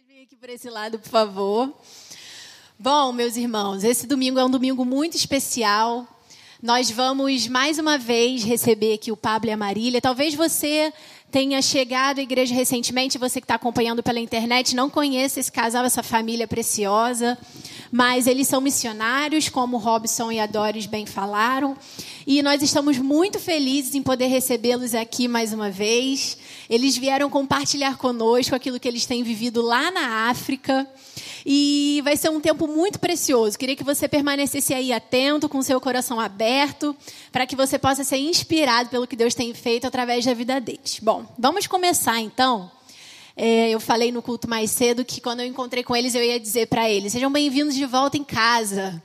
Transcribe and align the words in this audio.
Vocês 0.00 0.08
vêm 0.08 0.22
aqui 0.22 0.36
por 0.36 0.48
esse 0.48 0.70
lado, 0.70 0.98
por 0.98 1.10
favor. 1.10 1.74
Bom, 2.78 3.12
meus 3.12 3.36
irmãos, 3.36 3.84
esse 3.84 4.06
domingo 4.06 4.38
é 4.38 4.44
um 4.44 4.50
domingo 4.50 4.82
muito 4.82 5.14
especial. 5.14 6.06
Nós 6.62 6.90
vamos 6.90 7.46
mais 7.48 7.78
uma 7.78 7.98
vez 7.98 8.42
receber 8.42 8.94
aqui 8.94 9.12
o 9.12 9.16
Pablo 9.16 9.50
e 9.50 9.52
a 9.52 9.58
Marília. 9.58 10.00
Talvez 10.00 10.34
você 10.34 10.90
tenha 11.30 11.62
chegado 11.62 12.18
à 12.18 12.22
igreja 12.22 12.54
recentemente, 12.54 13.18
você 13.18 13.40
que 13.40 13.44
está 13.44 13.54
acompanhando 13.54 14.02
pela 14.02 14.18
internet, 14.18 14.74
não 14.74 14.90
conheça 14.90 15.38
esse 15.38 15.50
casal, 15.50 15.84
essa 15.84 16.02
família 16.02 16.48
preciosa, 16.48 17.38
mas 17.92 18.26
eles 18.26 18.48
são 18.48 18.60
missionários, 18.60 19.48
como 19.48 19.76
Robson 19.76 20.32
e 20.32 20.40
a 20.40 20.46
Doris 20.46 20.86
bem 20.86 21.06
falaram, 21.06 21.76
e 22.26 22.42
nós 22.42 22.62
estamos 22.62 22.98
muito 22.98 23.38
felizes 23.38 23.94
em 23.94 24.02
poder 24.02 24.26
recebê-los 24.26 24.94
aqui 24.94 25.26
mais 25.26 25.52
uma 25.52 25.70
vez. 25.70 26.36
Eles 26.68 26.96
vieram 26.96 27.30
compartilhar 27.30 27.96
conosco 27.96 28.54
aquilo 28.54 28.78
que 28.78 28.86
eles 28.86 29.06
têm 29.06 29.22
vivido 29.22 29.62
lá 29.62 29.90
na 29.90 30.28
África. 30.30 30.86
E 31.44 32.00
vai 32.04 32.16
ser 32.16 32.28
um 32.28 32.38
tempo 32.38 32.66
muito 32.66 32.98
precioso. 32.98 33.58
Queria 33.58 33.74
que 33.74 33.82
você 33.82 34.06
permanecesse 34.06 34.74
aí 34.74 34.92
atento, 34.92 35.48
com 35.48 35.62
seu 35.62 35.80
coração 35.80 36.20
aberto, 36.20 36.94
para 37.32 37.46
que 37.46 37.56
você 37.56 37.78
possa 37.78 38.04
ser 38.04 38.18
inspirado 38.18 38.90
pelo 38.90 39.06
que 39.06 39.16
Deus 39.16 39.34
tem 39.34 39.52
feito 39.54 39.86
através 39.86 40.24
da 40.24 40.34
vida 40.34 40.60
deles. 40.60 41.00
Bom, 41.02 41.19
vamos 41.38 41.66
começar 41.66 42.20
então. 42.20 42.70
É, 43.36 43.70
eu 43.70 43.80
falei 43.80 44.12
no 44.12 44.20
culto 44.20 44.48
mais 44.48 44.70
cedo 44.70 45.04
que 45.04 45.20
quando 45.20 45.40
eu 45.40 45.46
encontrei 45.46 45.82
com 45.82 45.96
eles, 45.96 46.14
eu 46.14 46.22
ia 46.22 46.38
dizer 46.38 46.66
para 46.66 46.88
eles: 46.88 47.12
sejam 47.12 47.32
bem-vindos 47.32 47.74
de 47.74 47.86
volta 47.86 48.16
em 48.16 48.24
casa. 48.24 49.02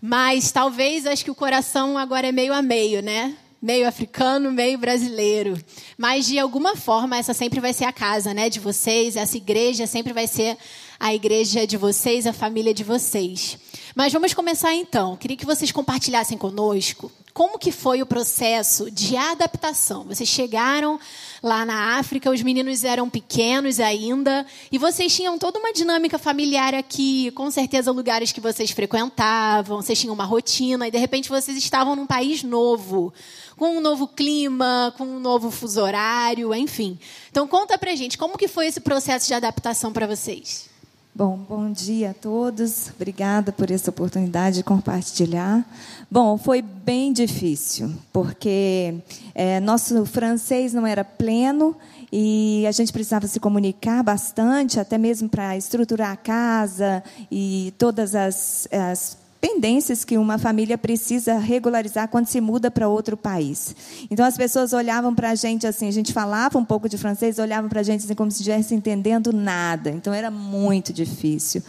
Mas 0.00 0.50
talvez 0.50 1.06
acho 1.06 1.24
que 1.24 1.30
o 1.30 1.34
coração 1.34 1.96
agora 1.96 2.26
é 2.26 2.32
meio 2.32 2.52
a 2.52 2.60
meio, 2.60 3.00
né? 3.00 3.36
Meio 3.62 3.86
africano, 3.86 4.50
meio 4.50 4.76
brasileiro. 4.76 5.56
Mas 5.96 6.26
de 6.26 6.38
alguma 6.38 6.74
forma 6.74 7.16
essa 7.16 7.32
sempre 7.32 7.60
vai 7.60 7.72
ser 7.72 7.84
a 7.84 7.92
casa, 7.92 8.34
né, 8.34 8.50
de 8.50 8.58
vocês, 8.58 9.14
essa 9.14 9.36
igreja 9.36 9.86
sempre 9.86 10.12
vai 10.12 10.26
ser 10.26 10.58
a 10.98 11.14
igreja 11.14 11.64
de 11.66 11.76
vocês, 11.76 12.26
a 12.26 12.32
família 12.32 12.74
de 12.74 12.82
vocês. 12.82 13.56
Mas 13.94 14.12
vamos 14.12 14.34
começar 14.34 14.74
então. 14.74 15.16
Queria 15.16 15.36
que 15.36 15.46
vocês 15.46 15.70
compartilhassem 15.70 16.36
conosco 16.36 17.10
como 17.32 17.58
que 17.58 17.72
foi 17.72 18.02
o 18.02 18.06
processo 18.06 18.90
de 18.90 19.16
adaptação. 19.16 20.04
Vocês 20.04 20.28
chegaram 20.28 21.00
lá 21.42 21.64
na 21.64 21.98
África, 21.98 22.30
os 22.30 22.42
meninos 22.42 22.84
eram 22.84 23.08
pequenos 23.08 23.80
ainda, 23.80 24.46
e 24.70 24.78
vocês 24.78 25.14
tinham 25.14 25.38
toda 25.38 25.58
uma 25.58 25.72
dinâmica 25.72 26.18
familiar 26.18 26.74
aqui, 26.74 27.30
com 27.32 27.50
certeza 27.50 27.90
lugares 27.90 28.32
que 28.32 28.40
vocês 28.40 28.70
frequentavam, 28.70 29.80
vocês 29.80 29.98
tinham 29.98 30.14
uma 30.14 30.24
rotina, 30.24 30.86
e 30.86 30.90
de 30.90 30.98
repente 30.98 31.28
vocês 31.28 31.56
estavam 31.56 31.96
num 31.96 32.06
país 32.06 32.42
novo, 32.42 33.12
com 33.56 33.76
um 33.76 33.80
novo 33.80 34.06
clima, 34.06 34.94
com 34.96 35.04
um 35.04 35.20
novo 35.20 35.50
fuso 35.50 35.80
horário, 35.80 36.54
enfim. 36.54 36.98
Então 37.30 37.48
conta 37.48 37.78
pra 37.78 37.94
gente, 37.94 38.18
como 38.18 38.38
que 38.38 38.48
foi 38.48 38.66
esse 38.66 38.80
processo 38.80 39.26
de 39.26 39.34
adaptação 39.34 39.92
para 39.92 40.06
vocês? 40.06 40.71
Bom, 41.14 41.36
bom 41.36 41.70
dia 41.70 42.12
a 42.12 42.14
todos. 42.14 42.88
Obrigada 42.88 43.52
por 43.52 43.70
essa 43.70 43.90
oportunidade 43.90 44.56
de 44.56 44.62
compartilhar. 44.62 45.62
Bom, 46.10 46.38
foi 46.38 46.62
bem 46.62 47.12
difícil, 47.12 47.92
porque 48.10 48.94
é, 49.34 49.60
nosso 49.60 50.06
francês 50.06 50.72
não 50.72 50.86
era 50.86 51.04
pleno 51.04 51.76
e 52.10 52.64
a 52.66 52.72
gente 52.72 52.90
precisava 52.94 53.26
se 53.26 53.38
comunicar 53.38 54.02
bastante, 54.02 54.80
até 54.80 54.96
mesmo 54.96 55.28
para 55.28 55.54
estruturar 55.54 56.12
a 56.12 56.16
casa 56.16 57.04
e 57.30 57.74
todas 57.76 58.14
as, 58.14 58.66
as 58.72 59.18
pendências 59.42 60.04
que 60.04 60.16
uma 60.16 60.38
família 60.38 60.78
precisa 60.78 61.36
regularizar 61.36 62.06
quando 62.06 62.26
se 62.26 62.40
muda 62.40 62.70
para 62.70 62.86
outro 62.86 63.16
país. 63.16 63.74
Então 64.08 64.24
as 64.24 64.36
pessoas 64.36 64.72
olhavam 64.72 65.12
para 65.12 65.30
a 65.30 65.34
gente 65.34 65.66
assim, 65.66 65.88
a 65.88 65.90
gente 65.90 66.12
falava 66.12 66.56
um 66.56 66.64
pouco 66.64 66.88
de 66.88 66.96
francês, 66.96 67.40
olhavam 67.40 67.68
para 67.68 67.80
a 67.80 67.82
gente 67.82 68.04
assim 68.04 68.14
como 68.14 68.30
se 68.30 68.38
estivesse 68.38 68.72
entendendo 68.72 69.32
nada. 69.32 69.90
Então 69.90 70.14
era 70.14 70.30
muito 70.30 70.92
difícil. 70.92 71.60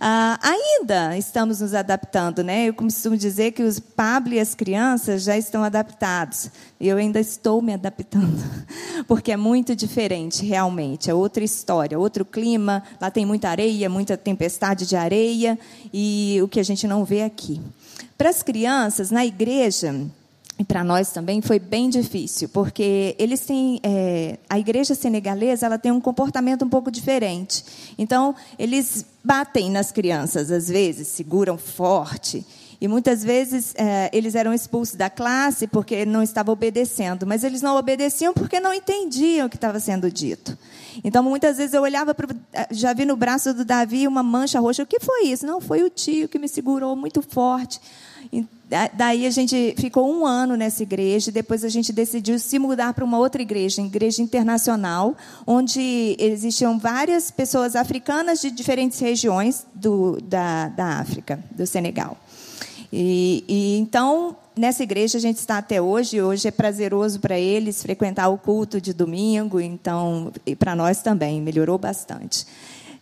Ah, 0.00 0.38
ainda 0.42 1.16
estamos 1.16 1.60
nos 1.60 1.74
adaptando, 1.74 2.42
né? 2.42 2.68
Eu 2.68 2.74
costumo 2.74 3.16
dizer 3.16 3.52
que 3.52 3.62
os 3.62 3.78
Pablo 3.78 4.34
e 4.34 4.40
as 4.40 4.54
crianças 4.54 5.22
já 5.22 5.36
estão 5.36 5.62
adaptados. 5.62 6.50
Eu 6.80 6.96
ainda 6.96 7.20
estou 7.20 7.62
me 7.62 7.72
adaptando, 7.72 8.42
porque 9.06 9.32
é 9.32 9.36
muito 9.36 9.74
diferente, 9.76 10.44
realmente. 10.44 11.10
É 11.10 11.14
outra 11.14 11.44
história, 11.44 11.98
outro 11.98 12.24
clima. 12.24 12.82
Lá 13.00 13.10
tem 13.10 13.24
muita 13.24 13.48
areia, 13.48 13.88
muita 13.88 14.16
tempestade 14.16 14.86
de 14.86 14.96
areia 14.96 15.58
e 15.92 16.38
o 16.42 16.48
que 16.48 16.60
a 16.60 16.64
gente 16.64 16.86
não 16.86 17.04
vê 17.04 17.22
aqui. 17.22 17.60
Para 18.16 18.30
as 18.30 18.42
crianças, 18.42 19.10
na 19.10 19.24
igreja, 19.24 19.94
e 20.58 20.64
para 20.64 20.84
nós 20.84 21.10
também 21.10 21.42
foi 21.42 21.58
bem 21.58 21.90
difícil, 21.90 22.48
porque 22.48 23.16
eles 23.18 23.40
têm 23.40 23.80
é, 23.82 24.38
a 24.48 24.58
igreja 24.58 24.94
senegalesa 24.94 25.66
ela 25.66 25.78
tem 25.78 25.90
um 25.90 26.00
comportamento 26.00 26.64
um 26.64 26.68
pouco 26.68 26.90
diferente. 26.90 27.64
Então 27.98 28.34
eles 28.58 29.04
batem 29.22 29.70
nas 29.70 29.90
crianças 29.90 30.50
às 30.50 30.68
vezes, 30.68 31.08
seguram 31.08 31.58
forte 31.58 32.46
e 32.84 32.88
muitas 32.88 33.24
vezes 33.24 33.74
é, 33.76 34.10
eles 34.12 34.34
eram 34.34 34.52
expulsos 34.52 34.94
da 34.94 35.08
classe 35.08 35.66
porque 35.66 36.04
não 36.04 36.22
estavam 36.22 36.52
obedecendo, 36.52 37.26
mas 37.26 37.42
eles 37.42 37.62
não 37.62 37.76
obedeciam 37.76 38.34
porque 38.34 38.60
não 38.60 38.74
entendiam 38.74 39.46
o 39.46 39.50
que 39.50 39.56
estava 39.56 39.80
sendo 39.80 40.10
dito. 40.10 40.56
Então, 41.02 41.22
muitas 41.22 41.56
vezes 41.56 41.72
eu 41.72 41.80
olhava 41.80 42.14
para. 42.14 42.28
Já 42.70 42.92
vi 42.92 43.04
no 43.04 43.16
braço 43.16 43.54
do 43.54 43.64
Davi 43.64 44.06
uma 44.06 44.22
mancha 44.22 44.60
roxa. 44.60 44.82
O 44.82 44.86
que 44.86 45.00
foi 45.00 45.28
isso? 45.28 45.46
Não, 45.46 45.62
foi 45.62 45.82
o 45.82 45.88
tio 45.88 46.28
que 46.28 46.38
me 46.38 46.46
segurou 46.46 46.94
muito 46.94 47.22
forte. 47.22 47.80
Daí 48.94 49.26
a 49.26 49.30
gente 49.30 49.74
ficou 49.78 50.10
um 50.10 50.26
ano 50.26 50.56
nessa 50.56 50.82
igreja, 50.82 51.30
e 51.30 51.32
depois 51.32 51.64
a 51.64 51.68
gente 51.68 51.92
decidiu 51.92 52.38
se 52.38 52.58
mudar 52.58 52.94
para 52.94 53.04
uma 53.04 53.18
outra 53.18 53.42
igreja, 53.42 53.82
igreja 53.82 54.22
internacional, 54.22 55.14
onde 55.46 56.16
existiam 56.18 56.78
várias 56.78 57.30
pessoas 57.30 57.76
africanas 57.76 58.40
de 58.40 58.50
diferentes 58.50 58.98
regiões 58.98 59.66
do, 59.74 60.18
da, 60.22 60.68
da 60.68 60.98
África, 60.98 61.38
do 61.50 61.66
Senegal. 61.66 62.16
E, 62.90 63.44
e, 63.46 63.78
então, 63.78 64.36
nessa 64.56 64.82
igreja 64.82 65.18
a 65.18 65.20
gente 65.20 65.38
está 65.38 65.58
até 65.58 65.82
hoje. 65.82 66.22
Hoje 66.22 66.48
é 66.48 66.50
prazeroso 66.50 67.20
para 67.20 67.38
eles 67.38 67.82
frequentar 67.82 68.28
o 68.28 68.38
culto 68.38 68.80
de 68.80 68.94
domingo, 68.94 69.60
então, 69.60 70.32
e 70.46 70.56
para 70.56 70.74
nós 70.74 71.02
também, 71.02 71.40
melhorou 71.40 71.76
bastante. 71.76 72.46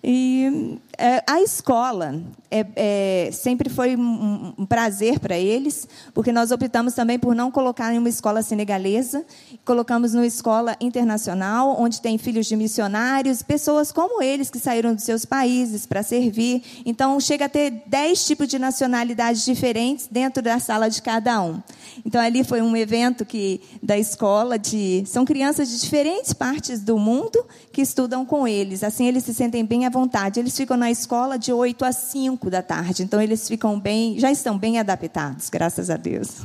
E 0.03 0.79
a 1.27 1.41
escola 1.41 2.21
é, 2.51 2.67
é, 2.77 3.31
sempre 3.33 3.69
foi 3.69 3.97
um, 3.97 4.55
um 4.59 4.67
prazer 4.67 5.19
para 5.19 5.37
eles, 5.37 5.87
porque 6.13 6.33
nós 6.33 6.51
optamos 6.51 6.95
também 6.95 7.19
por 7.19 7.35
não 7.35 7.51
colocar 7.51 7.93
em 7.95 7.99
uma 7.99 8.09
escola 8.09 8.43
senegalesa, 8.43 9.25
colocamos 9.65 10.13
numa 10.13 10.27
escola 10.27 10.77
internacional, 10.81 11.77
onde 11.79 12.01
tem 12.01 12.19
filhos 12.19 12.47
de 12.47 12.57
missionários, 12.57 13.43
pessoas 13.43 13.93
como 13.93 14.23
eles 14.23 14.51
que 14.51 14.59
saíram 14.59 14.95
dos 14.95 15.05
seus 15.05 15.25
países 15.25 15.87
para 15.87 16.03
servir. 16.03 16.63
Então, 16.85 17.19
chega 17.21 17.47
a 17.47 17.49
ter 17.49 17.83
dez 17.87 18.25
tipos 18.25 18.49
de 18.49 18.59
nacionalidades 18.59 19.45
diferentes 19.45 20.09
dentro 20.11 20.43
da 20.43 20.59
sala 20.59 20.89
de 20.89 21.01
cada 21.01 21.43
um. 21.43 21.63
Então, 22.05 22.21
ali 22.21 22.45
foi 22.45 22.61
um 22.61 22.77
evento 22.77 23.25
que 23.25 23.61
da 23.83 23.99
escola 23.99 24.59
de 24.59 25.05
são 25.07 25.25
crianças 25.25 25.69
de 25.69 25.81
diferentes 25.81 26.33
partes 26.33 26.81
do 26.81 26.99
mundo 26.99 27.45
que 27.73 27.81
estudam 27.81 28.25
com 28.25 28.47
eles. 28.47 28.83
Assim, 28.83 29.07
eles 29.07 29.25
se 29.25 29.35
sentem 29.35 29.65
bem 29.65 29.83
vontade. 29.91 30.41
Eles 30.41 30.57
ficam 30.57 30.77
na 30.83 30.91
escola 30.91 31.39
de 31.39 31.53
8 31.53 31.85
a 31.85 31.93
5 31.93 32.51
da 32.51 32.61
tarde, 32.61 33.05
então 33.05 33.23
eles 33.23 33.47
ficam 33.47 33.79
bem, 33.79 34.19
já 34.19 34.33
estão 34.33 34.59
bem 34.59 34.81
adaptados, 34.81 35.49
graças 35.49 35.89
a 35.89 35.97
Deus. 35.97 36.43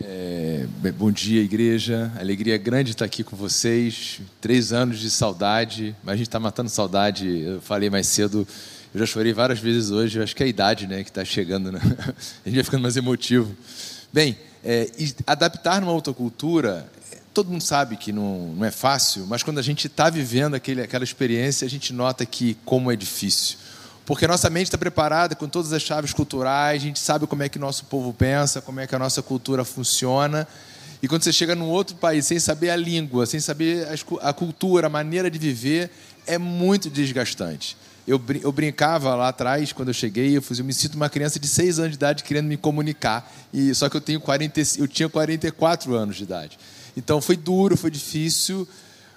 É, 0.00 0.64
bom 0.96 1.10
dia, 1.10 1.42
igreja. 1.42 2.12
Alegria 2.16 2.56
grande 2.56 2.92
estar 2.92 3.04
aqui 3.04 3.24
com 3.24 3.36
vocês. 3.36 4.20
Três 4.40 4.72
anos 4.72 5.00
de 5.00 5.10
saudade, 5.10 5.96
mas 6.04 6.14
a 6.14 6.16
gente 6.16 6.28
está 6.28 6.38
matando 6.38 6.70
saudade. 6.70 7.40
Eu 7.40 7.60
falei 7.60 7.90
mais 7.90 8.06
cedo, 8.06 8.46
eu 8.94 9.00
já 9.00 9.06
chorei 9.06 9.32
várias 9.32 9.58
vezes 9.58 9.90
hoje. 9.90 10.20
Eu 10.20 10.22
acho 10.22 10.36
que 10.36 10.44
é 10.44 10.46
a 10.46 10.48
idade 10.48 10.86
né, 10.86 11.02
que 11.02 11.10
está 11.10 11.24
chegando, 11.24 11.72
né? 11.72 11.80
a 12.46 12.48
gente 12.48 12.54
vai 12.54 12.62
ficando 12.62 12.82
mais 12.82 12.96
emotivo. 12.96 13.52
Bem, 14.12 14.38
é, 14.62 14.88
adaptar 15.26 15.80
numa 15.80 15.92
outra 15.92 16.12
cultura 16.14 16.88
todo 17.32 17.50
mundo 17.50 17.62
sabe 17.62 17.96
que 17.96 18.12
não, 18.12 18.54
não 18.56 18.64
é 18.64 18.70
fácil, 18.70 19.26
mas 19.26 19.42
quando 19.42 19.58
a 19.58 19.62
gente 19.62 19.86
está 19.86 20.10
vivendo 20.10 20.54
aquele, 20.54 20.82
aquela 20.82 21.04
experiência, 21.04 21.66
a 21.66 21.70
gente 21.70 21.92
nota 21.92 22.24
que 22.26 22.56
como 22.64 22.90
é 22.90 22.96
difícil. 22.96 23.58
Porque 24.04 24.24
a 24.24 24.28
nossa 24.28 24.48
mente 24.48 24.68
está 24.68 24.78
preparada 24.78 25.34
com 25.34 25.46
todas 25.46 25.72
as 25.72 25.82
chaves 25.82 26.14
culturais, 26.14 26.80
a 26.80 26.84
gente 26.84 26.98
sabe 26.98 27.26
como 27.26 27.42
é 27.42 27.48
que 27.48 27.58
nosso 27.58 27.84
povo 27.84 28.12
pensa, 28.12 28.62
como 28.62 28.80
é 28.80 28.86
que 28.86 28.94
a 28.94 28.98
nossa 28.98 29.20
cultura 29.22 29.64
funciona. 29.64 30.48
E 31.02 31.06
quando 31.06 31.22
você 31.22 31.32
chega 31.32 31.54
num 31.54 31.68
outro 31.68 31.94
país 31.96 32.26
sem 32.26 32.40
saber 32.40 32.70
a 32.70 32.76
língua, 32.76 33.26
sem 33.26 33.38
saber 33.38 33.86
a 34.22 34.32
cultura, 34.32 34.86
a 34.86 34.90
maneira 34.90 35.30
de 35.30 35.38
viver, 35.38 35.90
é 36.26 36.38
muito 36.38 36.88
desgastante. 36.88 37.76
Eu, 38.06 38.18
eu 38.40 38.50
brincava 38.50 39.14
lá 39.14 39.28
atrás, 39.28 39.70
quando 39.72 39.88
eu 39.88 39.94
cheguei, 39.94 40.34
eu, 40.34 40.42
eu 40.58 40.64
me 40.64 40.72
sinto 40.72 40.94
uma 40.94 41.10
criança 41.10 41.38
de 41.38 41.46
6 41.46 41.78
anos 41.78 41.90
de 41.90 41.96
idade 41.96 42.24
querendo 42.24 42.46
me 42.46 42.56
comunicar. 42.56 43.30
E 43.52 43.74
Só 43.74 43.90
que 43.90 43.96
eu, 43.98 44.00
tenho 44.00 44.18
40, 44.18 44.60
eu 44.78 44.88
tinha 44.88 45.10
44 45.10 45.94
anos 45.94 46.16
de 46.16 46.22
idade. 46.22 46.58
Então 46.96 47.20
foi 47.20 47.36
duro, 47.36 47.76
foi 47.76 47.90
difícil, 47.90 48.66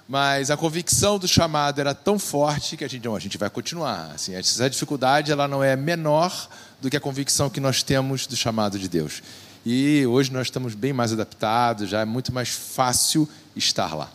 mas 0.08 0.50
a 0.50 0.56
convicção 0.56 1.18
do 1.18 1.26
chamado 1.26 1.80
era 1.80 1.94
tão 1.94 2.18
forte 2.18 2.76
que 2.76 2.84
a 2.84 2.88
gente, 2.88 3.04
não, 3.04 3.16
a 3.16 3.20
gente 3.20 3.38
vai 3.38 3.48
continuar. 3.48 4.12
Assim, 4.14 4.34
essa 4.34 4.68
dificuldade 4.68 5.32
ela 5.32 5.48
não 5.48 5.62
é 5.62 5.74
menor 5.76 6.48
do 6.80 6.90
que 6.90 6.96
a 6.96 7.00
convicção 7.00 7.48
que 7.48 7.60
nós 7.60 7.82
temos 7.82 8.26
do 8.26 8.36
chamado 8.36 8.78
de 8.78 8.88
Deus. 8.88 9.22
E 9.64 10.04
hoje 10.06 10.32
nós 10.32 10.48
estamos 10.48 10.74
bem 10.74 10.92
mais 10.92 11.12
adaptados, 11.12 11.88
já 11.88 12.00
é 12.00 12.04
muito 12.04 12.32
mais 12.32 12.48
fácil 12.48 13.28
estar 13.54 13.94
lá. 13.94 14.10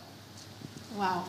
Uau. 0.96 1.26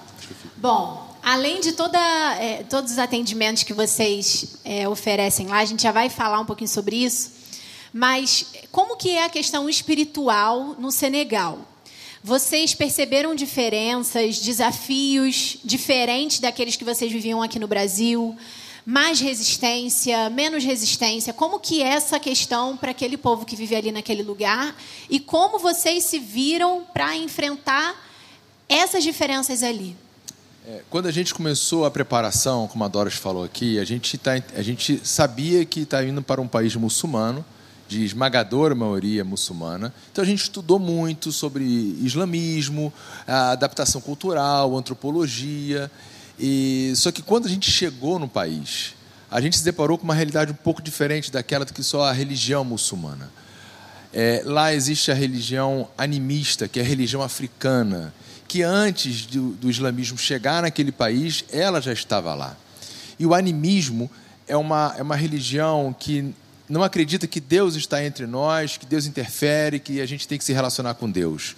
Bom, 0.58 1.18
além 1.24 1.62
de 1.62 1.72
toda, 1.72 1.98
é, 2.36 2.64
todos 2.64 2.92
os 2.92 3.00
atendimentos 3.00 3.64
que 3.64 3.74
vocês 3.74 4.58
é, 4.66 4.88
oferecem 4.90 5.48
lá, 5.48 5.60
a 5.60 5.66
gente 5.66 5.84
já 5.84 5.92
vai 5.92 6.10
falar 6.10 6.40
um 6.40 6.46
pouquinho 6.46 6.70
sobre 6.70 6.98
isso. 6.98 7.32
Mas 7.94 8.46
como 8.72 8.98
que 8.98 9.12
é 9.12 9.24
a 9.24 9.30
questão 9.30 9.70
espiritual 9.70 10.76
no 10.78 10.92
Senegal? 10.92 11.60
Vocês 12.24 12.74
perceberam 12.74 13.34
diferenças, 13.34 14.40
desafios 14.40 15.58
diferentes 15.64 16.40
daqueles 16.40 16.76
que 16.76 16.84
vocês 16.84 17.10
viviam 17.10 17.42
aqui 17.42 17.58
no 17.58 17.68
Brasil? 17.68 18.36
Mais 18.86 19.22
resistência, 19.22 20.30
menos 20.30 20.66
resistência? 20.66 21.32
Como 21.32 21.60
que 21.62 21.82
é 21.82 21.88
essa 21.88 22.20
questão 22.20 22.76
para 22.76 22.92
aquele 22.92 23.16
povo 23.16 23.46
que 23.46 23.56
vive 23.56 23.74
ali 23.74 23.92
naquele 23.92 24.22
lugar? 24.22 24.76
E 25.10 25.18
como 25.18 25.60
vocês 25.60 26.04
se 26.04 26.20
viram 26.20 26.84
para 26.94 27.16
enfrentar 27.16 27.96
essas 28.68 29.02
diferenças 29.02 29.64
ali? 29.64 29.96
É, 30.68 30.82
quando 30.90 31.06
a 31.06 31.12
gente 31.12 31.34
começou 31.34 31.86
a 31.86 31.92
preparação, 31.92 32.68
como 32.68 32.84
a 32.84 32.90
Doris 32.90 33.14
falou 33.14 33.46
aqui, 33.46 33.80
a 33.80 33.86
gente, 33.86 34.18
tá, 34.18 34.32
a 34.56 34.62
gente 34.62 35.00
sabia 35.06 35.64
que 35.64 35.82
está 35.82 36.04
indo 36.04 36.22
para 36.22 36.42
um 36.42 36.48
país 36.50 36.76
muçulmano, 36.76 37.46
de 37.90 38.06
esmagadora 38.06 38.76
maioria 38.76 39.26
muçulmana. 39.26 39.92
Então 40.12 40.24
a 40.24 40.28
gente 40.28 40.44
estudou 40.44 40.78
muito 40.78 41.32
sobre 41.32 41.64
islamismo, 42.04 42.94
adaptação 43.26 44.00
cultural, 44.00 44.78
antropologia. 44.78 45.90
E 46.40 46.94
só 46.96 47.12
que 47.12 47.24
quando 47.24 47.48
a 47.48 47.50
gente 47.50 47.70
chegou 47.70 48.20
no 48.20 48.28
país, 48.28 48.94
a 49.30 49.42
gente 49.42 49.58
se 49.58 49.64
deparou 49.64 49.98
com 49.98 50.04
uma 50.04 50.14
realidade 50.14 50.52
um 50.52 50.56
pouco 50.56 50.84
diferente 50.84 51.32
daquela 51.32 51.66
do 51.66 51.74
que 51.74 51.82
só 51.82 52.04
a 52.04 52.12
religião 52.12 52.64
muçulmana. 52.64 53.32
É, 54.14 54.44
lá 54.46 54.72
existe 54.72 55.12
a 55.12 55.16
religião 55.16 55.90
animista, 55.98 56.68
que 56.68 56.80
é 56.80 56.84
a 56.84 56.86
religião 56.86 57.24
africana, 57.24 58.14
que 58.48 58.62
antes 58.62 59.26
do, 59.26 59.50
do 59.54 59.70
islamismo 59.70 60.18
chegar 60.18 60.62
naquele 60.62 60.92
país, 60.92 61.44
ela 61.52 61.82
já 61.82 61.92
estava 61.92 62.36
lá. 62.36 62.56
E 63.18 63.26
o 63.26 63.34
animismo 63.34 64.10
é 64.48 64.56
uma, 64.56 64.94
é 64.96 65.02
uma 65.02 65.16
religião 65.16 65.96
que 66.00 66.36
não 66.70 66.84
acredita 66.84 67.26
que 67.28 67.40
Deus 67.40 67.76
está 67.76 68.04
entre 68.06 68.28
nós, 68.28 68.78
que 68.78 68.86
Deus 68.86 69.08
interfere, 69.08 69.80
que 69.80 70.00
a 70.00 70.06
gente 70.06 70.28
tem 70.28 70.38
que 70.38 70.44
se 70.44 70.54
relacionar 70.54 70.94
com 70.94 71.10
Deus. 71.10 71.56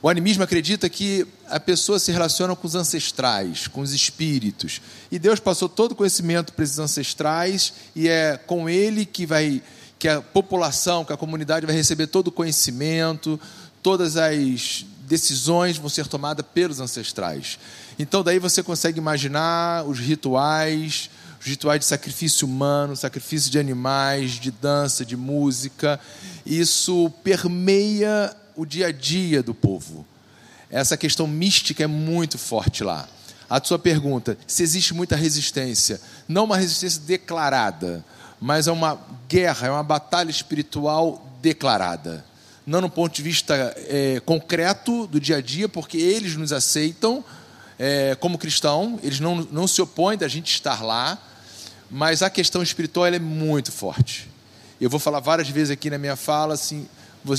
O 0.00 0.08
animismo 0.08 0.42
acredita 0.42 0.88
que 0.88 1.26
a 1.48 1.60
pessoa 1.60 1.98
se 1.98 2.10
relaciona 2.10 2.54
com 2.56 2.66
os 2.66 2.74
ancestrais, 2.74 3.68
com 3.68 3.80
os 3.80 3.92
espíritos. 3.92 4.80
E 5.10 5.18
Deus 5.18 5.40
passou 5.40 5.68
todo 5.68 5.92
o 5.92 5.94
conhecimento 5.94 6.52
para 6.52 6.64
esses 6.64 6.78
ancestrais 6.78 7.72
e 7.94 8.08
é 8.08 8.36
com 8.36 8.68
ele 8.68 9.06
que 9.06 9.24
vai 9.24 9.62
que 9.98 10.08
a 10.08 10.20
população, 10.20 11.04
que 11.04 11.12
a 11.14 11.16
comunidade 11.16 11.64
vai 11.64 11.74
receber 11.74 12.06
todo 12.08 12.28
o 12.28 12.32
conhecimento, 12.32 13.40
todas 13.82 14.18
as 14.18 14.84
decisões 15.06 15.78
vão 15.78 15.88
ser 15.88 16.06
tomadas 16.06 16.44
pelos 16.52 16.80
ancestrais. 16.80 17.58
Então 17.98 18.22
daí 18.22 18.38
você 18.38 18.62
consegue 18.62 18.98
imaginar 18.98 19.84
os 19.86 19.98
rituais, 19.98 21.08
rituais 21.44 21.80
de 21.80 21.84
sacrifício 21.84 22.46
humano, 22.46 22.96
sacrifício 22.96 23.50
de 23.50 23.58
animais, 23.58 24.32
de 24.32 24.50
dança, 24.50 25.04
de 25.04 25.16
música. 25.16 26.00
Isso 26.44 27.12
permeia 27.22 28.34
o 28.56 28.64
dia 28.64 28.86
a 28.86 28.92
dia 28.92 29.42
do 29.42 29.54
povo. 29.54 30.06
Essa 30.70 30.96
questão 30.96 31.26
mística 31.26 31.84
é 31.84 31.86
muito 31.86 32.38
forte 32.38 32.82
lá. 32.82 33.06
A 33.48 33.62
sua 33.62 33.78
pergunta, 33.78 34.38
se 34.46 34.62
existe 34.62 34.94
muita 34.94 35.16
resistência, 35.16 36.00
não 36.26 36.44
uma 36.44 36.56
resistência 36.56 37.02
declarada, 37.02 38.02
mas 38.40 38.66
é 38.66 38.72
uma 38.72 38.98
guerra, 39.28 39.68
é 39.68 39.70
uma 39.70 39.82
batalha 39.82 40.30
espiritual 40.30 41.30
declarada. 41.42 42.24
Não 42.66 42.80
no 42.80 42.88
ponto 42.88 43.14
de 43.14 43.22
vista 43.22 43.54
é, 43.76 44.20
concreto 44.24 45.06
do 45.06 45.20
dia 45.20 45.36
a 45.36 45.40
dia, 45.42 45.68
porque 45.68 45.98
eles 45.98 46.34
nos 46.36 46.52
aceitam 46.52 47.22
é, 47.78 48.14
como 48.14 48.38
cristão, 48.38 48.98
eles 49.02 49.20
não, 49.20 49.36
não 49.52 49.68
se 49.68 49.82
opõem 49.82 50.16
da 50.16 50.26
gente 50.26 50.50
estar 50.50 50.82
lá, 50.82 51.18
mas 51.90 52.22
a 52.22 52.30
questão 52.30 52.62
espiritual 52.62 53.06
é 53.06 53.18
muito 53.18 53.70
forte. 53.70 54.28
Eu 54.80 54.90
vou 54.90 55.00
falar 55.00 55.20
várias 55.20 55.48
vezes 55.48 55.70
aqui 55.70 55.88
na 55.88 55.98
minha 55.98 56.16
fala 56.16 56.54
assim, 56.54 56.86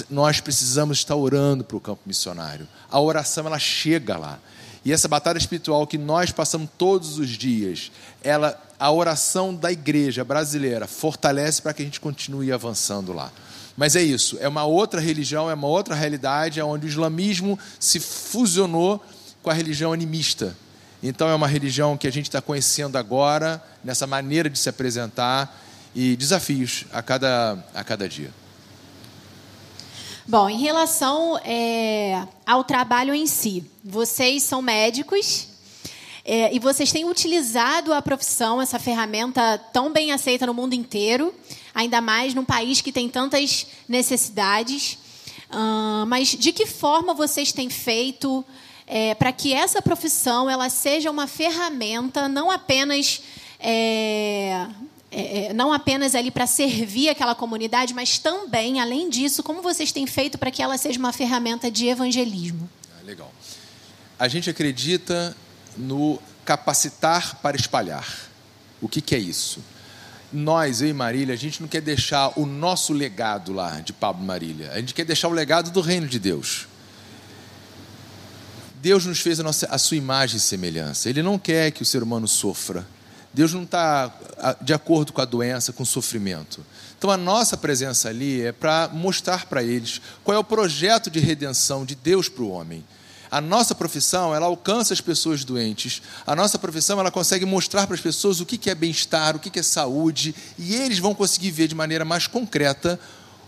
nós 0.09 0.39
precisamos 0.39 0.99
estar 0.99 1.15
orando 1.15 1.63
para 1.63 1.77
o 1.77 1.81
campo 1.81 2.01
missionário. 2.05 2.67
A 2.89 2.99
oração 2.99 3.45
ela 3.45 3.59
chega 3.59 4.17
lá. 4.17 4.39
E 4.83 4.93
essa 4.93 5.07
batalha 5.07 5.37
espiritual 5.37 5.87
que 5.87 5.97
nós 5.97 6.31
passamos 6.31 6.69
todos 6.77 7.17
os 7.17 7.29
dias, 7.29 7.91
ela, 8.23 8.59
a 8.79 8.91
oração 8.91 9.53
da 9.53 9.71
igreja 9.71 10.23
brasileira 10.23 10.87
fortalece 10.87 11.61
para 11.61 11.73
que 11.73 11.81
a 11.81 11.85
gente 11.85 11.99
continue 11.99 12.51
avançando 12.51 13.11
lá. 13.11 13.31
Mas 13.75 13.95
é 13.95 14.01
isso, 14.01 14.37
é 14.39 14.47
uma 14.47 14.63
outra 14.63 15.01
religião, 15.01 15.49
é 15.49 15.53
uma 15.53 15.67
outra 15.67 15.95
realidade, 15.95 16.59
é 16.59 16.63
onde 16.63 16.85
o 16.85 16.89
islamismo 16.89 17.59
se 17.79 17.99
fusionou 17.99 19.03
com 19.41 19.49
a 19.49 19.53
religião 19.53 19.91
animista. 19.91 20.55
Então 21.07 21.29
é 21.29 21.35
uma 21.35 21.47
religião 21.47 21.95
que 21.95 22.07
a 22.07 22.11
gente 22.11 22.25
está 22.25 22.41
conhecendo 22.41 22.97
agora, 22.97 23.63
nessa 23.83 24.07
maneira 24.07 24.49
de 24.49 24.57
se 24.57 24.67
apresentar 24.67 25.63
e 25.93 26.15
desafios 26.15 26.85
a 26.91 27.03
cada, 27.03 27.63
a 27.75 27.83
cada 27.83 28.09
dia. 28.09 28.33
Bom, 30.27 30.49
em 30.49 30.57
relação 30.57 31.37
é, 31.45 32.25
ao 32.43 32.63
trabalho 32.63 33.13
em 33.13 33.27
si, 33.27 33.63
vocês 33.83 34.41
são 34.41 34.63
médicos 34.63 35.47
é, 36.25 36.51
e 36.51 36.57
vocês 36.57 36.91
têm 36.91 37.07
utilizado 37.07 37.93
a 37.93 38.01
profissão, 38.01 38.59
essa 38.59 38.79
ferramenta 38.79 39.59
tão 39.71 39.93
bem 39.93 40.11
aceita 40.11 40.47
no 40.47 40.55
mundo 40.55 40.73
inteiro, 40.73 41.31
ainda 41.75 42.01
mais 42.01 42.33
num 42.33 42.43
país 42.43 42.81
que 42.81 42.91
tem 42.91 43.07
tantas 43.07 43.67
necessidades. 43.87 44.97
Uh, 45.51 46.07
mas 46.07 46.29
de 46.29 46.51
que 46.51 46.65
forma 46.65 47.13
vocês 47.13 47.51
têm 47.51 47.69
feito 47.69 48.43
é, 48.87 49.15
para 49.15 49.31
que 49.31 49.53
essa 49.53 49.81
profissão 49.81 50.49
ela 50.49 50.69
seja 50.69 51.09
uma 51.09 51.27
ferramenta 51.27 52.27
não 52.27 52.51
apenas 52.51 53.21
é, 53.59 54.67
é, 55.11 55.45
é 55.45 55.53
não 55.53 55.73
apenas 55.73 56.13
ali 56.13 56.29
para 56.29 56.45
servir 56.45 57.09
aquela 57.09 57.33
comunidade, 57.33 57.93
mas 57.93 58.17
também, 58.17 58.79
além 58.79 59.09
disso, 59.09 59.41
como 59.41 59.61
vocês 59.61 59.91
têm 59.91 60.05
feito 60.05 60.37
para 60.37 60.51
que 60.51 60.61
ela 60.61 60.77
seja 60.77 60.99
uma 60.99 61.13
ferramenta 61.13 61.71
de 61.71 61.87
evangelismo? 61.87 62.69
Ah, 62.97 63.03
legal. 63.03 63.31
A 64.19 64.27
gente 64.27 64.49
acredita 64.49 65.35
no 65.77 66.19
capacitar 66.45 67.37
para 67.41 67.57
espalhar. 67.57 68.07
O 68.81 68.87
que, 68.87 69.01
que 69.01 69.15
é 69.15 69.19
isso? 69.19 69.59
Nós, 70.31 70.81
eu 70.81 70.89
e 70.89 70.93
Marília, 70.93 71.33
a 71.33 71.37
gente 71.37 71.61
não 71.61 71.67
quer 71.67 71.81
deixar 71.81 72.37
o 72.37 72.45
nosso 72.45 72.93
legado 72.93 73.53
lá 73.53 73.79
de 73.79 73.93
Pablo 73.93 74.23
Marília. 74.23 74.71
A 74.71 74.79
gente 74.79 74.93
quer 74.93 75.05
deixar 75.05 75.27
o 75.27 75.31
legado 75.31 75.71
do 75.71 75.81
reino 75.81 76.07
de 76.07 76.19
Deus. 76.19 76.67
Deus 78.85 79.03
nos 79.03 79.19
fez 79.19 79.39
a, 79.39 79.43
nossa, 79.43 79.65
a 79.71 79.79
sua 79.79 79.97
imagem 79.97 80.37
e 80.37 80.39
semelhança. 80.39 81.09
Ele 81.09 81.23
não 81.23 81.39
quer 81.39 81.71
que 81.71 81.81
o 81.81 81.85
ser 81.85 82.03
humano 82.03 82.27
sofra. 82.27 82.85
Deus 83.33 83.51
não 83.51 83.63
está 83.63 84.13
de 84.61 84.75
acordo 84.75 85.11
com 85.11 85.19
a 85.19 85.25
doença, 85.25 85.73
com 85.73 85.81
o 85.81 85.85
sofrimento. 85.87 86.63
Então 86.95 87.09
a 87.09 87.17
nossa 87.17 87.57
presença 87.57 88.09
ali 88.09 88.43
é 88.43 88.51
para 88.51 88.87
mostrar 88.93 89.47
para 89.47 89.63
eles 89.63 89.99
qual 90.23 90.37
é 90.37 90.39
o 90.39 90.43
projeto 90.43 91.09
de 91.09 91.19
redenção 91.19 91.83
de 91.83 91.95
Deus 91.95 92.29
para 92.29 92.43
o 92.43 92.49
homem. 92.51 92.85
A 93.31 93.41
nossa 93.41 93.73
profissão, 93.73 94.35
ela 94.35 94.45
alcança 94.45 94.93
as 94.93 95.01
pessoas 95.01 95.43
doentes. 95.43 96.03
A 96.23 96.35
nossa 96.35 96.59
profissão, 96.59 96.99
ela 96.99 97.09
consegue 97.09 97.43
mostrar 97.43 97.87
para 97.87 97.95
as 97.95 98.01
pessoas 98.01 98.39
o 98.39 98.45
que 98.45 98.69
é 98.69 98.75
bem-estar, 98.75 99.35
o 99.35 99.39
que 99.39 99.57
é 99.57 99.63
saúde, 99.63 100.35
e 100.59 100.75
eles 100.75 100.99
vão 100.99 101.15
conseguir 101.15 101.49
ver 101.49 101.67
de 101.67 101.73
maneira 101.73 102.05
mais 102.05 102.27
concreta 102.27 102.99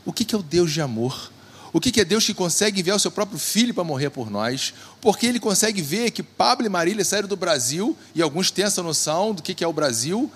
o 0.04 0.12
que 0.12 0.34
é 0.34 0.38
o 0.40 0.42
Deus 0.42 0.72
de 0.72 0.82
amor, 0.82 1.32
o 1.74 1.80
que 1.80 2.00
é 2.00 2.06
Deus 2.06 2.26
que 2.26 2.34
consegue 2.34 2.80
enviar 2.80 2.96
o 2.96 3.00
seu 3.00 3.12
próprio 3.12 3.38
filho 3.38 3.74
para 3.74 3.84
morrer 3.84 4.10
por 4.10 4.30
nós? 4.30 4.74
Porque 5.02 5.26
ele 5.26 5.40
consegue 5.40 5.82
ver 5.82 6.12
que 6.12 6.24
Pablo 6.24 6.66
e 6.66 6.70
Marília 6.70 7.04
saíram 7.04 7.28
do 7.28 7.36
Brasil, 7.36 7.98
e 8.16 8.22
alguns 8.22 8.52
têm 8.52 8.66
essa 8.66 8.82
noção 8.82 9.34
do 9.34 9.44
que 9.44 9.64
é 9.64 9.68
o 9.68 9.74
Brasil. 9.74 10.32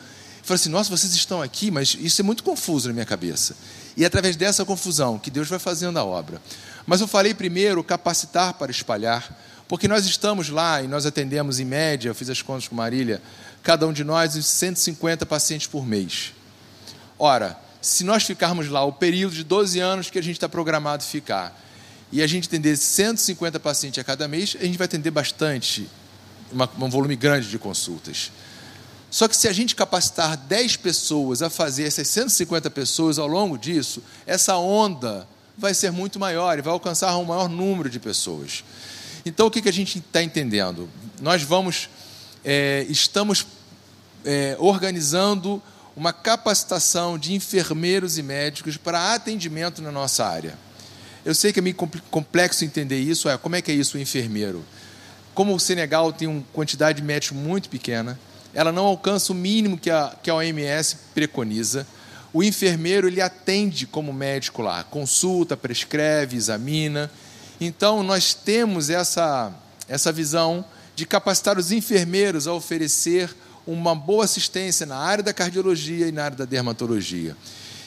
E 0.47 0.53
assim: 0.53 0.69
nossa, 0.69 0.89
vocês 0.89 1.13
estão 1.13 1.41
aqui, 1.41 1.71
mas 1.71 1.95
isso 1.99 2.21
é 2.21 2.23
muito 2.23 2.43
confuso 2.43 2.87
na 2.87 2.93
minha 2.93 3.05
cabeça. 3.05 3.55
E 3.95 4.03
é 4.03 4.07
através 4.07 4.35
dessa 4.35 4.65
confusão 4.65 5.17
que 5.17 5.31
Deus 5.31 5.47
vai 5.47 5.59
fazendo 5.59 5.97
a 5.97 6.03
obra. 6.03 6.41
Mas 6.85 7.01
eu 7.01 7.07
falei 7.07 7.33
primeiro 7.33 7.83
capacitar 7.83 8.53
para 8.55 8.71
espalhar, 8.71 9.37
porque 9.67 9.87
nós 9.87 10.05
estamos 10.05 10.49
lá 10.49 10.81
e 10.81 10.87
nós 10.87 11.05
atendemos 11.05 11.59
em 11.59 11.65
média, 11.65 12.09
eu 12.09 12.15
fiz 12.15 12.29
as 12.29 12.41
contas 12.41 12.67
com 12.67 12.75
Marília, 12.75 13.21
cada 13.63 13.87
um 13.87 13.93
de 13.93 14.03
nós 14.03 14.33
150 14.33 15.25
pacientes 15.25 15.67
por 15.67 15.85
mês. 15.85 16.33
Ora, 17.17 17.57
se 17.81 18.03
nós 18.03 18.23
ficarmos 18.23 18.69
lá 18.69 18.83
o 18.83 18.93
período 18.93 19.33
de 19.33 19.43
12 19.43 19.79
anos 19.79 20.09
que 20.09 20.19
a 20.19 20.23
gente 20.23 20.35
está 20.35 20.47
programado 20.47 21.03
ficar, 21.03 21.59
e 22.11 22.21
a 22.21 22.27
gente 22.27 22.47
atender 22.47 22.77
150 22.77 23.59
pacientes 23.59 23.99
a 23.99 24.03
cada 24.03 24.27
mês, 24.27 24.55
a 24.59 24.65
gente 24.65 24.77
vai 24.77 24.85
atender 24.85 25.11
bastante, 25.11 25.89
uma, 26.51 26.69
um 26.79 26.89
volume 26.89 27.15
grande 27.15 27.49
de 27.49 27.57
consultas. 27.57 28.31
Só 29.09 29.27
que 29.27 29.35
se 29.35 29.47
a 29.47 29.53
gente 29.53 29.75
capacitar 29.75 30.37
10 30.37 30.77
pessoas 30.77 31.41
a 31.41 31.49
fazer 31.49 31.83
essas 31.83 32.07
150 32.07 32.69
pessoas 32.69 33.17
ao 33.17 33.27
longo 33.27 33.57
disso, 33.57 34.03
essa 34.25 34.55
onda 34.57 35.27
vai 35.57 35.73
ser 35.73 35.91
muito 35.91 36.19
maior 36.19 36.57
e 36.57 36.61
vai 36.61 36.73
alcançar 36.73 37.15
um 37.17 37.25
maior 37.25 37.49
número 37.49 37.89
de 37.89 37.99
pessoas. 37.99 38.63
Então, 39.25 39.47
o 39.47 39.51
que, 39.51 39.67
a 39.67 39.73
gente 39.73 39.99
está 39.99 40.23
entendendo? 40.23 40.89
Nós 41.21 41.43
vamos, 41.43 41.89
é, 42.43 42.85
estamos 42.89 43.45
é, 44.25 44.55
organizando 44.59 45.61
uma 45.95 46.13
capacitação 46.13 47.17
de 47.17 47.33
enfermeiros 47.33 48.17
e 48.17 48.23
médicos 48.23 48.77
para 48.77 49.13
atendimento 49.13 49.81
na 49.81 49.91
nossa 49.91 50.25
área. 50.25 50.57
Eu 51.23 51.35
sei 51.35 51.53
que 51.53 51.59
é 51.59 51.61
meio 51.61 51.75
complexo 51.75 52.65
entender 52.65 52.99
isso, 52.99 53.29
é, 53.29 53.37
como 53.37 53.55
é 53.55 53.61
que 53.61 53.71
é 53.71 53.75
isso 53.75 53.97
o 53.97 54.01
enfermeiro? 54.01 54.65
como 55.33 55.55
o 55.55 55.59
Senegal 55.59 56.11
tem 56.11 56.27
uma 56.27 56.43
quantidade 56.53 57.01
de 57.01 57.07
médicos 57.07 57.37
muito 57.37 57.69
pequena, 57.69 58.19
ela 58.53 58.71
não 58.71 58.85
alcança 58.85 59.31
o 59.31 59.35
mínimo 59.35 59.77
que 59.77 59.89
a, 59.89 60.15
que 60.21 60.29
a 60.29 60.35
OMS 60.35 60.97
preconiza. 61.13 61.87
O 62.33 62.43
enfermeiro 62.43 63.07
ele 63.07 63.21
atende 63.21 63.85
como 63.85 64.11
médico 64.11 64.61
lá, 64.61 64.83
consulta, 64.83 65.55
prescreve, 65.55 66.35
examina. 66.35 67.09
Então 67.59 68.03
nós 68.03 68.33
temos 68.33 68.89
essa, 68.89 69.53
essa 69.87 70.11
visão 70.11 70.65
de 70.95 71.05
capacitar 71.05 71.57
os 71.57 71.71
enfermeiros 71.71 72.47
a 72.47 72.53
oferecer 72.53 73.33
uma 73.65 73.95
boa 73.95 74.25
assistência 74.25 74.85
na 74.85 74.97
área 74.97 75.23
da 75.23 75.33
cardiologia 75.33 76.07
e 76.07 76.11
na 76.11 76.25
área 76.25 76.37
da 76.37 76.45
dermatologia. 76.45 77.35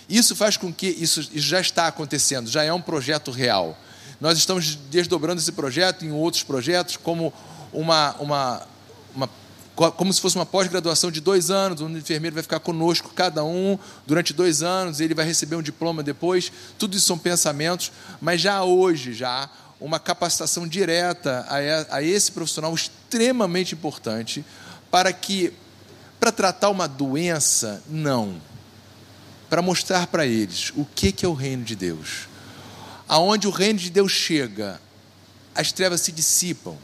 Isso 0.09 0.37
faz 0.37 0.57
com 0.57 0.73
que 0.73 0.87
isso, 0.87 1.21
isso 1.21 1.47
já 1.47 1.61
está 1.61 1.87
acontecendo, 1.87 2.49
já 2.49 2.63
é 2.63 2.73
um 2.73 2.81
projeto 2.81 3.31
real. 3.31 3.79
Nós 4.21 4.39
estamos 4.39 4.77
desdobrando 4.91 5.41
esse 5.41 5.53
projeto 5.53 6.05
em 6.05 6.13
outros 6.13 6.43
projetos, 6.43 6.97
como 6.97 7.33
uma, 7.73 8.15
uma, 8.21 8.67
uma 9.15 9.31
como 9.75 10.13
se 10.13 10.21
fosse 10.21 10.37
uma 10.37 10.47
pós-graduação 10.47 11.11
de 11.11 11.21
dois 11.21 11.51
anos, 11.51 11.81
onde 11.81 11.97
o 11.97 11.99
enfermeiro 11.99 12.35
vai 12.35 12.43
ficar 12.43 12.61
conosco, 12.61 13.11
cada 13.15 13.45
um, 13.45 13.79
durante 14.07 14.33
dois 14.33 14.63
anos, 14.63 15.01
ele 15.01 15.15
vai 15.15 15.25
receber 15.25 15.57
um 15.57 15.63
diploma 15.63 16.03
depois. 16.03 16.53
Tudo 16.79 16.97
isso 16.97 17.07
são 17.07 17.19
pensamentos, 17.19 17.91
mas 18.21 18.41
já 18.41 18.63
hoje, 18.63 19.13
já 19.13 19.51
uma 19.81 19.99
capacitação 19.99 20.67
direta 20.67 21.45
a, 21.49 21.97
a 21.97 22.03
esse 22.03 22.31
profissional 22.33 22.73
extremamente 22.73 23.75
importante 23.75 24.45
para 24.91 25.13
que, 25.13 25.53
para 26.25 26.33
tratar 26.33 26.71
uma 26.71 26.89
doença, 26.89 27.83
não. 27.87 28.41
Para 29.51 29.61
mostrar 29.61 30.07
para 30.07 30.25
eles 30.25 30.73
o 30.75 30.83
que, 30.83 31.13
que 31.13 31.27
é 31.27 31.29
o 31.29 31.35
reino 31.35 31.63
de 31.63 31.77
Deus. 31.77 32.29
Aonde 33.07 33.47
o 33.47 33.51
reino 33.51 33.79
de 33.79 33.91
Deus 33.91 34.11
chega, 34.11 34.81
as 35.55 35.71
trevas 35.71 36.01
se 36.01 36.11
dissipam 36.11 36.79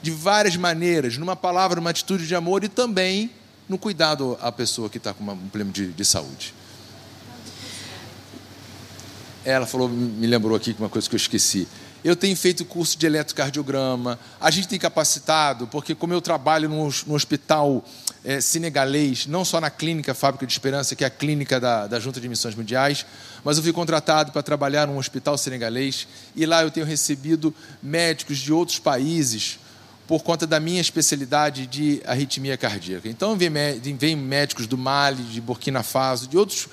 de 0.00 0.10
várias 0.10 0.56
maneiras, 0.56 1.18
numa 1.18 1.36
palavra, 1.36 1.76
numa 1.76 1.90
atitude 1.90 2.26
de 2.26 2.34
amor 2.34 2.64
e 2.64 2.68
também 2.70 3.30
no 3.68 3.76
cuidado 3.76 4.38
à 4.40 4.50
pessoa 4.50 4.88
que 4.88 4.96
está 4.96 5.12
com 5.12 5.22
um 5.22 5.36
problema 5.36 5.70
de, 5.70 5.88
de 5.88 6.04
saúde. 6.06 6.54
Ela 9.44 9.66
falou, 9.66 9.90
me 9.90 10.26
lembrou 10.26 10.56
aqui 10.56 10.74
uma 10.78 10.88
coisa 10.88 11.06
que 11.06 11.14
eu 11.14 11.18
esqueci. 11.18 11.68
Eu 12.04 12.14
tenho 12.14 12.36
feito 12.36 12.64
curso 12.64 12.96
de 12.96 13.06
eletrocardiograma. 13.06 14.18
A 14.40 14.50
gente 14.50 14.68
tem 14.68 14.78
capacitado, 14.78 15.66
porque 15.66 15.94
como 15.94 16.12
eu 16.12 16.20
trabalho 16.20 16.68
no, 16.68 17.14
hospital 17.14 17.84
é, 18.24 18.40
senegalês, 18.40 19.26
não 19.26 19.44
só 19.44 19.60
na 19.60 19.70
clínica 19.70 20.14
Fábrica 20.14 20.46
de 20.46 20.52
Esperança, 20.52 20.94
que 20.94 21.02
é 21.02 21.06
a 21.06 21.10
clínica 21.10 21.58
da, 21.58 21.86
da 21.86 21.98
Junta 21.98 22.20
de 22.20 22.28
Missões 22.28 22.54
Mundiais, 22.54 23.04
mas 23.42 23.56
eu 23.56 23.62
fui 23.62 23.72
contratado 23.72 24.30
para 24.30 24.42
trabalhar 24.42 24.86
num 24.86 24.96
hospital 24.96 25.36
senegalês 25.36 26.06
e 26.36 26.46
lá 26.46 26.62
eu 26.62 26.70
tenho 26.70 26.86
recebido 26.86 27.52
médicos 27.82 28.38
de 28.38 28.52
outros 28.52 28.78
países 28.78 29.58
por 30.06 30.22
conta 30.22 30.46
da 30.46 30.58
minha 30.58 30.80
especialidade 30.80 31.66
de 31.66 32.00
arritmia 32.06 32.56
cardíaca. 32.56 33.08
Então, 33.08 33.36
vem 33.36 34.16
médicos 34.16 34.66
do 34.66 34.78
Mali, 34.78 35.22
de 35.22 35.40
Burkina 35.40 35.82
Faso, 35.82 36.26
de 36.26 36.38
outros 36.38 36.66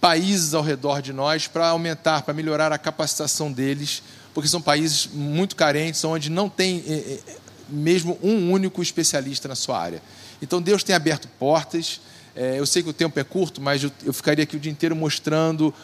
países 0.00 0.54
ao 0.54 0.62
redor 0.62 1.02
de 1.02 1.12
nós 1.12 1.48
para 1.48 1.68
aumentar, 1.68 2.22
para 2.22 2.32
melhorar 2.32 2.72
a 2.72 2.78
capacitação 2.78 3.50
deles, 3.50 4.00
porque 4.38 4.48
são 4.48 4.62
países 4.62 5.08
muito 5.12 5.56
carentes, 5.56 6.04
onde 6.04 6.30
não 6.30 6.48
tem 6.48 6.84
é, 6.86 6.92
é, 6.92 7.20
mesmo 7.68 8.18
um 8.22 8.52
único 8.52 8.80
especialista 8.80 9.48
na 9.48 9.56
sua 9.56 9.78
área. 9.78 10.02
Então, 10.40 10.62
Deus 10.62 10.84
tem 10.84 10.94
aberto 10.94 11.26
portas. 11.38 12.00
É, 12.36 12.58
eu 12.58 12.64
sei 12.64 12.82
que 12.82 12.88
o 12.88 12.92
tempo 12.92 13.18
é 13.18 13.24
curto, 13.24 13.60
mas 13.60 13.82
eu, 13.82 14.12
ficaria 14.12 14.44
aqui 14.44 14.56
o 14.56 14.60
dia 14.60 14.70
inteiro 14.70 14.94
mostrando 14.94 15.74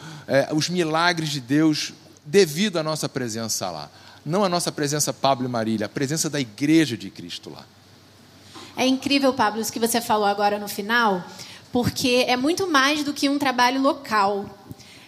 os 0.54 0.68
milagres 0.68 1.30
de 1.30 1.40
Deus 1.40 1.92
devido 2.24 2.78
à 2.78 2.82
nossa 2.82 3.08
presença 3.08 3.70
lá 3.70 3.90
não 4.24 4.42
a 4.42 4.48
nossa 4.48 4.72
presença, 4.72 5.12
Pablo 5.12 5.46
e 5.46 5.48
Marília, 5.48 5.86
a 5.86 5.88
presença 5.88 6.30
da 6.30 6.40
igreja 6.40 6.96
de 6.96 7.10
Cristo 7.10 7.50
lá. 7.50 7.64
É 8.76 8.86
incrível, 8.86 9.32
Pablo, 9.34 9.60
isso 9.60 9.72
que 9.72 9.78
você 9.78 10.00
falou 10.00 10.26
agora 10.26 10.58
no 10.58 10.66
final, 10.66 11.22
porque 11.70 12.24
é 12.26 12.36
muito 12.36 12.66
mais 12.66 13.04
do 13.04 13.12
que 13.12 13.28
um 13.28 13.38
trabalho 13.38 13.80
local. 13.80 14.46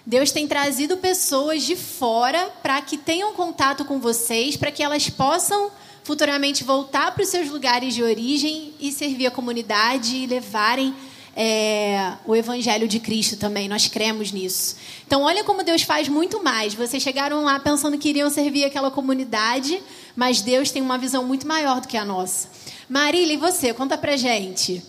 Deus 0.06 0.30
tem 0.30 0.46
trazido 0.46 0.98
pessoas 0.98 1.64
de 1.64 1.74
fora 1.74 2.48
para 2.62 2.80
que 2.80 2.96
tenham 2.96 3.32
contato 3.32 3.84
com 3.84 3.98
vocês, 3.98 4.56
para 4.56 4.70
que 4.70 4.80
elas 4.80 5.10
possam 5.10 5.68
futuramente 6.04 6.62
voltar 6.62 7.12
para 7.12 7.24
os 7.24 7.28
seus 7.28 7.50
lugares 7.50 7.92
de 7.92 8.04
origem 8.04 8.72
e 8.78 8.92
servir 8.92 9.26
a 9.26 9.32
comunidade 9.32 10.14
e 10.14 10.26
levarem 10.28 10.94
é, 11.34 12.12
o 12.24 12.36
Evangelho 12.36 12.86
de 12.86 13.00
Cristo 13.00 13.36
também. 13.36 13.68
Nós 13.68 13.88
cremos 13.88 14.30
nisso. 14.30 14.76
Então, 15.04 15.22
olha 15.22 15.42
como 15.42 15.64
Deus 15.64 15.82
faz 15.82 16.08
muito 16.08 16.40
mais. 16.40 16.72
Vocês 16.72 17.02
chegaram 17.02 17.42
lá 17.42 17.58
pensando 17.58 17.98
que 17.98 18.08
iriam 18.08 18.30
servir 18.30 18.64
aquela 18.64 18.92
comunidade, 18.92 19.82
mas 20.14 20.40
Deus 20.40 20.70
tem 20.70 20.80
uma 20.80 20.96
visão 20.96 21.24
muito 21.24 21.48
maior 21.48 21.80
do 21.80 21.88
que 21.88 21.96
a 21.96 22.04
nossa. 22.04 22.48
Marília, 22.88 23.34
e 23.34 23.36
você? 23.36 23.74
Conta 23.74 23.98
pra 23.98 24.16
gente. 24.16 24.80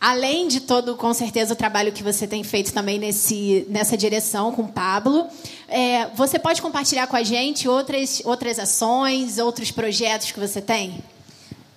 Além 0.00 0.46
de 0.46 0.60
todo, 0.60 0.96
com 0.96 1.12
certeza, 1.12 1.54
o 1.54 1.56
trabalho 1.56 1.92
que 1.92 2.04
você 2.04 2.26
tem 2.26 2.44
feito 2.44 2.72
também 2.72 2.98
nesse, 2.98 3.66
nessa 3.68 3.96
direção 3.96 4.52
com 4.52 4.62
o 4.62 4.68
Pablo, 4.68 5.26
é, 5.66 6.06
você 6.14 6.38
pode 6.38 6.62
compartilhar 6.62 7.08
com 7.08 7.16
a 7.16 7.22
gente 7.24 7.68
outras, 7.68 8.22
outras 8.24 8.58
ações, 8.60 9.38
outros 9.38 9.72
projetos 9.72 10.30
que 10.30 10.38
você 10.38 10.60
tem? 10.60 11.02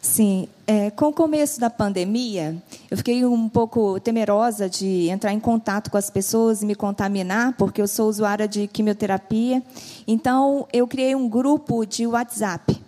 Sim, 0.02 0.48
é, 0.66 0.90
com 0.90 1.10
o 1.10 1.14
começo 1.14 1.60
da 1.60 1.70
pandemia, 1.70 2.56
eu 2.90 2.98
fiquei 2.98 3.24
um 3.24 3.48
pouco 3.48 4.00
temerosa 4.00 4.68
de 4.68 5.08
entrar 5.10 5.32
em 5.32 5.40
contato 5.40 5.92
com 5.92 5.98
as 5.98 6.10
pessoas 6.10 6.64
e 6.64 6.66
me 6.66 6.74
contaminar, 6.74 7.54
porque 7.54 7.82
eu 7.82 7.88
sou 7.88 8.10
usuária 8.10 8.48
de 8.48 8.68
quimioterapia. 8.68 9.62
Então, 10.08 10.68
eu 10.74 10.88
criei 10.88 11.14
um 11.14 11.30
grupo 11.30 11.86
de 11.86 12.08
WhatsApp 12.08 12.81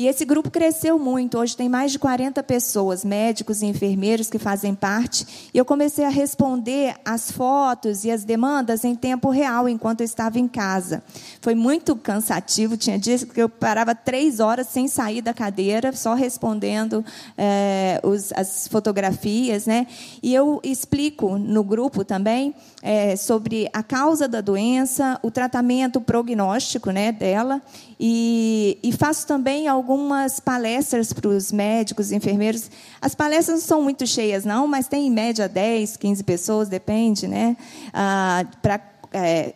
e 0.00 0.06
esse 0.06 0.24
grupo 0.24 0.50
cresceu 0.50 0.98
muito. 0.98 1.36
Hoje 1.36 1.54
tem 1.54 1.68
mais 1.68 1.92
de 1.92 1.98
40 1.98 2.42
pessoas, 2.42 3.04
médicos 3.04 3.60
e 3.60 3.66
enfermeiros 3.66 4.30
que 4.30 4.38
fazem 4.38 4.74
parte. 4.74 5.50
E 5.52 5.58
eu 5.58 5.62
comecei 5.62 6.06
a 6.06 6.08
responder 6.08 6.94
as 7.04 7.30
fotos 7.30 8.02
e 8.02 8.10
as 8.10 8.24
demandas 8.24 8.82
em 8.82 8.94
tempo 8.94 9.28
real, 9.28 9.68
enquanto 9.68 10.00
eu 10.00 10.06
estava 10.06 10.38
em 10.38 10.48
casa. 10.48 11.02
Foi 11.42 11.54
muito 11.54 11.94
cansativo. 11.94 12.78
Tinha 12.78 12.98
dias 12.98 13.24
que 13.24 13.42
eu 13.42 13.48
parava 13.50 13.94
três 13.94 14.40
horas 14.40 14.68
sem 14.68 14.88
sair 14.88 15.20
da 15.20 15.34
cadeira, 15.34 15.92
só 15.92 16.14
respondendo 16.14 17.04
é, 17.36 18.00
os, 18.02 18.32
as 18.32 18.68
fotografias. 18.68 19.66
Né? 19.66 19.86
E 20.22 20.34
eu 20.34 20.62
explico 20.64 21.36
no 21.36 21.62
grupo 21.62 22.06
também 22.06 22.54
é, 22.82 23.16
sobre 23.16 23.68
a 23.70 23.82
causa 23.82 24.26
da 24.26 24.40
doença, 24.40 25.20
o 25.22 25.30
tratamento 25.30 26.00
prognóstico 26.00 26.90
né, 26.90 27.12
dela 27.12 27.60
e, 28.02 28.78
e 28.82 28.92
faço 28.92 29.26
também 29.26 29.68
algumas 29.68 30.40
palestras 30.40 31.12
para 31.12 31.28
os 31.28 31.52
médicos, 31.52 32.10
enfermeiros. 32.10 32.70
As 32.98 33.14
palestras 33.14 33.60
não 33.60 33.66
são 33.66 33.82
muito 33.82 34.06
cheias, 34.06 34.42
não, 34.42 34.66
mas 34.66 34.88
tem 34.88 35.06
em 35.06 35.10
média 35.10 35.46
10, 35.46 35.98
15 35.98 36.24
pessoas, 36.24 36.68
depende, 36.70 37.28
né? 37.28 37.54
Ah, 37.92 38.46
para 38.62 38.80
é, 39.12 39.52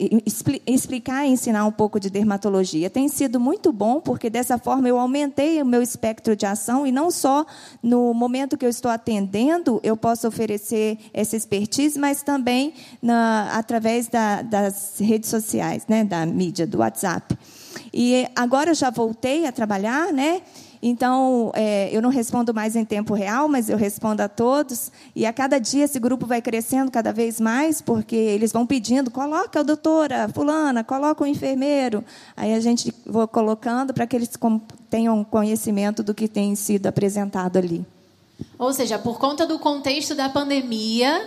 explicar 0.66 1.24
e 1.24 1.30
ensinar 1.30 1.64
um 1.64 1.72
pouco 1.72 1.98
de 1.98 2.10
dermatologia. 2.10 2.90
Tem 2.90 3.08
sido 3.08 3.38
muito 3.40 3.72
bom, 3.72 4.00
porque 4.00 4.28
dessa 4.28 4.58
forma 4.58 4.88
eu 4.88 4.98
aumentei 4.98 5.62
o 5.62 5.66
meu 5.66 5.80
espectro 5.80 6.36
de 6.36 6.44
ação 6.44 6.86
e 6.86 6.92
não 6.92 7.10
só 7.10 7.46
no 7.82 8.12
momento 8.12 8.58
que 8.58 8.66
eu 8.66 8.70
estou 8.70 8.90
atendendo 8.90 9.80
eu 9.82 9.96
posso 9.96 10.26
oferecer 10.26 10.98
essa 11.14 11.36
expertise, 11.36 11.98
mas 11.98 12.22
também 12.22 12.74
na, 13.00 13.56
através 13.56 14.08
da, 14.08 14.42
das 14.42 14.96
redes 14.98 15.30
sociais, 15.30 15.86
né, 15.88 16.04
da 16.04 16.26
mídia, 16.26 16.66
do 16.66 16.78
WhatsApp. 16.78 17.38
E 17.92 18.26
agora 18.34 18.70
eu 18.70 18.74
já 18.74 18.90
voltei 18.90 19.46
a 19.46 19.52
trabalhar, 19.52 20.12
né? 20.12 20.42
Então, 20.86 21.50
é, 21.54 21.88
eu 21.90 22.02
não 22.02 22.10
respondo 22.10 22.52
mais 22.52 22.76
em 22.76 22.84
tempo 22.84 23.14
real, 23.14 23.48
mas 23.48 23.70
eu 23.70 23.76
respondo 23.78 24.20
a 24.20 24.28
todos. 24.28 24.92
E 25.16 25.24
a 25.24 25.32
cada 25.32 25.58
dia 25.58 25.84
esse 25.84 25.98
grupo 25.98 26.26
vai 26.26 26.42
crescendo 26.42 26.90
cada 26.90 27.10
vez 27.10 27.40
mais, 27.40 27.80
porque 27.80 28.14
eles 28.14 28.52
vão 28.52 28.66
pedindo: 28.66 29.10
coloca 29.10 29.60
a 29.60 29.62
doutora 29.62 30.28
Fulana, 30.28 30.84
coloca 30.84 31.24
o 31.24 31.26
enfermeiro. 31.26 32.04
Aí 32.36 32.52
a 32.52 32.60
gente 32.60 32.94
vai 33.06 33.26
colocando 33.26 33.94
para 33.94 34.06
que 34.06 34.14
eles 34.14 34.28
tenham 34.90 35.24
conhecimento 35.24 36.02
do 36.02 36.12
que 36.12 36.28
tem 36.28 36.54
sido 36.54 36.86
apresentado 36.86 37.56
ali. 37.56 37.82
Ou 38.58 38.70
seja, 38.74 38.98
por 38.98 39.18
conta 39.18 39.46
do 39.46 39.58
contexto 39.58 40.14
da 40.14 40.28
pandemia, 40.28 41.26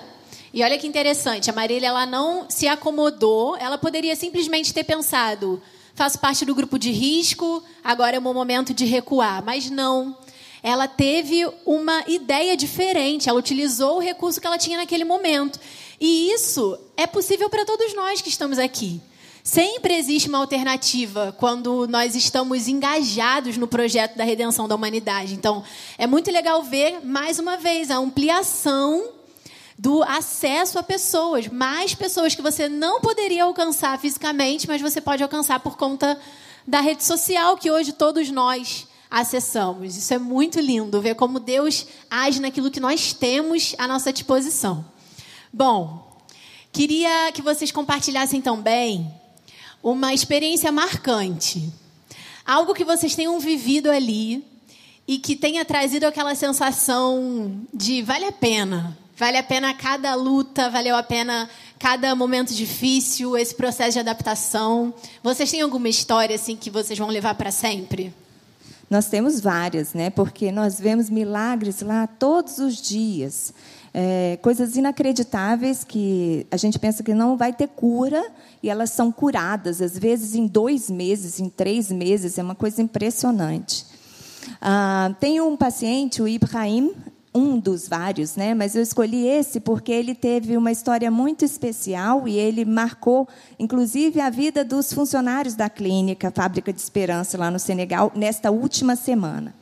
e 0.54 0.62
olha 0.62 0.78
que 0.78 0.86
interessante, 0.86 1.50
a 1.50 1.54
Marília 1.54 1.88
ela 1.88 2.06
não 2.06 2.46
se 2.48 2.68
acomodou, 2.68 3.58
ela 3.58 3.80
poderia 3.80 4.16
simplesmente 4.16 4.72
ter 4.72 4.84
pensado: 4.84 5.60
faço 5.98 6.20
parte 6.20 6.46
do 6.46 6.54
grupo 6.54 6.78
de 6.78 6.92
risco, 6.92 7.64
agora 7.84 8.16
é 8.16 8.20
o 8.20 8.22
meu 8.22 8.34
momento 8.34 8.72
de 8.72 8.86
recuar. 8.86 9.44
Mas 9.44 9.68
não. 9.68 10.16
Ela 10.62 10.88
teve 10.88 11.50
uma 11.66 12.04
ideia 12.08 12.56
diferente, 12.56 13.28
ela 13.28 13.40
utilizou 13.40 13.98
o 13.98 14.00
recurso 14.00 14.40
que 14.40 14.46
ela 14.46 14.60
tinha 14.60 14.78
naquele 14.78 15.04
momento. 15.04 15.60
E 16.00 16.32
isso 16.32 16.78
é 16.96 17.08
possível 17.08 17.50
para 17.50 17.66
todos 17.66 17.96
nós 17.96 18.22
que 18.22 18.30
estamos 18.30 18.60
aqui. 18.60 19.02
Sempre 19.44 19.96
existe 19.96 20.30
uma 20.30 20.38
alternativa 20.38 21.36
quando 21.40 21.88
nós 21.88 22.16
estamos 22.16 22.68
engajados 22.68 23.58
no 23.58 23.68
projeto 23.68 24.18
da 24.18 24.24
redenção 24.24 24.68
da 24.68 24.76
humanidade. 24.76 25.34
Então, 25.34 25.64
é 25.98 26.06
muito 26.06 26.30
legal 26.30 26.62
ver, 26.62 27.04
mais 27.04 27.40
uma 27.40 27.58
vez, 27.58 27.90
a 27.90 27.96
ampliação 27.96 29.17
do 29.78 30.02
acesso 30.04 30.80
a 30.80 30.84
pessoas, 30.84 31.48
mais 31.48 31.94
pessoas 31.94 32.34
que 32.34 32.42
você 32.42 32.68
não 32.68 33.00
poderia 33.00 33.44
alcançar 33.44 34.00
fisicamente, 34.00 34.68
mas 34.68 34.82
você 34.82 35.00
pode 35.00 35.22
alcançar 35.22 35.60
por 35.60 35.78
conta 35.78 36.20
da 36.66 36.82
rede 36.82 37.04
social 37.04 37.58
que 37.58 37.70
hoje 37.70 37.94
todos 37.94 38.30
nós 38.32 38.88
acessamos. 39.10 39.96
Isso 39.96 40.14
é 40.14 40.18
muito 40.18 40.60
lindo, 40.60 41.02
ver 41.02 41.16
como 41.16 41.40
Deus 41.40 41.86
age 42.10 42.42
naquilo 42.42 42.72
que 42.72 42.80
nós 42.80 43.14
temos 43.14 43.76
à 43.78 43.88
nossa 43.88 44.12
disposição. 44.12 44.84
Bom, 45.54 46.12
queria 46.72 47.32
que 47.32 47.42
vocês 47.42 47.72
compartilhassem 47.72 48.42
também 48.42 49.14
uma 49.82 50.14
experiência 50.14 50.72
marcante. 50.72 51.72
Algo 52.46 52.74
que 52.74 52.84
vocês 52.84 53.16
tenham 53.16 53.40
vivido 53.40 53.92
ali 53.92 54.44
e 55.08 55.20
que 55.20 55.36
tenha 55.36 55.64
trazido 55.64 56.06
aquela 56.06 56.36
sensação 56.36 57.62
de 57.74 58.02
vale 58.02 58.26
a 58.26 58.32
pena. 58.32 58.98
Vale 59.18 59.38
a 59.38 59.44
pena 59.44 59.74
cada 59.74 60.14
luta, 60.14 60.70
valeu 60.70 60.96
a 60.96 61.02
pena 61.02 61.50
cada 61.80 62.14
momento 62.14 62.54
difícil, 62.54 63.36
esse 63.36 63.56
processo 63.56 63.94
de 63.94 64.00
adaptação. 64.00 64.94
Vocês 65.24 65.50
têm 65.50 65.62
alguma 65.62 65.90
história 65.90 66.36
assim 66.36 66.56
que 66.56 66.70
vocês 66.70 67.00
vão 67.00 67.08
levar 67.08 67.34
para 67.34 67.50
sempre? 67.50 68.14
Nós 68.88 69.08
temos 69.08 69.40
várias, 69.42 69.96
né? 69.96 70.12
Porque 70.12 70.52
nós 70.52 70.80
vemos 70.80 71.10
milagres 71.10 71.82
lá 71.82 72.06
todos 72.06 72.60
os 72.60 72.80
dias. 72.80 73.54
É, 73.92 74.38
coisas 74.40 74.78
inacreditáveis 74.78 75.84
que 75.84 76.46
a 76.52 76.58
gente 76.58 76.78
pensa 76.78 77.02
que 77.02 77.16
não 77.16 77.36
vai 77.36 77.52
ter 77.52 77.70
cura 77.70 78.24
e 78.62 78.70
elas 78.70 78.92
são 78.92 79.12
curadas, 79.12 79.82
às 79.82 79.98
vezes 79.98 80.36
em 80.36 80.46
dois 80.46 80.92
meses, 80.92 81.40
em 81.40 81.50
três 81.50 81.92
meses, 81.92 82.38
é 82.38 82.44
uma 82.44 82.54
coisa 82.54 82.84
impressionante. 82.84 83.84
Ah, 84.62 85.12
tem 85.20 85.42
um 85.42 85.58
paciente, 85.58 86.22
o 86.22 86.28
Ibrahim, 86.28 86.94
um 87.38 87.60
dos 87.60 87.88
vários, 87.88 88.36
né? 88.36 88.54
Mas 88.54 88.76
eu 88.76 88.82
escolhi 88.82 89.28
esse 89.28 89.60
porque 89.60 89.92
ele 89.92 90.16
teve 90.16 90.58
uma 90.58 90.72
história 90.72 91.12
muito 91.12 91.46
especial 91.46 92.28
e 92.28 92.36
ele 92.38 92.66
marcou, 92.66 93.28
inclusive, 93.60 94.20
a 94.20 94.30
vida 94.30 94.66
dos 94.66 94.92
funcionários 94.92 95.54
da 95.54 95.70
clínica 95.70 96.32
Fábrica 96.32 96.74
de 96.74 96.82
Esperança 96.82 97.38
lá 97.38 97.52
no 97.52 97.60
Senegal 97.60 98.12
nesta 98.16 98.50
última 98.50 98.96
semana. 98.96 99.54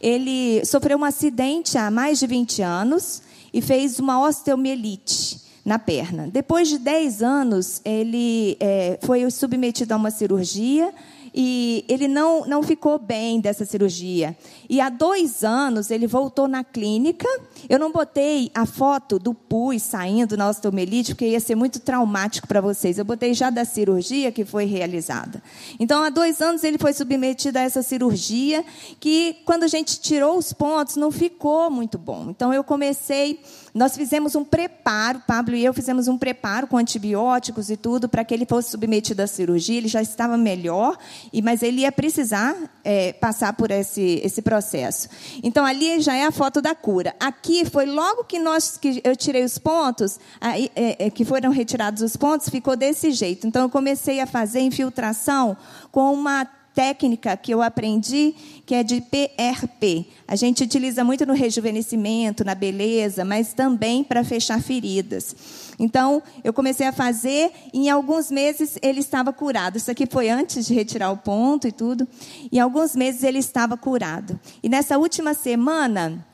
Ele 0.00 0.64
sofreu 0.64 0.98
um 0.98 1.04
acidente 1.04 1.78
há 1.78 1.90
mais 1.90 2.18
de 2.18 2.26
20 2.26 2.62
anos 2.62 3.22
e 3.52 3.62
fez 3.62 3.98
uma 3.98 4.20
osteomielite 4.20 5.40
na 5.64 5.78
perna. 5.78 6.28
Depois 6.28 6.68
de 6.68 6.78
10 6.78 7.22
anos, 7.22 7.80
ele 7.84 8.56
é, 8.60 8.98
foi 9.02 9.28
submetido 9.30 9.94
a 9.94 9.96
uma 9.96 10.10
cirurgia 10.10 10.92
e 11.40 11.84
ele 11.86 12.08
não, 12.08 12.44
não 12.46 12.64
ficou 12.64 12.98
bem 12.98 13.40
dessa 13.40 13.64
cirurgia. 13.64 14.36
E 14.68 14.80
há 14.80 14.88
dois 14.88 15.44
anos 15.44 15.88
ele 15.88 16.04
voltou 16.04 16.48
na 16.48 16.64
clínica. 16.64 17.28
Eu 17.68 17.78
não 17.78 17.92
botei 17.92 18.50
a 18.52 18.66
foto 18.66 19.20
do 19.20 19.32
pus 19.32 19.82
saindo 19.82 20.36
na 20.36 20.48
osteomelite, 20.48 21.14
porque 21.14 21.28
ia 21.28 21.38
ser 21.38 21.54
muito 21.54 21.78
traumático 21.78 22.48
para 22.48 22.60
vocês. 22.60 22.98
Eu 22.98 23.04
botei 23.04 23.34
já 23.34 23.50
da 23.50 23.64
cirurgia 23.64 24.32
que 24.32 24.44
foi 24.44 24.64
realizada. 24.64 25.40
Então, 25.78 26.02
há 26.02 26.10
dois 26.10 26.42
anos 26.42 26.64
ele 26.64 26.76
foi 26.76 26.92
submetido 26.92 27.56
a 27.56 27.62
essa 27.62 27.82
cirurgia, 27.84 28.64
que 28.98 29.36
quando 29.44 29.62
a 29.62 29.68
gente 29.68 30.00
tirou 30.00 30.36
os 30.36 30.52
pontos, 30.52 30.96
não 30.96 31.12
ficou 31.12 31.70
muito 31.70 31.96
bom. 31.96 32.30
Então, 32.30 32.52
eu 32.52 32.64
comecei 32.64 33.38
nós 33.78 33.96
fizemos 33.96 34.34
um 34.34 34.44
preparo, 34.44 35.22
Pablo 35.24 35.54
e 35.54 35.64
eu 35.64 35.72
fizemos 35.72 36.08
um 36.08 36.18
preparo 36.18 36.66
com 36.66 36.76
antibióticos 36.76 37.70
e 37.70 37.76
tudo 37.76 38.08
para 38.08 38.24
que 38.24 38.34
ele 38.34 38.44
fosse 38.44 38.70
submetido 38.70 39.22
à 39.22 39.26
cirurgia. 39.26 39.78
Ele 39.78 39.86
já 39.86 40.02
estava 40.02 40.36
melhor, 40.36 40.98
mas 41.44 41.62
ele 41.62 41.82
ia 41.82 41.92
precisar 41.92 42.56
é, 42.82 43.12
passar 43.12 43.52
por 43.52 43.70
esse, 43.70 44.20
esse 44.24 44.42
processo. 44.42 45.08
Então 45.44 45.64
ali 45.64 46.00
já 46.00 46.14
é 46.14 46.24
a 46.24 46.32
foto 46.32 46.60
da 46.60 46.74
cura. 46.74 47.14
Aqui 47.20 47.64
foi 47.64 47.86
logo 47.86 48.24
que 48.24 48.40
nós 48.40 48.76
que 48.76 49.00
eu 49.04 49.14
tirei 49.14 49.44
os 49.44 49.58
pontos, 49.58 50.18
aí, 50.40 50.70
é, 50.74 51.06
é, 51.06 51.10
que 51.10 51.24
foram 51.24 51.52
retirados 51.52 52.02
os 52.02 52.16
pontos, 52.16 52.48
ficou 52.48 52.74
desse 52.74 53.12
jeito. 53.12 53.46
Então 53.46 53.62
eu 53.62 53.68
comecei 53.70 54.18
a 54.18 54.26
fazer 54.26 54.58
infiltração 54.58 55.56
com 55.92 56.12
uma 56.12 56.48
técnica 56.78 57.36
que 57.36 57.52
eu 57.52 57.60
aprendi, 57.60 58.32
que 58.64 58.72
é 58.72 58.84
de 58.84 59.00
PRP. 59.00 60.06
A 60.28 60.36
gente 60.36 60.62
utiliza 60.62 61.02
muito 61.02 61.26
no 61.26 61.34
rejuvenescimento, 61.34 62.44
na 62.44 62.54
beleza, 62.54 63.24
mas 63.24 63.52
também 63.52 64.04
para 64.04 64.22
fechar 64.22 64.62
feridas. 64.62 65.34
Então, 65.76 66.22
eu 66.44 66.52
comecei 66.52 66.86
a 66.86 66.92
fazer, 66.92 67.50
e 67.74 67.86
em 67.86 67.90
alguns 67.90 68.30
meses 68.30 68.78
ele 68.80 69.00
estava 69.00 69.32
curado. 69.32 69.76
Isso 69.76 69.90
aqui 69.90 70.06
foi 70.06 70.28
antes 70.30 70.66
de 70.66 70.72
retirar 70.72 71.10
o 71.10 71.16
ponto 71.16 71.66
e 71.66 71.72
tudo. 71.72 72.06
Em 72.52 72.60
alguns 72.60 72.94
meses 72.94 73.24
ele 73.24 73.38
estava 73.40 73.76
curado. 73.76 74.38
E 74.62 74.68
nessa 74.68 74.98
última 74.98 75.34
semana, 75.34 76.24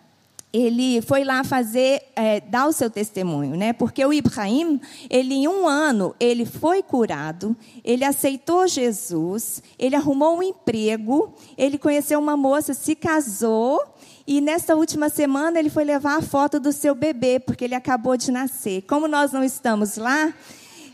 ele 0.55 1.03
foi 1.03 1.25
lá 1.25 1.43
fazer, 1.43 2.01
é, 2.15 2.39
dar 2.39 2.69
o 2.69 2.73
seu 2.73 2.89
testemunho, 2.89 3.57
né? 3.57 3.73
Porque 3.73 4.05
o 4.05 4.13
Ibrahim, 4.13 4.81
ele 5.11 5.35
em 5.35 5.49
um 5.49 5.67
ano, 5.67 6.15
ele 6.21 6.47
foi 6.47 6.81
curado, 6.81 7.57
ele 7.83 8.05
aceitou 8.05 8.65
Jesus, 8.69 9.61
ele 9.77 9.97
arrumou 9.97 10.39
um 10.39 10.43
emprego, 10.45 11.35
ele 11.59 11.77
conheceu 11.77 12.21
uma 12.21 12.37
moça, 12.37 12.73
se 12.73 12.95
casou 12.95 13.83
e 14.25 14.41
nesta 14.41 14.77
última 14.77 15.09
semana 15.09 15.59
ele 15.59 15.69
foi 15.69 15.83
levar 15.83 16.19
a 16.19 16.23
foto 16.23 16.61
do 16.61 16.71
seu 16.71 16.95
bebê, 16.95 17.41
porque 17.41 17.65
ele 17.65 17.75
acabou 17.75 18.17
de 18.17 18.31
nascer. 18.31 18.83
Como 18.83 19.09
nós 19.09 19.33
não 19.33 19.43
estamos 19.43 19.97
lá, 19.97 20.33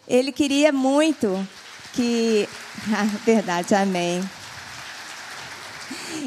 ele 0.08 0.32
queria 0.32 0.72
muito 0.72 1.46
que, 1.92 2.48
ah, 2.96 3.04
verdade, 3.26 3.74
amém. 3.74 4.22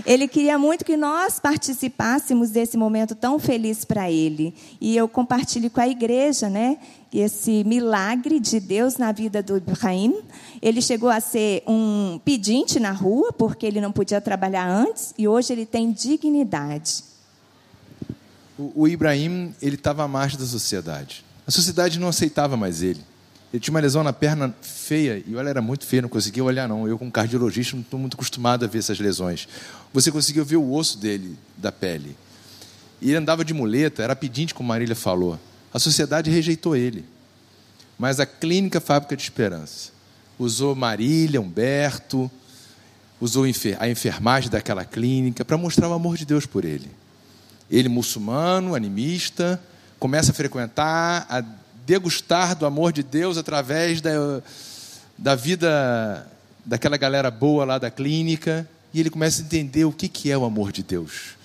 Ele 0.05 0.27
queria 0.27 0.57
muito 0.57 0.83
que 0.83 0.97
nós 0.97 1.39
participássemos 1.39 2.49
desse 2.49 2.77
momento 2.77 3.15
tão 3.15 3.39
feliz 3.39 3.85
para 3.85 4.11
ele. 4.11 4.53
E 4.79 4.95
eu 4.95 5.07
compartilho 5.07 5.69
com 5.69 5.79
a 5.79 5.87
igreja, 5.87 6.49
né? 6.49 6.77
Esse 7.13 7.63
milagre 7.63 8.39
de 8.39 8.59
Deus 8.59 8.97
na 8.97 9.11
vida 9.11 9.41
do 9.41 9.57
Ibrahim. 9.57 10.15
Ele 10.61 10.81
chegou 10.81 11.09
a 11.09 11.19
ser 11.19 11.63
um 11.67 12.19
pedinte 12.23 12.79
na 12.79 12.91
rua, 12.91 13.31
porque 13.31 13.65
ele 13.65 13.79
não 13.79 13.91
podia 13.91 14.19
trabalhar 14.19 14.67
antes, 14.67 15.13
e 15.17 15.27
hoje 15.27 15.53
ele 15.53 15.65
tem 15.65 15.91
dignidade. 15.91 17.03
O, 18.57 18.83
o 18.83 18.87
Ibrahim, 18.87 19.53
ele 19.61 19.75
estava 19.75 20.03
à 20.03 20.07
margem 20.07 20.39
da 20.39 20.45
sociedade. 20.45 21.23
A 21.45 21.51
sociedade 21.51 21.99
não 21.99 22.07
aceitava 22.07 22.55
mais 22.55 22.81
ele. 22.81 23.01
Ele 23.53 23.59
tinha 23.59 23.71
uma 23.71 23.79
lesão 23.79 24.03
na 24.03 24.11
perna 24.11 24.51
feia, 24.63 25.23
e 25.27 25.35
olha, 25.35 25.47
era 25.47 25.61
muito 25.61 25.85
feia, 25.85 26.01
não 26.01 26.09
conseguia 26.09 26.43
olhar, 26.43 26.67
não. 26.67 26.87
Eu, 26.87 26.97
como 26.97 27.11
cardiologista, 27.11 27.75
não 27.75 27.83
estou 27.83 27.99
muito 27.99 28.15
acostumado 28.15 28.65
a 28.65 28.67
ver 28.67 28.79
essas 28.79 28.99
lesões. 28.99 29.47
Você 29.93 30.11
conseguia 30.11 30.43
ver 30.43 30.55
o 30.55 30.73
osso 30.73 30.97
dele, 30.97 31.37
da 31.55 31.71
pele. 31.71 32.17
E 32.99 33.09
ele 33.09 33.17
andava 33.17 33.45
de 33.45 33.53
muleta, 33.53 34.01
era 34.01 34.15
pedinte, 34.15 34.55
como 34.55 34.69
Marília 34.69 34.95
falou. 34.95 35.39
A 35.71 35.77
sociedade 35.77 36.31
rejeitou 36.31 36.75
ele. 36.75 37.05
Mas 37.99 38.19
a 38.19 38.25
Clínica 38.25 38.81
Fábrica 38.81 39.15
de 39.15 39.21
Esperança 39.21 39.91
usou 40.39 40.73
Marília, 40.73 41.39
Humberto, 41.39 42.31
usou 43.21 43.45
a 43.79 43.87
enfermagem 43.87 44.49
daquela 44.49 44.83
clínica 44.83 45.45
para 45.45 45.57
mostrar 45.57 45.87
o 45.89 45.93
amor 45.93 46.17
de 46.17 46.25
Deus 46.25 46.47
por 46.47 46.65
ele. 46.65 46.89
Ele, 47.69 47.87
muçulmano, 47.87 48.73
animista, 48.73 49.61
começa 49.99 50.31
a 50.31 50.33
frequentar, 50.33 51.27
a 51.29 51.43
degustar 51.85 52.55
do 52.55 52.65
amor 52.65 52.91
de 52.91 53.03
Deus 53.03 53.37
através 53.37 54.01
da, 54.01 54.41
da 55.17 55.35
vida 55.35 56.27
daquela 56.65 56.97
galera 56.97 57.29
boa 57.29 57.65
lá 57.65 57.77
da 57.77 57.91
clínica, 57.91 58.67
e 58.93 58.99
ele 58.99 59.09
começa 59.09 59.41
a 59.41 59.45
entender 59.45 59.85
o 59.85 59.91
que, 59.91 60.07
que 60.07 60.31
é 60.31 60.37
o 60.37 60.45
amor 60.45 60.71
de 60.71 60.83
Deus. 60.83 61.35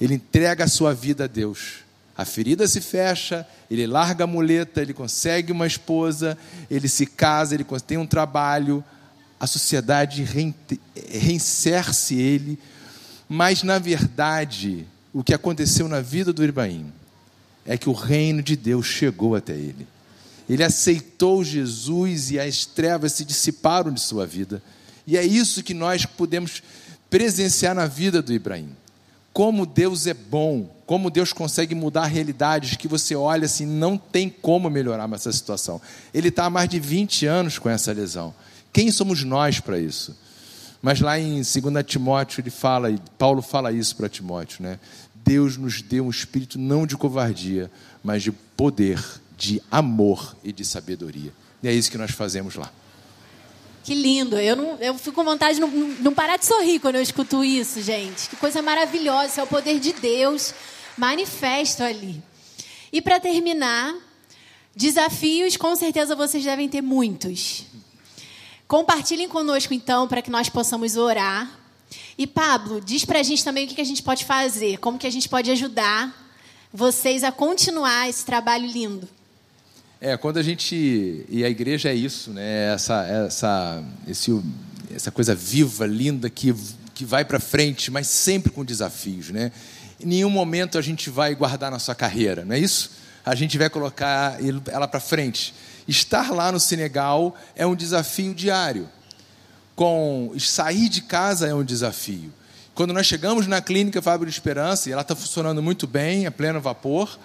Ele 0.00 0.14
entrega 0.14 0.64
a 0.64 0.68
sua 0.68 0.94
vida 0.94 1.24
a 1.24 1.26
Deus. 1.26 1.80
A 2.16 2.24
ferida 2.24 2.66
se 2.66 2.80
fecha, 2.80 3.46
ele 3.70 3.86
larga 3.86 4.24
a 4.24 4.26
muleta, 4.26 4.80
ele 4.80 4.94
consegue 4.94 5.52
uma 5.52 5.66
esposa, 5.66 6.36
ele 6.70 6.88
se 6.88 7.06
casa, 7.06 7.54
ele 7.54 7.66
tem 7.86 7.98
um 7.98 8.06
trabalho, 8.06 8.82
a 9.38 9.46
sociedade 9.46 10.26
reinserce 11.12 12.14
ele, 12.14 12.58
mas 13.28 13.62
na 13.62 13.78
verdade, 13.78 14.86
o 15.12 15.22
que 15.22 15.34
aconteceu 15.34 15.86
na 15.86 16.00
vida 16.00 16.32
do 16.32 16.44
Ibrahim 16.44 16.92
é 17.68 17.76
que 17.76 17.90
o 17.90 17.92
reino 17.92 18.42
de 18.42 18.56
Deus 18.56 18.86
chegou 18.86 19.36
até 19.36 19.52
ele. 19.52 19.86
Ele 20.48 20.64
aceitou 20.64 21.44
Jesus 21.44 22.30
e 22.30 22.40
as 22.40 22.64
trevas 22.64 23.12
se 23.12 23.26
dissiparam 23.26 23.92
de 23.92 24.00
sua 24.00 24.26
vida. 24.26 24.62
E 25.06 25.18
é 25.18 25.22
isso 25.22 25.62
que 25.62 25.74
nós 25.74 26.06
podemos 26.06 26.62
presenciar 27.10 27.74
na 27.74 27.86
vida 27.86 28.22
do 28.22 28.32
Ibrahim. 28.32 28.70
Como 29.34 29.66
Deus 29.66 30.06
é 30.06 30.14
bom, 30.14 30.74
como 30.86 31.10
Deus 31.10 31.34
consegue 31.34 31.74
mudar 31.74 32.06
realidades 32.06 32.74
que 32.74 32.88
você 32.88 33.14
olha 33.14 33.44
assim, 33.44 33.66
não 33.66 33.98
tem 33.98 34.30
como 34.30 34.70
melhorar 34.70 35.08
essa 35.12 35.30
situação. 35.30 35.78
Ele 36.14 36.28
está 36.28 36.46
há 36.46 36.50
mais 36.50 36.70
de 36.70 36.80
20 36.80 37.26
anos 37.26 37.58
com 37.58 37.68
essa 37.68 37.92
lesão. 37.92 38.34
Quem 38.72 38.90
somos 38.90 39.22
nós 39.22 39.60
para 39.60 39.78
isso? 39.78 40.16
Mas 40.80 41.00
lá 41.00 41.18
em 41.18 41.42
2 41.42 41.54
Timóteo 41.86 42.40
ele 42.40 42.50
fala, 42.50 42.88
Paulo 43.18 43.42
fala 43.42 43.72
isso 43.72 43.94
para 43.96 44.08
Timóteo, 44.08 44.62
né? 44.62 44.78
Deus 45.28 45.58
nos 45.58 45.82
deu 45.82 46.06
um 46.06 46.10
espírito 46.10 46.58
não 46.58 46.86
de 46.86 46.96
covardia, 46.96 47.70
mas 48.02 48.22
de 48.22 48.32
poder, 48.32 48.98
de 49.36 49.60
amor 49.70 50.34
e 50.42 50.50
de 50.50 50.64
sabedoria. 50.64 51.30
E 51.62 51.68
é 51.68 51.72
isso 51.72 51.90
que 51.90 51.98
nós 51.98 52.12
fazemos 52.12 52.54
lá. 52.54 52.72
Que 53.84 53.94
lindo. 53.94 54.38
Eu, 54.38 54.56
não, 54.56 54.76
eu 54.78 54.94
fico 54.94 55.12
com 55.12 55.24
vontade 55.24 55.56
de 55.56 55.60
não, 55.60 55.68
não 55.68 56.14
parar 56.14 56.38
de 56.38 56.46
sorrir 56.46 56.78
quando 56.78 56.94
eu 56.94 57.02
escuto 57.02 57.44
isso, 57.44 57.82
gente. 57.82 58.30
Que 58.30 58.36
coisa 58.36 58.62
maravilhosa. 58.62 59.26
Isso 59.26 59.40
é 59.40 59.42
o 59.42 59.46
poder 59.46 59.78
de 59.78 59.92
Deus 59.92 60.54
manifesto 60.96 61.82
ali. 61.82 62.22
E 62.90 63.02
para 63.02 63.20
terminar, 63.20 63.94
desafios, 64.74 65.58
com 65.58 65.76
certeza 65.76 66.16
vocês 66.16 66.42
devem 66.42 66.70
ter 66.70 66.80
muitos. 66.80 67.66
Compartilhem 68.66 69.28
conosco, 69.28 69.74
então, 69.74 70.08
para 70.08 70.22
que 70.22 70.30
nós 70.30 70.48
possamos 70.48 70.96
orar 70.96 71.57
E 72.16 72.26
Pablo, 72.26 72.80
diz 72.80 73.04
pra 73.04 73.22
gente 73.22 73.44
também 73.44 73.64
o 73.64 73.68
que 73.68 73.80
a 73.80 73.84
gente 73.84 74.02
pode 74.02 74.24
fazer, 74.24 74.78
como 74.78 74.98
que 74.98 75.06
a 75.06 75.10
gente 75.10 75.28
pode 75.28 75.50
ajudar 75.50 76.26
vocês 76.72 77.24
a 77.24 77.32
continuar 77.32 78.08
esse 78.08 78.24
trabalho 78.24 78.66
lindo. 78.66 79.08
É, 80.00 80.16
quando 80.16 80.36
a 80.36 80.42
gente. 80.42 81.26
E 81.28 81.44
a 81.44 81.48
igreja 81.48 81.88
é 81.88 81.94
isso, 81.94 82.30
né? 82.30 82.72
Essa, 82.72 83.04
essa, 83.04 83.84
esse, 84.06 84.42
essa 84.94 85.10
coisa 85.10 85.34
viva, 85.34 85.86
linda, 85.86 86.30
que, 86.30 86.54
que 86.94 87.04
vai 87.04 87.24
para 87.24 87.40
frente, 87.40 87.90
mas 87.90 88.06
sempre 88.06 88.52
com 88.52 88.64
desafios, 88.64 89.30
né? 89.30 89.50
Em 90.00 90.06
nenhum 90.06 90.30
momento 90.30 90.78
a 90.78 90.82
gente 90.82 91.10
vai 91.10 91.34
guardar 91.34 91.70
nossa 91.70 91.94
carreira, 91.94 92.44
não 92.44 92.54
é 92.54 92.58
isso? 92.58 92.92
A 93.26 93.34
gente 93.34 93.58
vai 93.58 93.68
colocar 93.68 94.38
ela 94.68 94.86
para 94.86 95.00
frente. 95.00 95.52
Estar 95.88 96.30
lá 96.30 96.52
no 96.52 96.60
Senegal 96.60 97.34
é 97.56 97.66
um 97.66 97.74
desafio 97.74 98.32
diário. 98.32 98.88
Com 99.78 100.34
sair 100.40 100.88
de 100.88 101.00
casa 101.00 101.46
é 101.46 101.54
um 101.54 101.62
desafio. 101.62 102.32
Quando 102.74 102.92
nós 102.92 103.06
chegamos 103.06 103.46
na 103.46 103.60
clínica 103.60 104.02
Fábio 104.02 104.26
de 104.26 104.32
Esperança, 104.32 104.88
e 104.88 104.92
ela 104.92 105.02
está 105.02 105.14
funcionando 105.14 105.62
muito 105.62 105.86
bem, 105.86 106.26
a 106.26 106.32
pleno 106.32 106.60
vapor, 106.60 107.16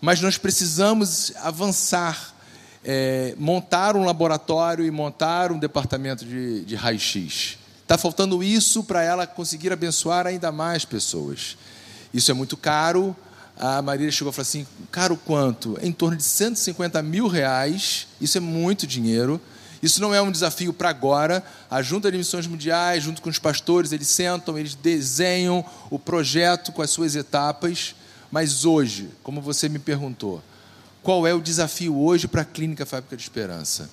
mas 0.00 0.20
nós 0.20 0.38
precisamos 0.38 1.32
avançar, 1.42 2.32
é, 2.84 3.34
montar 3.36 3.96
um 3.96 4.04
laboratório 4.04 4.86
e 4.86 4.90
montar 4.92 5.50
um 5.50 5.58
departamento 5.58 6.24
de, 6.24 6.64
de 6.64 6.76
raio-x. 6.76 7.58
Está 7.82 7.98
faltando 7.98 8.40
isso 8.40 8.84
para 8.84 9.02
ela 9.02 9.26
conseguir 9.26 9.72
abençoar 9.72 10.28
ainda 10.28 10.52
mais 10.52 10.84
pessoas. 10.84 11.58
Isso 12.14 12.30
é 12.30 12.34
muito 12.34 12.56
caro. 12.56 13.16
A 13.58 13.82
Maria 13.82 14.12
chegou 14.12 14.30
e 14.30 14.32
falou 14.32 14.46
assim: 14.46 14.64
caro 14.92 15.16
quanto? 15.16 15.76
Em 15.82 15.90
torno 15.90 16.16
de 16.16 16.22
150 16.22 17.02
mil 17.02 17.26
reais. 17.26 18.06
Isso 18.20 18.38
é 18.38 18.40
muito 18.40 18.86
dinheiro. 18.86 19.40
Isso 19.86 20.00
não 20.00 20.12
é 20.12 20.20
um 20.20 20.32
desafio 20.32 20.72
para 20.72 20.90
agora. 20.90 21.44
A 21.70 21.80
Junta 21.80 22.10
de 22.10 22.18
Missões 22.18 22.44
Mundiais, 22.44 23.04
junto 23.04 23.22
com 23.22 23.30
os 23.30 23.38
pastores, 23.38 23.92
eles 23.92 24.08
sentam, 24.08 24.58
eles 24.58 24.74
desenham 24.74 25.64
o 25.88 25.96
projeto 25.96 26.72
com 26.72 26.82
as 26.82 26.90
suas 26.90 27.14
etapas. 27.14 27.94
Mas 28.28 28.64
hoje, 28.64 29.08
como 29.22 29.40
você 29.40 29.68
me 29.68 29.78
perguntou, 29.78 30.42
qual 31.04 31.24
é 31.24 31.32
o 31.32 31.40
desafio 31.40 31.96
hoje 31.96 32.26
para 32.26 32.42
a 32.42 32.44
Clínica 32.44 32.84
Fábrica 32.84 33.16
de 33.16 33.22
Esperança? 33.22 33.88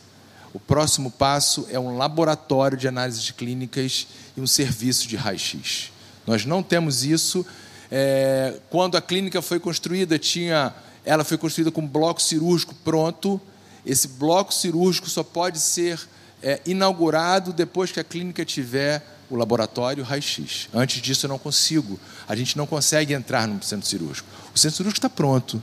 O 0.52 0.60
próximo 0.60 1.12
passo 1.12 1.68
é 1.70 1.80
um 1.80 1.96
laboratório 1.96 2.76
de 2.76 2.88
análises 2.88 3.30
clínicas 3.30 4.08
e 4.36 4.42
um 4.42 4.48
serviço 4.48 5.08
de 5.08 5.16
raio-x. 5.16 5.92
Nós 6.26 6.44
não 6.44 6.64
temos 6.64 7.06
isso. 7.06 7.46
É, 7.92 8.60
quando 8.72 8.98
a 8.98 9.02
clínica 9.02 9.44
foi 9.44 9.60
construída, 9.60 10.18
tinha, 10.18 10.74
ela 11.06 11.24
foi 11.24 11.38
construída 11.38 11.70
com 11.70 11.86
bloco 11.86 12.20
cirúrgico 12.20 12.74
pronto. 12.84 13.40
Esse 13.86 14.08
bloco 14.08 14.54
cirúrgico 14.54 15.10
só 15.10 15.24
pode 15.24 15.60
ser 15.60 16.00
é, 16.42 16.62
inaugurado 16.66 17.54
depois 17.54 17.92
que 17.92 18.00
a 18.00 18.04
clínica 18.04 18.44
tiver 18.46 19.06
o 19.30 19.36
laboratório 19.36 20.04
raio-x. 20.04 20.70
Antes 20.74 21.02
disso, 21.02 21.26
eu 21.26 21.30
não 21.30 21.40
consigo. 21.40 22.00
A 22.28 22.36
gente 22.36 22.58
não 22.58 22.68
consegue 22.68 23.14
entrar 23.14 23.48
no 23.48 23.62
centro 23.64 23.88
cirúrgico. 23.88 24.28
O 24.54 24.60
centro 24.60 24.78
cirúrgico 24.78 25.00
está 25.00 25.10
pronto. 25.10 25.62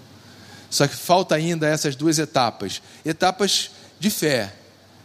Só 0.69 0.87
que 0.87 0.97
falta 0.97 1.35
ainda 1.35 1.69
essas 1.69 1.97
duas 1.97 2.19
etapas 2.19 2.81
etapas 3.05 3.71
de 3.99 4.09
fé. 4.09 4.55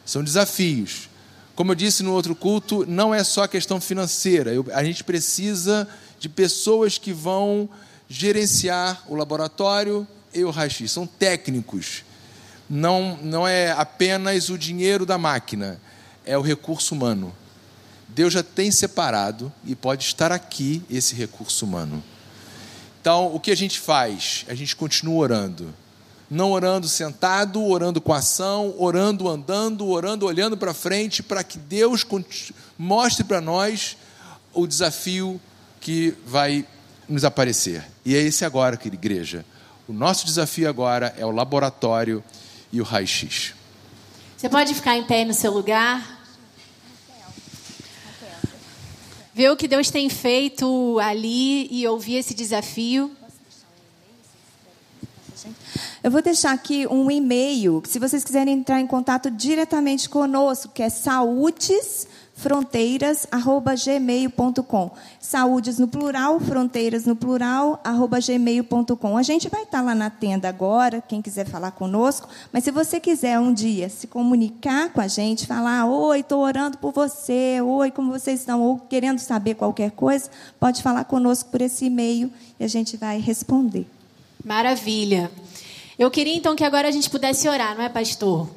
São 0.06 0.23
desafios. 0.23 1.10
Como 1.56 1.71
eu 1.71 1.75
disse 1.75 2.04
no 2.04 2.13
outro 2.13 2.36
culto, 2.36 2.86
não 2.88 3.13
é 3.13 3.23
só 3.23 3.47
questão 3.47 3.82
financeira. 3.82 4.54
Eu, 4.54 4.65
a 4.73 4.84
gente 4.84 5.04
precisa 5.04 5.88
de 6.19 6.30
pessoas 6.30 6.97
que 6.97 7.12
vão 7.12 7.69
gerenciar 8.08 9.04
o 9.08 9.15
laboratório 9.15 10.08
e 10.34 10.43
o 10.43 10.51
raio-x. 10.51 10.91
São 10.91 11.08
técnicos. 11.08 12.04
Não, 12.69 13.17
não 13.21 13.47
é 13.47 13.71
apenas 13.71 14.49
o 14.49 14.58
dinheiro 14.58 15.06
da 15.06 15.17
máquina, 15.17 15.80
é 16.25 16.38
o 16.38 16.41
recurso 16.41 16.95
humano. 16.95 17.34
Deus 18.08 18.34
já 18.34 18.41
tem 18.41 18.71
separado 18.71 19.51
e 19.63 19.75
pode 19.75 20.04
estar 20.06 20.32
aqui 20.32 20.82
esse 20.89 21.13
recurso 21.13 21.65
humano. 21.65 22.04
Então, 23.01 23.34
o 23.36 23.39
que 23.39 23.51
a 23.51 23.56
gente 23.56 23.80
faz? 23.80 24.45
A 24.47 24.56
gente 24.56 24.75
continua 24.75 25.15
orando. 25.15 25.73
Não 26.28 26.51
orando 26.51 26.88
sentado, 26.88 27.63
orando 27.63 28.01
com 28.01 28.12
ação, 28.12 28.73
orando 28.80 29.30
andando, 29.30 29.88
orando 29.88 30.25
olhando 30.25 30.58
para 30.58 30.73
frente, 30.73 31.21
para 31.21 31.43
que 31.43 31.60
Deus 31.60 32.04
mostre 32.78 33.23
para 33.23 33.39
nós 33.39 33.95
o 34.51 34.65
desafio 34.65 35.39
que 35.80 36.15
vai 36.25 36.65
nos 37.08 37.23
aparecer. 37.23 37.86
E 38.04 38.15
é 38.15 38.19
esse 38.19 38.43
agora, 38.43 38.75
querida 38.75 38.95
igreja. 38.95 39.45
O 39.88 39.93
nosso 39.93 40.25
desafio 40.25 40.67
agora 40.67 41.13
é 41.15 41.23
o 41.23 41.30
laboratório 41.30 42.23
e 42.71 42.82
o 42.82 42.84
raio-x. 42.84 43.54
Você 44.38 44.49
pode 44.49 44.73
ficar 44.73 44.95
em 44.95 45.04
pé 45.04 45.25
no 45.25 45.34
seu 45.34 45.51
lugar? 45.51 46.15
ver 49.36 49.51
o 49.51 49.58
que 49.58 49.67
Deus 49.67 49.89
tem 49.89 50.08
feito 50.08 50.97
ali 50.97 51.67
e 51.69 51.86
ouvir 51.86 52.15
esse 52.15 52.34
desafio. 52.34 53.12
Eu 56.01 56.10
vou 56.10 56.21
deixar 56.21 56.54
aqui 56.54 56.88
um 56.88 57.12
e-mail, 57.12 57.84
se 57.86 57.99
vocês 57.99 58.23
quiserem 58.23 58.54
entrar 58.54 58.80
em 58.80 58.88
contato 58.88 59.30
diretamente 59.30 60.08
conosco, 60.08 60.71
que 60.73 60.82
é 60.82 60.88
saúdes 60.88 62.08
fronteiras@gmail.com. 62.36 64.91
Saúdes 65.19 65.80
no 65.80 65.88
plural, 65.88 66.39
fronteiras 66.39 67.06
no 67.06 67.15
plural, 67.15 67.82
gmail.com. 68.24 69.17
A 69.17 69.24
gente 69.24 69.50
vai 69.50 69.63
estar 69.63 69.82
lá 69.82 69.95
na 69.95 70.10
tenda 70.10 70.50
agora, 70.50 71.02
quem 71.02 71.21
quiser 71.21 71.48
falar 71.48 71.71
conosco, 71.71 72.28
mas 72.52 72.65
se 72.65 72.71
você 72.71 73.00
quiser 73.00 73.39
um 73.39 73.54
dia 73.54 73.88
se 73.89 74.06
comunicar 74.06 74.89
com 74.89 75.00
a 75.02 75.08
gente, 75.08 75.48
falar: 75.48 75.86
"Oi, 75.86 76.19
estou 76.19 76.41
orando 76.41 76.78
por 76.78 76.91
você. 76.91 77.62
Oi, 77.62 77.89
como 77.91 78.12
vocês 78.12 78.41
estão?" 78.41 78.62
ou 78.62 78.78
querendo 78.78 79.19
saber 79.19 79.56
qualquer 79.56 79.91
coisa, 79.91 80.30
pode 80.60 80.84
falar 80.84 81.06
conosco 81.06 81.50
por 81.50 81.62
esse 81.62 81.86
e-mail 81.86 82.30
e 82.60 82.63
a 82.63 82.67
gente 82.67 82.98
vai 82.98 83.19
responder. 83.19 83.88
Maravilha. 84.43 85.32
Eu 85.98 86.12
queria 86.12 86.36
então 86.36 86.56
que 86.56 86.63
agora 86.63 86.89
a 86.89 86.91
gente 86.91 87.10
pudesse 87.10 87.48
orar, 87.48 87.76
não 87.76 87.84
é, 87.84 87.89
pastor? 87.89 88.48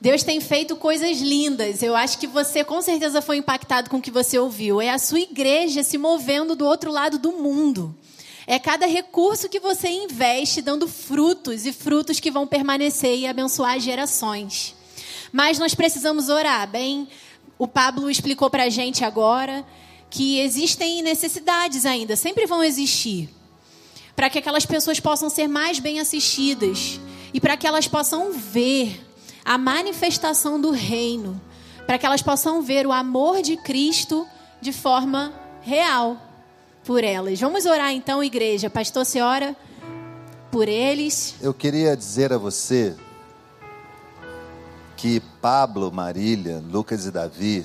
Deus 0.00 0.22
tem 0.22 0.40
feito 0.40 0.76
coisas 0.76 1.18
lindas. 1.18 1.82
Eu 1.82 1.94
acho 1.94 2.18
que 2.18 2.26
você 2.26 2.64
com 2.64 2.80
certeza 2.80 3.20
foi 3.20 3.36
impactado 3.36 3.90
com 3.90 3.98
o 3.98 4.02
que 4.02 4.10
você 4.10 4.38
ouviu. 4.38 4.80
É 4.80 4.88
a 4.88 4.98
sua 4.98 5.20
igreja 5.20 5.82
se 5.82 5.98
movendo 5.98 6.56
do 6.56 6.64
outro 6.64 6.90
lado 6.90 7.18
do 7.18 7.32
mundo. 7.32 7.94
É 8.46 8.58
cada 8.58 8.86
recurso 8.86 9.48
que 9.48 9.60
você 9.60 9.88
investe 9.88 10.62
dando 10.62 10.88
frutos 10.88 11.66
e 11.66 11.72
frutos 11.72 12.18
que 12.18 12.30
vão 12.30 12.46
permanecer 12.46 13.18
e 13.18 13.26
abençoar 13.26 13.78
gerações. 13.78 14.74
Mas 15.30 15.58
nós 15.58 15.74
precisamos 15.74 16.30
orar, 16.30 16.66
bem? 16.66 17.06
O 17.58 17.68
Pablo 17.68 18.10
explicou 18.10 18.48
para 18.48 18.64
a 18.64 18.70
gente 18.70 19.04
agora 19.04 19.64
que 20.08 20.40
existem 20.40 21.02
necessidades 21.02 21.84
ainda, 21.86 22.16
sempre 22.16 22.46
vão 22.46 22.64
existir, 22.64 23.28
para 24.16 24.28
que 24.28 24.38
aquelas 24.38 24.66
pessoas 24.66 24.98
possam 24.98 25.30
ser 25.30 25.46
mais 25.46 25.78
bem 25.78 26.00
assistidas 26.00 26.98
e 27.32 27.40
para 27.40 27.56
que 27.56 27.66
elas 27.66 27.86
possam 27.86 28.32
ver 28.32 29.09
a 29.44 29.58
manifestação 29.58 30.60
do 30.60 30.70
reino, 30.70 31.40
para 31.86 31.98
que 31.98 32.06
elas 32.06 32.22
possam 32.22 32.62
ver 32.62 32.86
o 32.86 32.92
amor 32.92 33.42
de 33.42 33.56
Cristo 33.56 34.26
de 34.60 34.72
forma 34.72 35.32
real 35.62 36.16
por 36.84 37.02
elas. 37.04 37.40
Vamos 37.40 37.66
orar 37.66 37.92
então, 37.92 38.22
igreja. 38.22 38.70
Pastor, 38.70 39.04
você 39.04 39.20
ora 39.20 39.56
por 40.50 40.68
eles. 40.68 41.34
Eu 41.40 41.54
queria 41.54 41.96
dizer 41.96 42.32
a 42.32 42.38
você 42.38 42.96
que 44.96 45.20
Pablo, 45.40 45.90
Marília, 45.90 46.62
Lucas 46.70 47.06
e 47.06 47.10
Davi 47.10 47.64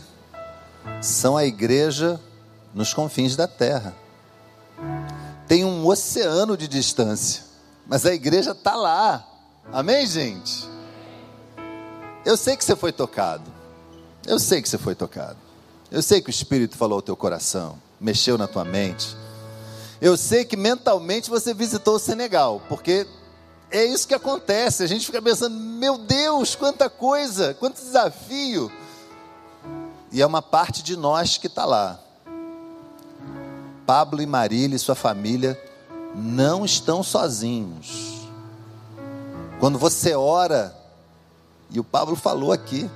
são 1.01 1.35
a 1.35 1.45
igreja 1.45 2.19
nos 2.73 2.93
confins 2.93 3.35
da 3.35 3.47
terra. 3.47 3.93
Tem 5.47 5.63
um 5.63 5.85
oceano 5.85 6.57
de 6.57 6.67
distância, 6.67 7.43
mas 7.87 8.05
a 8.05 8.13
igreja 8.13 8.51
está 8.51 8.75
lá. 8.75 9.25
Amém, 9.71 10.05
gente? 10.07 10.74
Eu 12.25 12.35
sei 12.35 12.57
que 12.57 12.65
você 12.65 12.75
foi 12.75 12.91
tocado. 12.91 13.43
Eu 14.25 14.39
sei 14.39 14.61
que 14.61 14.67
você 14.67 14.77
foi 14.77 14.95
tocado. 14.95 15.37
Eu 15.91 16.01
sei 16.01 16.19
que 16.19 16.29
o 16.29 16.31
Espírito 16.31 16.75
falou 16.75 16.95
ao 16.97 17.01
teu 17.01 17.15
coração, 17.15 17.77
mexeu 18.01 18.37
na 18.37 18.47
tua 18.47 18.65
mente. 18.65 19.15
Eu 20.01 20.17
sei 20.17 20.43
que 20.43 20.57
mentalmente 20.57 21.29
você 21.29 21.53
visitou 21.53 21.95
o 21.95 21.99
Senegal, 21.99 22.61
porque 22.67 23.07
é 23.69 23.85
isso 23.85 24.07
que 24.07 24.13
acontece. 24.13 24.83
A 24.83 24.87
gente 24.87 25.05
fica 25.05 25.21
pensando, 25.21 25.55
meu 25.55 25.97
Deus, 25.97 26.55
quanta 26.55 26.89
coisa, 26.89 27.53
quanto 27.53 27.81
desafio. 27.81 28.71
E 30.11 30.21
é 30.21 30.25
uma 30.25 30.41
parte 30.41 30.81
de 30.81 30.97
nós 30.97 31.37
que 31.37 31.47
está 31.47 31.65
lá. 31.65 31.99
Pablo 33.85 34.21
e 34.21 34.25
Marília 34.25 34.75
e 34.75 34.79
sua 34.79 34.95
família 34.95 35.61
não 36.15 36.65
estão 36.65 37.03
sozinhos. 37.03 38.27
Quando 39.59 39.77
você 39.77 40.15
ora, 40.15 40.74
e 41.69 41.79
o 41.79 41.83
Pablo 41.83 42.15
falou 42.15 42.51
aqui 42.51 42.89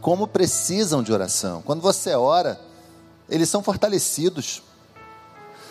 como 0.00 0.26
precisam 0.26 1.02
de 1.02 1.12
oração. 1.12 1.62
Quando 1.62 1.80
você 1.80 2.14
ora, 2.14 2.60
eles 3.28 3.48
são 3.48 3.62
fortalecidos. 3.62 4.62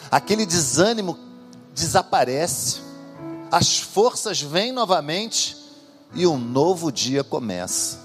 Aquele 0.10 0.46
desânimo 0.46 1.18
desaparece. 1.74 2.82
As 3.52 3.80
forças 3.80 4.42
vêm 4.42 4.72
novamente 4.72 5.58
e 6.16 6.26
um 6.26 6.38
novo 6.38 6.92
dia 6.92 7.24
começa. 7.24 8.00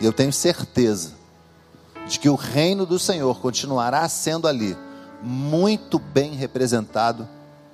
E 0.00 0.04
eu 0.04 0.12
tenho 0.12 0.32
certeza 0.32 1.12
de 2.06 2.18
que 2.18 2.28
o 2.28 2.34
reino 2.34 2.86
do 2.86 2.98
Senhor 2.98 3.40
continuará 3.40 4.08
sendo 4.08 4.46
ali 4.46 4.76
muito 5.22 5.98
bem 5.98 6.34
representado 6.34 7.28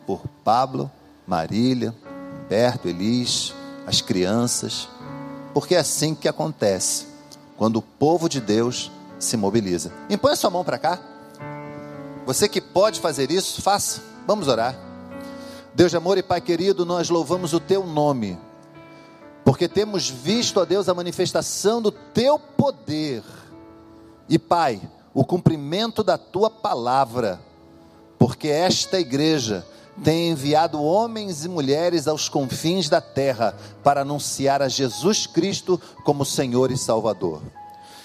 por 0.06 0.22
Pablo, 0.44 0.90
Marília, 1.26 1.94
Humberto, 2.44 2.88
Elis, 2.88 3.54
as 3.86 4.00
crianças, 4.00 4.88
porque 5.52 5.74
é 5.74 5.78
assim 5.78 6.14
que 6.14 6.28
acontece 6.28 7.06
quando 7.56 7.76
o 7.76 7.82
povo 7.82 8.28
de 8.28 8.40
Deus 8.40 8.90
se 9.18 9.36
mobiliza. 9.36 9.92
Impõe 10.10 10.32
a 10.32 10.36
sua 10.36 10.50
mão 10.50 10.64
para 10.64 10.78
cá. 10.78 10.98
Você 12.26 12.48
que 12.48 12.60
pode 12.60 13.00
fazer 13.00 13.30
isso, 13.30 13.62
faça. 13.62 14.00
Vamos 14.26 14.48
orar. 14.48 14.76
Deus 15.74 15.90
de 15.90 15.96
amor 15.96 16.18
e 16.18 16.22
Pai 16.22 16.40
querido, 16.40 16.84
nós 16.84 17.08
louvamos 17.08 17.54
o 17.54 17.60
teu 17.60 17.86
nome, 17.86 18.38
porque 19.42 19.66
temos 19.66 20.10
visto, 20.10 20.60
ó 20.60 20.66
Deus, 20.66 20.86
a 20.88 20.94
manifestação 20.94 21.80
do 21.80 21.90
teu 21.90 22.38
poder. 22.38 23.22
E 24.28 24.38
Pai, 24.38 24.80
o 25.14 25.24
cumprimento 25.24 26.02
da 26.02 26.18
tua 26.18 26.50
palavra, 26.50 27.40
porque 28.18 28.48
esta 28.48 29.00
igreja 29.00 29.66
tem 30.02 30.30
enviado 30.30 30.82
homens 30.82 31.44
e 31.44 31.48
mulheres 31.48 32.08
aos 32.08 32.28
confins 32.28 32.88
da 32.88 33.00
terra 33.00 33.56
para 33.82 34.02
anunciar 34.02 34.62
a 34.62 34.68
Jesus 34.68 35.26
Cristo 35.26 35.80
como 36.04 36.24
Senhor 36.24 36.70
e 36.70 36.76
Salvador. 36.76 37.42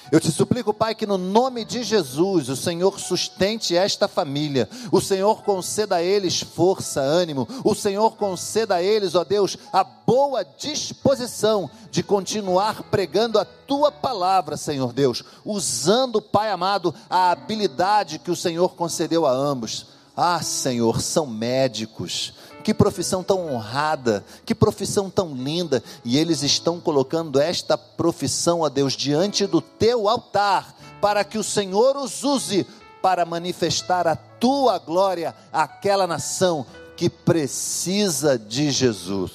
Eu 0.10 0.21
te 0.21 0.32
suplico, 0.32 0.73
Pai, 0.73 0.95
que 0.95 1.06
no 1.06 1.17
nome 1.17 1.65
de 1.65 1.84
Jesus 1.84 2.47
o 2.47 2.56
Senhor 2.56 2.97
sustente 2.97 3.76
esta 3.76 4.08
família, 4.08 4.69
o 4.89 5.02
Senhor 5.02 5.43
conceda 5.43 5.97
a 5.97 6.04
eles 6.04 6.39
força, 6.39 7.02
ânimo, 7.02 7.45
o 7.63 7.76
Senhor 7.76 8.15
conceda 8.15 8.76
a 8.76 8.82
eles, 8.82 9.15
ó 9.15 9.26
Deus, 9.26 9.58
a 9.73 9.84
boa 9.84 10.45
disposição 10.45 11.69
de 11.91 12.02
continuar 12.04 12.84
pregando 12.84 13.38
a 13.38 13.43
tua 13.43 13.91
palavra, 13.91 14.56
Senhor 14.56 14.93
Deus, 14.93 15.23
usando, 15.43 16.21
Pai 16.21 16.52
amado, 16.52 16.95
a 17.10 17.32
habilidade 17.32 18.19
que 18.19 18.32
o 18.32 18.36
Senhor 18.36 18.76
concedeu 18.76 19.26
a 19.26 19.32
ambos. 19.32 19.96
Ah, 20.19 20.41
Senhor, 20.41 20.99
são 20.99 21.27
médicos, 21.27 22.34
que 22.63 22.73
profissão 22.73 23.23
tão 23.23 23.53
honrada, 23.53 24.25
que 24.43 24.56
profissão 24.56 25.12
tão 25.12 25.36
linda, 25.36 25.84
e 26.03 26.17
eles 26.17 26.41
estão 26.41 26.80
colocando 26.80 27.39
esta 27.39 27.77
profissão, 27.77 28.65
a 28.65 28.69
Deus, 28.69 28.93
diante 28.93 29.45
do 29.45 29.62
teu 29.62 30.10
altar, 30.10 30.75
para 30.99 31.23
que 31.23 31.38
o 31.38 31.43
Senhor 31.43 31.95
os 31.95 32.23
use 32.23 32.65
para 32.99 33.25
manifestar 33.25 34.08
a 34.08 34.15
tua 34.15 34.80
glória 34.80 35.36
àquela 35.53 36.08
nação 36.08 36.65
que 36.95 37.12
precisa 37.12 38.39
de 38.39 38.71
Jesus. 38.71 39.34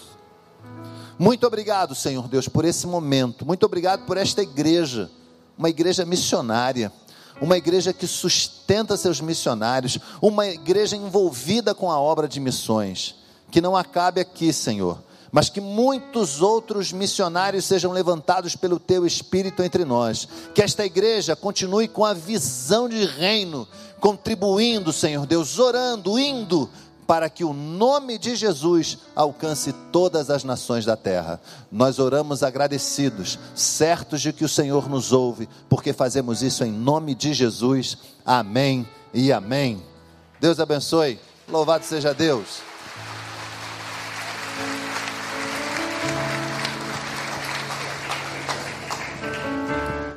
Muito 1.16 1.46
obrigado, 1.46 1.94
Senhor 1.94 2.26
Deus, 2.26 2.48
por 2.48 2.64
esse 2.64 2.88
momento. 2.88 3.46
Muito 3.46 3.64
obrigado 3.64 4.04
por 4.04 4.16
esta 4.16 4.42
igreja, 4.42 5.08
uma 5.56 5.70
igreja 5.70 6.04
missionária 6.04 6.92
uma 7.42 7.58
igreja 7.58 7.92
que 7.92 8.06
sustenta 8.06 8.96
seus 8.96 9.20
missionários, 9.20 9.98
uma 10.22 10.46
igreja 10.46 10.96
envolvida 10.96 11.74
com 11.74 11.90
a 11.90 12.00
obra 12.00 12.28
de 12.28 12.38
missões 12.38 13.16
que 13.50 13.60
não 13.60 13.76
acabe 13.76 14.18
aqui, 14.18 14.50
Senhor, 14.50 14.98
mas 15.30 15.50
que 15.50 15.60
muitos 15.60 16.40
outros 16.40 16.90
missionários 16.90 17.66
sejam 17.66 17.92
levantados 17.92 18.56
pelo 18.56 18.78
teu 18.78 19.06
espírito 19.06 19.62
entre 19.62 19.84
nós. 19.84 20.26
Que 20.54 20.62
esta 20.62 20.86
igreja 20.86 21.36
continue 21.36 21.86
com 21.86 22.04
a 22.04 22.14
visão 22.14 22.88
de 22.88 23.04
reino, 23.04 23.68
contribuindo, 24.00 24.90
Senhor 24.90 25.26
Deus, 25.26 25.58
orando, 25.58 26.18
indo 26.18 26.68
para 27.06 27.28
que 27.28 27.44
o 27.44 27.52
nome 27.52 28.16
de 28.18 28.34
Jesus 28.36 28.98
alcance 29.14 29.72
todas 29.90 30.30
as 30.30 30.44
nações 30.44 30.84
da 30.84 30.96
terra. 30.96 31.40
Nós 31.70 31.98
oramos 31.98 32.42
agradecidos, 32.42 33.38
certos 33.54 34.20
de 34.20 34.32
que 34.32 34.44
o 34.44 34.48
Senhor 34.48 34.88
nos 34.88 35.12
ouve, 35.12 35.48
porque 35.68 35.92
fazemos 35.92 36.42
isso 36.42 36.64
em 36.64 36.72
nome 36.72 37.14
de 37.14 37.34
Jesus. 37.34 37.98
Amém 38.24 38.88
e 39.12 39.32
amém. 39.32 39.82
Deus 40.40 40.58
abençoe. 40.58 41.18
Louvado 41.48 41.84
seja 41.84 42.14
Deus. 42.14 42.62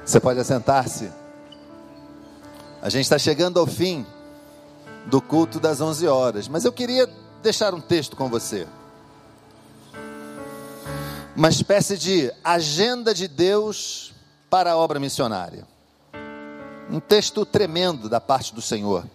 Você 0.06 0.20
pode 0.20 0.40
assentar-se. 0.40 1.10
A 2.82 2.90
gente 2.90 3.04
está 3.04 3.18
chegando 3.18 3.60
ao 3.60 3.66
fim 3.66 4.06
do 5.06 5.22
culto 5.22 5.60
das 5.60 5.82
11 5.82 6.08
horas, 6.08 6.48
mas 6.48 6.66
eu 6.66 6.72
queria 6.72 7.10
deixar 7.42 7.74
um 7.74 7.82
texto 7.82 8.16
com 8.16 8.30
você. 8.30 8.68
Uma 11.36 11.50
espécie 11.50 11.98
de 11.98 12.32
agenda 12.44 13.14
de 13.14 13.28
Deus 13.28 14.14
para 14.50 14.72
a 14.72 14.78
obra 14.78 15.00
missionária. 15.00 15.68
Um 16.90 17.00
texto 17.00 17.46
tremendo 17.46 18.08
da 18.08 18.22
parte 18.22 18.54
do 18.54 18.62
Senhor. 18.62 19.06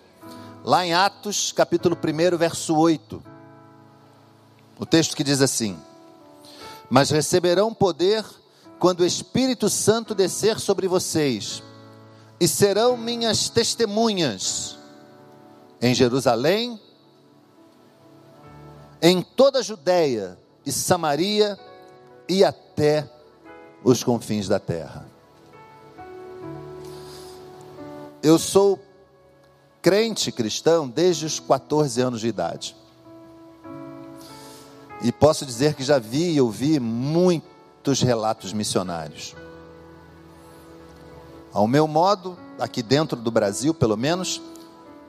Lá 0.62 0.84
em 0.84 0.92
Atos, 0.92 1.50
capítulo 1.50 1.96
1, 1.96 2.36
verso 2.36 2.76
8. 2.76 3.22
O 4.78 4.84
texto 4.84 5.16
que 5.16 5.24
diz 5.24 5.40
assim: 5.40 5.78
Mas 6.90 7.10
receberão 7.10 7.72
poder 7.72 8.24
quando 8.78 9.00
o 9.00 9.06
Espírito 9.06 9.68
Santo 9.68 10.14
descer 10.14 10.58
sobre 10.58 10.86
vocês, 10.86 11.62
e 12.38 12.46
serão 12.46 12.96
minhas 12.96 13.48
testemunhas 13.48 14.78
em 15.80 15.94
Jerusalém, 15.94 16.78
em 19.00 19.22
toda 19.22 19.60
a 19.60 19.62
Judéia 19.62 20.38
e 20.64 20.72
Samaria 20.72 21.58
e 22.28 22.44
até 22.44 23.08
os 23.82 24.04
confins 24.04 24.46
da 24.46 24.58
terra. 24.58 25.06
Eu 28.22 28.38
sou 28.38 28.78
crente 29.80 30.30
cristão 30.30 30.86
desde 30.88 31.24
os 31.24 31.40
14 31.40 32.00
anos 32.02 32.20
de 32.20 32.28
idade. 32.28 32.76
E 35.02 35.10
posso 35.10 35.46
dizer 35.46 35.74
que 35.74 35.82
já 35.82 35.98
vi 35.98 36.32
e 36.32 36.40
ouvi 36.40 36.78
muito 36.78 37.50
muitos 37.80 38.02
relatos 38.02 38.52
missionários. 38.52 39.34
Ao 41.50 41.66
meu 41.66 41.88
modo, 41.88 42.36
aqui 42.58 42.82
dentro 42.82 43.16
do 43.16 43.30
Brasil, 43.30 43.72
pelo 43.72 43.96
menos, 43.96 44.40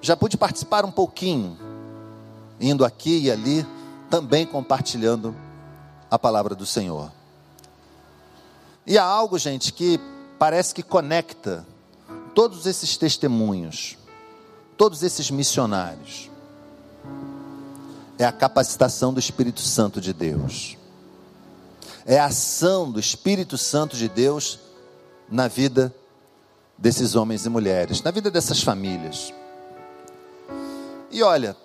já 0.02 0.18
pude 0.18 0.38
participar 0.38 0.84
um 0.84 0.92
pouquinho, 0.92 1.58
indo 2.60 2.84
aqui 2.84 3.20
e 3.20 3.32
ali, 3.32 3.66
também 4.10 4.46
compartilhando 4.46 5.36
a 6.10 6.18
palavra 6.18 6.56
do 6.56 6.66
Senhor. 6.66 7.12
E 8.86 8.98
há 8.98 9.04
algo, 9.04 9.38
gente, 9.38 9.72
que 9.72 10.00
parece 10.40 10.74
que 10.74 10.84
conecta 10.84 11.66
todos 12.34 12.66
esses 12.66 12.98
testemunhos, 12.98 13.98
todos 14.76 15.04
esses 15.04 15.30
missionários. 15.30 16.30
É 18.18 18.26
a 18.26 18.32
capacitação 18.32 19.14
do 19.14 19.20
Espírito 19.20 19.62
Santo 19.62 20.02
de 20.02 20.14
Deus 20.14 20.78
é 22.06 22.20
a 22.20 22.26
ação 22.26 22.92
do 22.92 23.00
Espírito 23.00 23.58
Santo 23.58 23.96
de 23.96 24.10
Deus 24.10 24.60
na 25.30 25.48
vida 25.48 25.94
desses 26.78 27.16
homens 27.16 27.46
e 27.46 27.50
mulheres, 27.50 28.02
na 28.02 28.12
vida 28.12 28.32
dessas 28.32 28.62
famílias. 28.62 29.34
E 31.12 31.22
olha, 31.22 31.58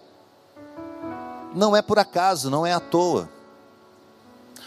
não 1.54 1.76
é 1.76 1.80
por 1.80 1.98
acaso, 1.98 2.50
não 2.50 2.66
é 2.66 2.72
à 2.72 2.80
toa. 2.80 3.28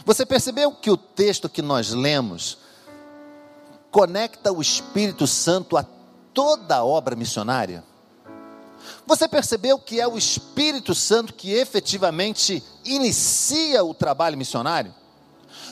Você 0.06 0.26
percebeu 0.26 0.72
que 0.72 0.89
o 0.89 0.98
texto 0.98 1.50
que 1.50 1.62
nós 1.62 1.92
lemos 1.92 2.58
conecta 3.92 4.52
o 4.52 4.62
Espírito 4.62 5.28
Santo 5.28 5.78
a 5.78 5.84
toda 6.34 6.78
a 6.78 6.86
obra 6.86 7.15
missionária? 7.15 7.84
Você 9.06 9.28
percebeu 9.28 9.78
que 9.78 10.00
é 10.00 10.08
o 10.08 10.18
Espírito 10.18 10.96
Santo 10.96 11.34
que 11.34 11.52
efetivamente 11.52 12.63
inicia 12.86 13.84
o 13.84 13.94
trabalho 13.94 14.38
missionário? 14.38 14.96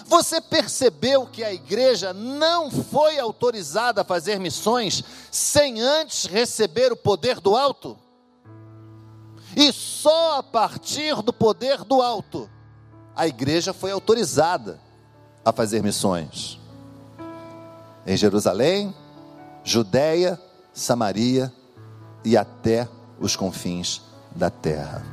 Você 0.06 0.39
percebeu 0.41 1.26
que 1.26 1.43
a 1.43 1.54
igreja 1.54 2.13
não 2.13 2.70
foi 2.70 3.20
autorizada 3.20 4.02
a 4.02 4.06
fazer 4.06 4.39
missões 4.39 5.04
sem 5.32 5.82
antes 5.82 6.26
receber 6.26 6.91
o 6.91 6.98
poder 6.98 7.39
do 7.39 7.56
alto? 7.56 7.98
E 9.58 9.74
só 9.74 10.38
a 10.38 10.43
partir 10.43 11.20
do 11.24 11.34
poder 11.34 11.84
do 11.84 12.00
alto 12.00 12.48
a 13.15 13.28
igreja 13.28 13.74
foi 13.74 13.89
autorizada 13.89 14.80
a 15.43 15.52
fazer 15.52 15.82
missões. 15.82 16.60
Em 18.06 18.15
Jerusalém, 18.15 18.93
Judéia, 19.63 20.39
Samaria 20.72 21.52
e 22.24 22.38
até 22.38 22.88
os 23.20 23.36
confins 23.36 24.04
da 24.36 24.52
terra. 24.52 25.04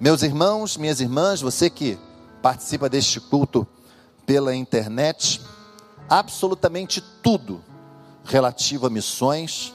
Meus 0.00 0.24
irmãos, 0.24 0.76
minhas 0.76 1.00
irmãs, 1.00 1.40
você 1.40 1.70
que 1.70 1.96
participa 2.42 2.88
deste 2.88 3.20
culto 3.20 3.64
pela 4.26 4.52
internet, 4.52 5.40
absolutamente 6.10 7.00
tudo 7.22 7.62
relativo 8.24 8.88
a 8.88 8.90
missões 8.90 9.72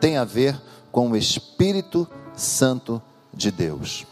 tem 0.00 0.16
a 0.16 0.24
ver 0.24 0.60
com 0.90 1.08
o 1.08 1.16
Espírito 1.16 2.08
Santo 2.34 3.02
de 3.32 3.50
Deus. 3.50 4.06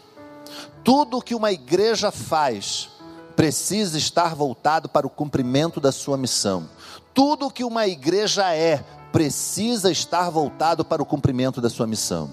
Tudo 0.83 1.21
que 1.21 1.35
uma 1.35 1.51
igreja 1.51 2.11
faz 2.11 2.89
precisa 3.35 3.97
estar 3.97 4.35
voltado 4.35 4.89
para 4.89 5.07
o 5.07 5.09
cumprimento 5.09 5.79
da 5.79 5.91
sua 5.91 6.17
missão. 6.17 6.69
Tudo 7.13 7.51
que 7.51 7.63
uma 7.63 7.87
igreja 7.87 8.53
é 8.53 8.83
precisa 9.11 9.91
estar 9.91 10.29
voltado 10.29 10.85
para 10.85 11.01
o 11.01 11.05
cumprimento 11.05 11.59
da 11.59 11.69
sua 11.69 11.85
missão. 11.85 12.31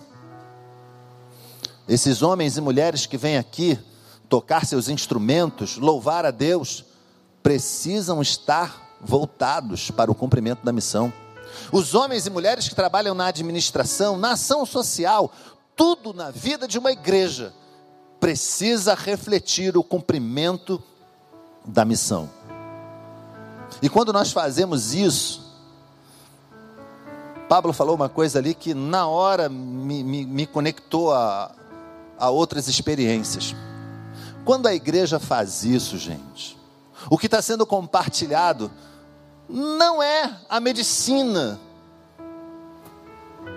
Esses 1.88 2.22
homens 2.22 2.56
e 2.56 2.60
mulheres 2.60 3.06
que 3.06 3.16
vêm 3.16 3.38
aqui 3.38 3.78
tocar 4.28 4.66
seus 4.66 4.88
instrumentos, 4.88 5.78
louvar 5.78 6.26
a 6.26 6.30
Deus, 6.30 6.84
precisam 7.42 8.20
estar 8.20 8.98
voltados 9.00 9.90
para 9.90 10.10
o 10.10 10.14
cumprimento 10.14 10.64
da 10.64 10.72
missão. 10.72 11.12
Os 11.72 11.94
homens 11.94 12.26
e 12.26 12.30
mulheres 12.30 12.68
que 12.68 12.74
trabalham 12.74 13.14
na 13.14 13.26
administração, 13.26 14.18
na 14.18 14.32
ação 14.32 14.66
social, 14.66 15.32
tudo 15.78 16.12
na 16.12 16.32
vida 16.32 16.66
de 16.66 16.76
uma 16.76 16.90
igreja 16.90 17.54
precisa 18.18 18.94
refletir 18.94 19.76
o 19.76 19.84
cumprimento 19.84 20.82
da 21.64 21.84
missão. 21.84 22.28
E 23.80 23.88
quando 23.88 24.12
nós 24.12 24.32
fazemos 24.32 24.92
isso, 24.92 25.54
Pablo 27.48 27.72
falou 27.72 27.94
uma 27.94 28.08
coisa 28.08 28.40
ali 28.40 28.54
que 28.54 28.74
na 28.74 29.06
hora 29.06 29.48
me, 29.48 30.02
me, 30.02 30.26
me 30.26 30.46
conectou 30.48 31.14
a, 31.14 31.54
a 32.18 32.28
outras 32.28 32.66
experiências. 32.66 33.54
Quando 34.44 34.66
a 34.66 34.74
igreja 34.74 35.20
faz 35.20 35.62
isso, 35.62 35.96
gente, 35.96 36.58
o 37.08 37.16
que 37.16 37.26
está 37.26 37.40
sendo 37.40 37.64
compartilhado 37.64 38.68
não 39.48 40.02
é 40.02 40.40
a 40.48 40.58
medicina, 40.58 41.58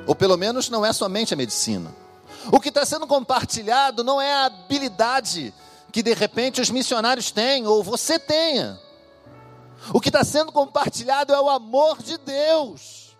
ou 0.05 0.13
pelo 0.13 0.37
menos 0.37 0.69
não 0.69 0.85
é 0.85 0.93
somente 0.93 1.33
a 1.33 1.37
medicina. 1.37 2.00
O 2.49 2.59
que 2.59 2.69
está 2.69 2.85
sendo 2.85 3.05
compartilhado 3.05 4.03
não 4.03 4.21
é 4.21 4.33
a 4.33 4.45
habilidade 4.45 5.53
que 5.91 6.01
de 6.01 6.13
repente 6.13 6.61
os 6.61 6.69
missionários 6.69 7.31
têm, 7.31 7.67
ou 7.67 7.83
você 7.83 8.17
tenha. 8.17 8.79
O 9.93 9.99
que 9.99 10.09
está 10.09 10.23
sendo 10.23 10.51
compartilhado 10.51 11.33
é 11.33 11.41
o 11.41 11.49
amor 11.49 12.01
de 12.01 12.17
Deus. 12.17 13.17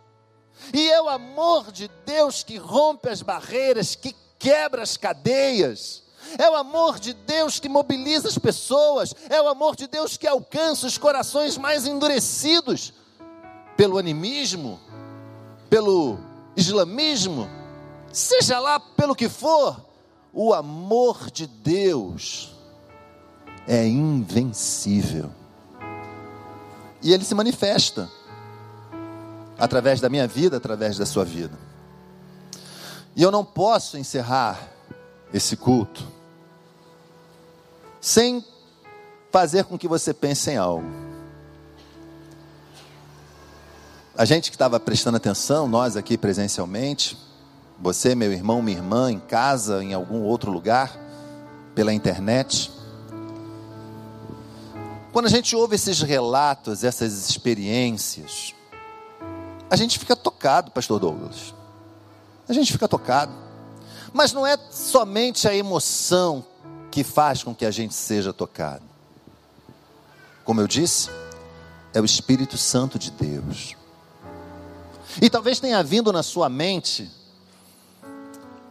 E 0.73 0.89
é 0.89 1.01
o 1.01 1.09
amor 1.09 1.71
de 1.71 1.89
Deus 2.05 2.43
que 2.43 2.57
rompe 2.57 3.09
as 3.09 3.21
barreiras, 3.21 3.95
que 3.95 4.15
quebra 4.39 4.83
as 4.83 4.95
cadeias. 4.95 6.03
É 6.37 6.49
o 6.49 6.55
amor 6.55 6.99
de 6.99 7.13
Deus 7.13 7.59
que 7.59 7.67
mobiliza 7.67 8.27
as 8.27 8.37
pessoas. 8.37 9.13
É 9.29 9.41
o 9.41 9.49
amor 9.49 9.75
de 9.75 9.87
Deus 9.87 10.15
que 10.17 10.27
alcança 10.27 10.87
os 10.87 10.97
corações 10.97 11.57
mais 11.57 11.85
endurecidos 11.85 12.93
pelo 13.75 13.97
animismo, 13.97 14.79
pelo 15.69 16.19
islamismo, 16.55 17.49
seja 18.11 18.59
lá 18.59 18.79
pelo 18.79 19.15
que 19.15 19.29
for. 19.29 19.79
O 20.33 20.53
amor 20.53 21.29
de 21.29 21.45
Deus 21.45 22.55
é 23.67 23.85
invencível. 23.85 25.29
E 27.01 27.13
ele 27.13 27.25
se 27.25 27.35
manifesta 27.35 28.09
através 29.57 29.99
da 29.99 30.09
minha 30.09 30.27
vida, 30.27 30.57
através 30.57 30.97
da 30.97 31.05
sua 31.05 31.25
vida. 31.25 31.57
E 33.15 33.21
eu 33.21 33.31
não 33.31 33.43
posso 33.43 33.97
encerrar 33.97 34.69
esse 35.33 35.57
culto 35.57 36.07
sem 37.99 38.43
fazer 39.31 39.65
com 39.65 39.77
que 39.77 39.87
você 39.87 40.13
pense 40.13 40.49
em 40.49 40.57
algo. 40.57 40.89
A 44.17 44.25
gente 44.25 44.49
que 44.49 44.55
estava 44.55 44.79
prestando 44.79 45.17
atenção, 45.17 45.67
nós 45.67 45.95
aqui 45.95 46.17
presencialmente, 46.17 47.17
você, 47.81 48.13
meu 48.13 48.31
irmão, 48.31 48.61
minha 48.61 48.77
irmã, 48.77 49.11
em 49.11 49.19
casa, 49.19 49.83
em 49.83 49.93
algum 49.93 50.21
outro 50.21 50.51
lugar, 50.51 50.95
pela 51.73 51.91
internet. 51.91 52.71
Quando 55.11 55.25
a 55.25 55.29
gente 55.29 55.55
ouve 55.55 55.75
esses 55.75 56.01
relatos, 56.01 56.83
essas 56.83 57.27
experiências, 57.27 58.53
a 59.69 59.75
gente 59.75 59.97
fica 59.97 60.15
tocado, 60.15 60.69
Pastor 60.69 60.99
Douglas. 60.99 61.55
A 62.47 62.53
gente 62.53 62.71
fica 62.71 62.87
tocado. 62.87 63.33
Mas 64.13 64.31
não 64.31 64.45
é 64.45 64.57
somente 64.69 65.47
a 65.47 65.55
emoção 65.55 66.45
que 66.91 67.03
faz 67.03 67.41
com 67.41 67.55
que 67.55 67.65
a 67.65 67.71
gente 67.71 67.95
seja 67.95 68.31
tocado. 68.31 68.83
Como 70.43 70.61
eu 70.61 70.67
disse, 70.67 71.09
é 71.93 72.01
o 72.01 72.05
Espírito 72.05 72.57
Santo 72.57 72.99
de 72.99 73.09
Deus. 73.09 73.75
E 75.21 75.29
talvez 75.29 75.59
tenha 75.59 75.81
vindo 75.81 76.11
na 76.13 76.21
sua 76.21 76.47
mente 76.47 77.09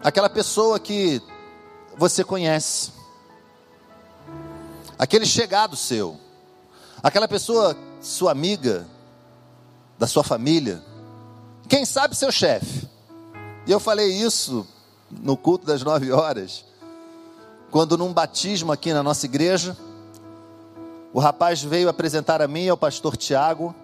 aquela 0.03 0.31
pessoa 0.31 0.81
que 0.81 1.23
você 1.97 2.25
conhece, 2.25 2.93
aquele 4.99 5.27
chegado 5.27 5.77
seu, 5.77 6.19
aquela 7.03 7.29
pessoa, 7.29 7.77
sua 8.01 8.33
amiga, 8.33 8.87
da 9.99 10.07
sua 10.07 10.25
família, 10.25 10.83
quem 11.69 11.85
sabe 11.85 12.17
seu 12.17 12.33
chefe. 12.33 12.89
E 13.67 13.71
eu 13.71 13.79
falei 13.79 14.09
isso 14.09 14.67
no 15.11 15.37
culto 15.37 15.67
das 15.67 15.83
nove 15.83 16.11
horas, 16.11 16.65
quando 17.71 17.99
num 17.99 18.13
batismo 18.13 18.73
aqui 18.73 18.93
na 18.93 19.03
nossa 19.03 19.27
igreja, 19.27 19.77
o 21.13 21.21
rapaz 21.21 21.63
veio 21.63 21.89
apresentar 21.89 22.41
a 22.41 22.49
mim 22.49 22.69
ao 22.69 22.77
pastor 22.77 23.17
Tiago. 23.17 23.75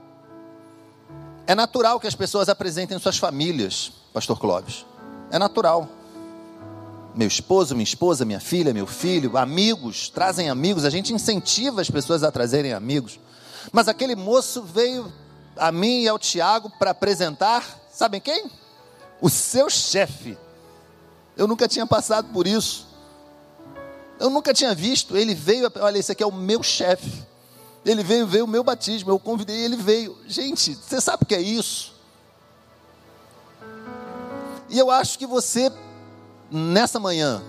É 1.46 1.54
natural 1.54 2.00
que 2.00 2.06
as 2.06 2.14
pessoas 2.14 2.48
apresentem 2.48 2.98
suas 2.98 3.18
famílias, 3.18 3.92
pastor 4.12 4.38
Clóvis. 4.38 4.86
É 5.30 5.38
natural. 5.38 5.88
Meu 7.16 7.26
esposo, 7.26 7.74
minha 7.74 7.82
esposa, 7.82 8.26
minha 8.26 8.38
filha, 8.38 8.74
meu 8.74 8.86
filho, 8.86 9.38
amigos, 9.38 10.10
trazem 10.10 10.50
amigos, 10.50 10.84
a 10.84 10.90
gente 10.90 11.14
incentiva 11.14 11.80
as 11.80 11.90
pessoas 11.90 12.22
a 12.22 12.30
trazerem 12.30 12.74
amigos. 12.74 13.18
Mas 13.72 13.88
aquele 13.88 14.14
moço 14.14 14.62
veio 14.62 15.10
a 15.56 15.72
mim 15.72 16.02
e 16.02 16.08
ao 16.08 16.18
Tiago 16.18 16.70
para 16.78 16.90
apresentar, 16.90 17.64
sabem 17.90 18.20
quem? 18.20 18.50
O 19.18 19.30
seu 19.30 19.70
chefe. 19.70 20.36
Eu 21.38 21.46
nunca 21.46 21.66
tinha 21.66 21.86
passado 21.86 22.30
por 22.34 22.46
isso. 22.46 22.86
Eu 24.20 24.28
nunca 24.28 24.52
tinha 24.52 24.74
visto. 24.74 25.16
Ele 25.16 25.34
veio, 25.34 25.72
olha, 25.76 25.98
esse 25.98 26.12
aqui 26.12 26.22
é 26.22 26.26
o 26.26 26.32
meu 26.32 26.62
chefe. 26.62 27.24
Ele 27.82 28.02
veio 28.04 28.26
ver 28.26 28.42
o 28.42 28.46
meu 28.46 28.62
batismo. 28.62 29.10
Eu 29.10 29.18
convidei, 29.18 29.56
ele 29.64 29.76
veio. 29.76 30.18
Gente, 30.26 30.74
você 30.74 31.00
sabe 31.00 31.22
o 31.22 31.26
que 31.26 31.34
é 31.34 31.40
isso? 31.40 31.94
E 34.68 34.78
eu 34.78 34.90
acho 34.90 35.18
que 35.18 35.26
você, 35.26 35.72
nessa 36.50 36.98
manhã, 37.00 37.42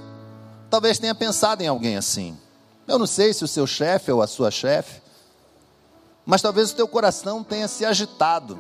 talvez 0.70 1.00
tenha 1.00 1.16
pensado 1.16 1.64
em 1.64 1.68
alguém 1.68 1.98
assim. 1.98 2.38
Eu 2.88 2.98
não 2.98 3.08
sei 3.08 3.34
se 3.34 3.44
o 3.44 3.48
seu 3.48 3.68
chefe 3.68 4.12
ou 4.12 4.22
a 4.22 4.28
sua 4.28 4.50
chefe, 4.52 5.02
mas 6.26 6.42
talvez 6.42 6.72
o 6.72 6.76
teu 6.76 6.88
coração 6.88 7.44
tenha 7.44 7.68
se 7.68 7.86
agitado 7.86 8.60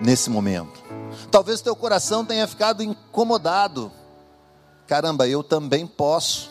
nesse 0.00 0.30
momento. 0.30 0.82
Talvez 1.30 1.60
o 1.60 1.64
teu 1.64 1.76
coração 1.76 2.24
tenha 2.24 2.46
ficado 2.46 2.82
incomodado 2.82 3.92
caramba, 4.92 5.26
eu 5.26 5.42
também 5.42 5.86
posso. 5.86 6.50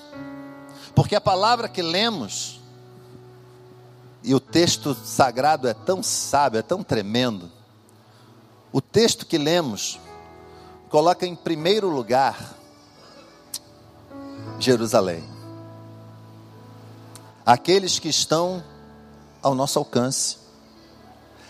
Porque 0.96 1.16
a 1.16 1.22
palavra 1.22 1.70
que 1.70 1.84
lemos, 1.84 2.60
e 4.24 4.34
o 4.34 4.40
texto 4.40 4.96
sagrado 4.96 5.68
é 5.68 5.76
tão 5.76 6.02
sábio, 6.02 6.58
é 6.58 6.64
tão 6.64 6.84
tremendo. 6.84 7.52
O 8.72 8.82
texto 8.82 9.28
que 9.28 9.38
lemos 9.38 10.00
coloca 10.92 11.26
em 11.26 11.34
primeiro 11.34 11.90
lugar 11.90 12.54
Jerusalém. 14.60 15.24
Aqueles 17.46 17.98
que 17.98 18.10
estão 18.10 18.62
ao 19.42 19.56
nosso 19.56 19.80
alcance. 19.80 20.38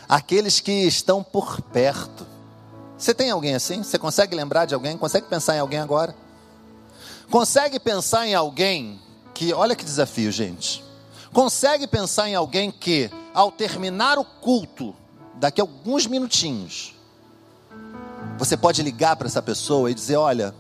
Aqueles 0.08 0.60
que 0.60 0.72
estão 0.72 1.24
por 1.24 1.60
perto. 1.60 2.26
Você 2.98 3.16
tem 3.16 3.32
alguém 3.32 3.56
assim? 3.56 3.84
Você 3.84 3.98
consegue 3.98 4.36
lembrar 4.36 4.66
de 4.66 4.76
alguém? 4.76 4.96
Consegue 4.96 5.28
pensar 5.28 5.56
em 5.56 5.60
alguém 5.60 5.80
agora? 5.80 6.16
Consegue 7.30 7.80
pensar 7.80 8.28
em 8.28 8.36
alguém 8.36 9.02
que, 9.34 9.54
olha 9.54 9.76
que 9.76 9.84
desafio, 9.84 10.32
gente. 10.32 10.84
Consegue 11.34 11.88
pensar 11.88 12.30
em 12.30 12.36
alguém 12.36 12.70
que, 12.70 13.10
ao 13.34 13.52
terminar 13.52 14.20
o 14.20 14.24
culto, 14.24 14.96
daqui 15.36 15.60
a 15.60 15.64
alguns 15.64 16.06
minutinhos, 16.06 16.94
você 18.42 18.58
pode 18.58 18.82
ligar 18.82 19.16
para 19.18 19.28
essa 19.28 19.40
pessoa 19.40 19.92
e 19.92 19.94
dizer: 19.94 20.16
Olha, 20.16 20.56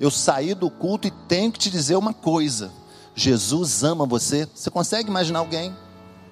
eu 0.00 0.10
saí 0.10 0.54
do 0.54 0.70
culto 0.70 1.06
e 1.06 1.10
tenho 1.10 1.52
que 1.52 1.58
te 1.58 1.70
dizer 1.70 1.94
uma 1.94 2.14
coisa. 2.14 2.70
Jesus 3.14 3.84
ama 3.84 4.06
você. 4.06 4.48
Você 4.54 4.70
consegue 4.70 5.10
imaginar 5.10 5.40
alguém? 5.40 5.76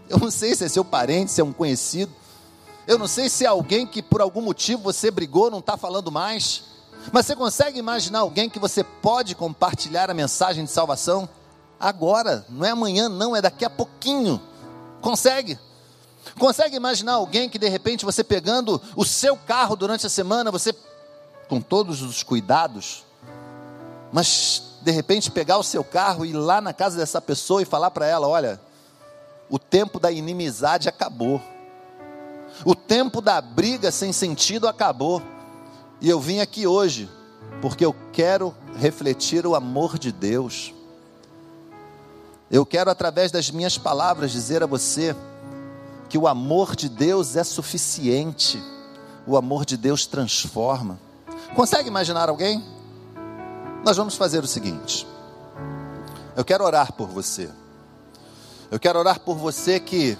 Eu 0.09 0.19
não 0.19 0.31
sei 0.31 0.55
se 0.55 0.65
é 0.65 0.69
seu 0.69 0.83
parente, 0.83 1.33
se 1.33 1.41
é 1.43 1.45
um 1.45 1.53
conhecido. 1.53 2.11
Eu 2.87 2.97
não 2.97 3.07
sei 3.07 3.29
se 3.29 3.45
é 3.45 3.47
alguém 3.47 3.87
que 3.87 4.03
por 4.03 4.23
algum 4.23 4.41
motivo 4.41 4.85
você 4.85 5.11
brigou, 5.11 5.51
não 5.51 5.59
está 5.59 5.77
falando 5.77 6.11
mais. 6.11 6.63
Mas 7.13 7.27
você 7.27 7.37
consegue 7.37 7.79
imaginar 7.79 8.21
alguém 8.21 8.49
que 8.49 8.59
você 8.59 8.83
pode 8.83 9.35
compartilhar 9.35 10.11
a 10.11 10.15
mensagem 10.15 10.65
de 10.65 10.71
salvação? 10.71 11.29
Agora, 11.79 12.47
não 12.49 12.65
é 12.65 12.71
amanhã, 12.71 13.07
não, 13.07 13.37
é 13.37 13.43
daqui 13.43 13.67
a 13.67 13.71
pouquinho. 13.71 14.41
Consegue? 15.03 15.59
Consegue 16.39 16.77
imaginar 16.77 17.14
alguém 17.14 17.49
que 17.49 17.59
de 17.59 17.68
repente 17.68 18.05
você 18.05 18.24
pegando 18.24 18.81
o 18.95 19.05
seu 19.05 19.37
carro 19.37 19.77
durante 19.77 20.07
a 20.07 20.11
semana, 20.11 20.51
você 20.51 20.74
com 21.49 21.61
todos 21.61 22.03
os 22.03 22.22
cuidados, 22.22 23.05
mas 24.12 24.62
de 24.83 24.91
repente 24.91 25.31
pegar 25.31 25.59
o 25.59 25.62
seu 25.62 25.85
carro 25.85 26.24
e 26.24 26.31
ir 26.31 26.35
lá 26.35 26.61
na 26.61 26.72
casa 26.72 26.97
dessa 26.97 27.20
pessoa 27.20 27.62
e 27.62 27.64
falar 27.66 27.91
para 27.91 28.07
ela: 28.07 28.27
olha, 28.27 28.61
o 29.49 29.59
tempo 29.59 29.99
da 29.99 30.11
inimizade 30.11 30.89
acabou. 30.89 31.41
O 32.64 32.74
tempo 32.74 33.20
da 33.20 33.41
briga 33.41 33.91
sem 33.91 34.12
sentido 34.12 34.66
acabou. 34.66 35.22
E 36.01 36.09
eu 36.09 36.20
vim 36.20 36.41
aqui 36.41 36.66
hoje 36.66 37.09
porque 37.61 37.85
eu 37.85 37.95
quero 38.12 38.55
refletir 38.77 39.47
o 39.47 39.55
amor 39.55 39.99
de 39.99 40.12
Deus. 40.12 40.74
Eu 42.51 42.64
quero, 42.64 42.91
através 42.91 43.33
das 43.33 43.51
minhas 43.51 43.77
palavras, 43.77 44.31
dizer 44.31 44.62
a 44.62 44.66
você 44.66 45.16
que 46.09 46.19
o 46.19 46.27
amor 46.29 46.77
de 46.77 46.89
Deus 46.89 47.37
é 47.37 47.45
suficiente, 47.45 48.63
o 49.27 49.37
amor 49.37 49.65
de 49.65 49.77
Deus 49.77 50.07
transforma. 50.07 50.99
Consegue 51.55 51.89
imaginar 51.89 52.29
alguém? 52.29 52.65
Nós 53.85 53.97
vamos 53.97 54.15
fazer 54.15 54.43
o 54.43 54.47
seguinte: 54.47 55.07
eu 56.37 56.45
quero 56.45 56.65
orar 56.65 56.93
por 56.93 57.09
você. 57.09 57.51
Eu 58.71 58.81
quero 58.81 58.99
orar 58.99 59.21
por 59.21 59.37
você 59.37 59.79
que 59.79 60.19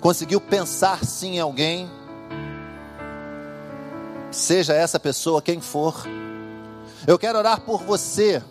conseguiu 0.00 0.40
pensar 0.40 1.04
sim 1.04 1.36
em 1.36 1.40
alguém, 1.40 1.90
seja 4.30 4.72
essa 4.72 5.00
pessoa 5.00 5.42
quem 5.42 5.60
for. 5.60 6.04
Eu 7.06 7.18
quero 7.18 7.38
orar 7.38 7.60
por 7.60 7.82
você, 7.82 8.42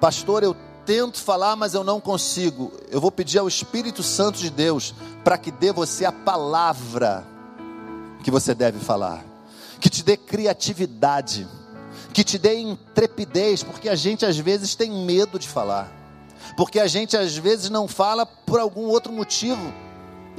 pastor. 0.00 0.42
Eu 0.42 0.56
tento 0.86 1.18
falar, 1.18 1.56
mas 1.56 1.74
eu 1.74 1.82
não 1.82 2.00
consigo. 2.00 2.72
Eu 2.90 3.00
vou 3.00 3.10
pedir 3.10 3.40
ao 3.40 3.48
Espírito 3.48 4.02
Santo 4.02 4.38
de 4.38 4.48
Deus 4.48 4.94
para 5.24 5.36
que 5.36 5.50
dê 5.50 5.72
você 5.72 6.04
a 6.04 6.12
palavra 6.12 7.26
que 8.22 8.30
você 8.30 8.54
deve 8.54 8.78
falar, 8.78 9.24
que 9.80 9.90
te 9.90 10.02
dê 10.02 10.16
criatividade, 10.16 11.46
que 12.12 12.24
te 12.24 12.38
dê 12.38 12.58
intrepidez, 12.58 13.62
porque 13.62 13.88
a 13.88 13.94
gente 13.94 14.24
às 14.24 14.36
vezes 14.36 14.74
tem 14.74 14.90
medo 14.90 15.38
de 15.38 15.48
falar, 15.48 15.92
porque 16.56 16.80
a 16.80 16.86
gente 16.86 17.16
às 17.16 17.36
vezes 17.36 17.70
não 17.70 17.86
fala 17.86 18.26
por 18.26 18.58
algum 18.58 18.86
outro 18.86 19.12
motivo, 19.12 19.72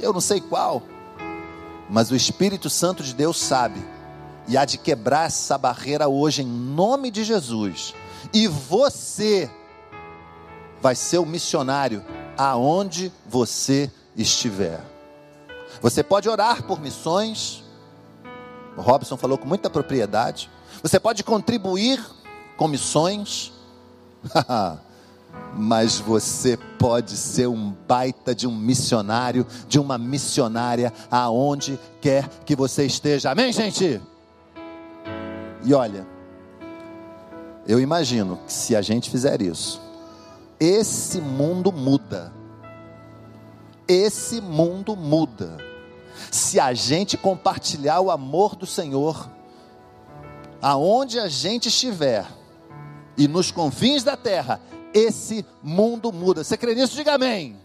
eu 0.00 0.12
não 0.12 0.20
sei 0.20 0.40
qual, 0.40 0.82
mas 1.88 2.10
o 2.10 2.16
Espírito 2.16 2.68
Santo 2.68 3.02
de 3.02 3.14
Deus 3.14 3.38
sabe, 3.38 3.82
e 4.46 4.58
há 4.58 4.66
de 4.66 4.76
quebrar 4.76 5.26
essa 5.26 5.56
barreira 5.56 6.08
hoje 6.08 6.42
em 6.42 6.46
nome 6.46 7.10
de 7.10 7.24
Jesus, 7.24 7.94
e 8.34 8.46
você 8.46 9.50
vai 10.80 10.94
ser 10.94 11.18
o 11.18 11.26
missionário 11.26 12.04
aonde 12.36 13.12
você 13.26 13.90
estiver. 14.16 14.80
Você 15.80 16.02
pode 16.02 16.28
orar 16.28 16.62
por 16.62 16.80
missões, 16.80 17.62
o 18.76 18.80
Robson 18.80 19.16
falou 19.16 19.36
com 19.36 19.46
muita 19.46 19.68
propriedade. 19.68 20.48
Você 20.82 21.00
pode 21.00 21.24
contribuir 21.24 22.00
com 22.56 22.68
missões, 22.68 23.52
mas 25.54 25.98
você 25.98 26.56
pode 26.78 27.16
ser 27.16 27.48
um 27.48 27.74
baita 27.88 28.34
de 28.34 28.46
um 28.46 28.56
missionário, 28.56 29.46
de 29.68 29.78
uma 29.80 29.98
missionária, 29.98 30.92
aonde 31.10 31.78
quer 32.00 32.28
que 32.44 32.54
você 32.54 32.86
esteja. 32.86 33.30
Amém, 33.30 33.52
gente? 33.52 34.00
E 35.64 35.74
olha, 35.74 36.06
eu 37.66 37.80
imagino 37.80 38.38
que 38.46 38.52
se 38.52 38.76
a 38.76 38.80
gente 38.80 39.10
fizer 39.10 39.42
isso, 39.42 39.87
esse 40.60 41.20
mundo 41.20 41.72
muda. 41.72 42.32
Esse 43.86 44.40
mundo 44.40 44.96
muda. 44.96 45.56
Se 46.30 46.58
a 46.58 46.74
gente 46.74 47.16
compartilhar 47.16 48.00
o 48.00 48.10
amor 48.10 48.56
do 48.56 48.66
Senhor, 48.66 49.30
aonde 50.60 51.18
a 51.18 51.28
gente 51.28 51.68
estiver, 51.68 52.26
e 53.16 53.26
nos 53.26 53.50
confins 53.50 54.02
da 54.02 54.16
terra, 54.16 54.60
esse 54.92 55.44
mundo 55.62 56.12
muda. 56.12 56.44
Você 56.44 56.56
crê 56.56 56.74
nisso? 56.74 56.94
Diga 56.94 57.14
amém. 57.14 57.56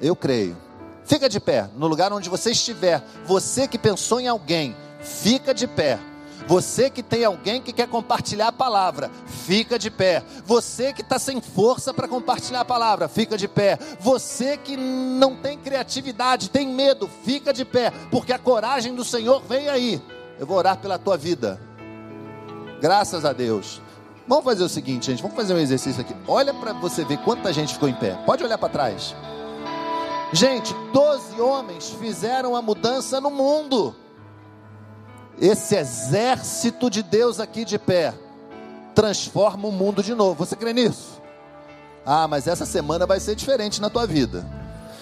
Eu 0.00 0.14
creio. 0.14 0.56
Fica 1.04 1.28
de 1.28 1.40
pé, 1.40 1.68
no 1.76 1.86
lugar 1.86 2.12
onde 2.12 2.28
você 2.28 2.52
estiver. 2.52 3.02
Você 3.24 3.66
que 3.66 3.78
pensou 3.78 4.20
em 4.20 4.28
alguém, 4.28 4.76
fica 5.00 5.52
de 5.52 5.66
pé. 5.66 5.98
Você 6.50 6.90
que 6.90 7.00
tem 7.00 7.24
alguém 7.24 7.62
que 7.62 7.72
quer 7.72 7.86
compartilhar 7.86 8.48
a 8.48 8.52
palavra, 8.52 9.08
fica 9.24 9.78
de 9.78 9.88
pé. 9.88 10.20
Você 10.44 10.92
que 10.92 11.00
está 11.00 11.16
sem 11.16 11.40
força 11.40 11.94
para 11.94 12.08
compartilhar 12.08 12.62
a 12.62 12.64
palavra, 12.64 13.06
fica 13.06 13.38
de 13.38 13.46
pé. 13.46 13.78
Você 14.00 14.56
que 14.56 14.76
não 14.76 15.36
tem 15.36 15.56
criatividade, 15.56 16.50
tem 16.50 16.66
medo, 16.66 17.08
fica 17.22 17.52
de 17.52 17.64
pé, 17.64 17.92
porque 18.10 18.32
a 18.32 18.38
coragem 18.38 18.96
do 18.96 19.04
Senhor 19.04 19.40
vem 19.48 19.68
aí. 19.68 20.02
Eu 20.40 20.44
vou 20.44 20.56
orar 20.56 20.76
pela 20.78 20.98
tua 20.98 21.16
vida. 21.16 21.60
Graças 22.80 23.24
a 23.24 23.32
Deus. 23.32 23.80
Vamos 24.26 24.44
fazer 24.44 24.64
o 24.64 24.68
seguinte, 24.68 25.06
gente. 25.06 25.22
Vamos 25.22 25.36
fazer 25.36 25.54
um 25.54 25.58
exercício 25.58 26.00
aqui. 26.00 26.16
Olha 26.26 26.52
para 26.52 26.72
você 26.72 27.04
ver 27.04 27.18
quanta 27.18 27.52
gente 27.52 27.74
ficou 27.74 27.88
em 27.88 27.94
pé. 27.94 28.18
Pode 28.26 28.42
olhar 28.42 28.58
para 28.58 28.68
trás. 28.68 29.14
Gente, 30.32 30.74
12 30.92 31.40
homens 31.40 31.90
fizeram 31.90 32.56
a 32.56 32.60
mudança 32.60 33.20
no 33.20 33.30
mundo 33.30 33.94
esse 35.40 35.74
exército 35.74 36.90
de 36.90 37.02
Deus 37.02 37.40
aqui 37.40 37.64
de 37.64 37.78
pé 37.78 38.14
transforma 38.94 39.68
o 39.68 39.72
mundo 39.72 40.02
de 40.02 40.14
novo. 40.14 40.44
Você 40.44 40.54
crê 40.54 40.72
nisso? 40.72 41.20
Ah, 42.04 42.28
mas 42.28 42.46
essa 42.46 42.66
semana 42.66 43.06
vai 43.06 43.20
ser 43.20 43.34
diferente 43.34 43.80
na 43.80 43.88
tua 43.88 44.06
vida. 44.06 44.44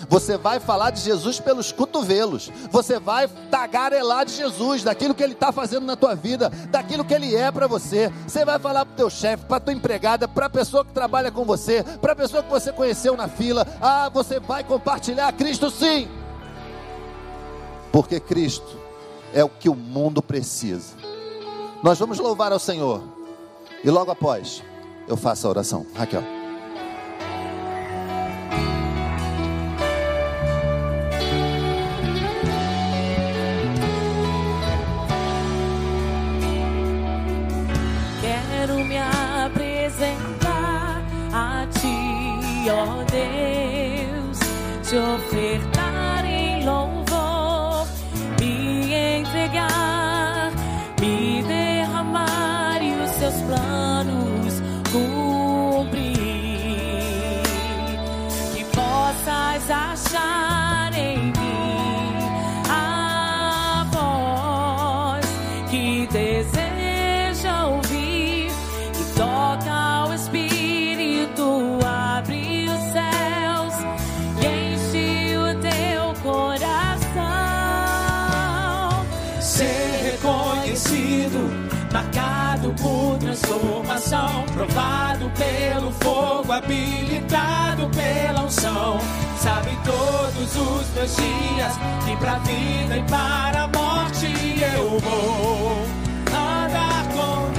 Você 0.08 0.36
vai 0.36 0.60
falar 0.60 0.90
de 0.90 1.00
Jesus 1.00 1.40
pelos 1.40 1.72
cotovelos. 1.72 2.52
Você 2.70 3.00
vai 3.00 3.26
tagarelar 3.50 4.24
de 4.24 4.32
Jesus, 4.32 4.84
daquilo 4.84 5.14
que 5.14 5.22
Ele 5.22 5.32
está 5.32 5.50
fazendo 5.50 5.84
na 5.84 5.96
tua 5.96 6.14
vida, 6.14 6.50
daquilo 6.70 7.04
que 7.04 7.14
Ele 7.14 7.34
é 7.34 7.50
para 7.50 7.66
você. 7.66 8.12
Você 8.26 8.44
vai 8.44 8.58
falar 8.60 8.84
para 8.84 8.92
o 8.92 8.96
teu 8.96 9.10
chefe, 9.10 9.44
para 9.46 9.58
tua 9.58 9.74
empregada, 9.74 10.28
para 10.28 10.46
a 10.46 10.50
pessoa 10.50 10.84
que 10.84 10.92
trabalha 10.92 11.32
com 11.32 11.44
você, 11.44 11.82
para 12.00 12.12
a 12.12 12.16
pessoa 12.16 12.42
que 12.42 12.50
você 12.50 12.72
conheceu 12.72 13.16
na 13.16 13.26
fila. 13.26 13.66
Ah, 13.80 14.08
você 14.08 14.38
vai 14.38 14.62
compartilhar 14.62 15.32
Cristo 15.32 15.70
sim. 15.70 16.08
Porque 17.90 18.20
Cristo 18.20 18.87
é 19.32 19.44
o 19.44 19.48
que 19.48 19.68
o 19.68 19.74
mundo 19.74 20.22
precisa. 20.22 20.94
Nós 21.82 21.98
vamos 21.98 22.18
louvar 22.18 22.52
ao 22.52 22.58
Senhor. 22.58 23.02
E 23.84 23.90
logo 23.90 24.10
após, 24.10 24.62
eu 25.06 25.16
faço 25.16 25.46
a 25.46 25.50
oração. 25.50 25.86
Raquel. 25.94 26.37
Provado 84.58 85.30
pelo 85.30 85.92
fogo, 85.92 86.52
habilitado 86.52 87.88
pela 87.90 88.42
unção. 88.42 88.98
Sabe 89.38 89.70
todos 89.84 90.56
os 90.56 90.90
meus 90.94 91.14
dias 91.16 91.72
que 92.04 92.16
pra 92.16 92.38
vida 92.38 92.96
e 92.96 93.02
para 93.04 93.62
a 93.62 93.68
morte 93.68 94.26
eu 94.60 94.98
vou 94.98 95.86
andar 96.26 97.06
com 97.14 97.52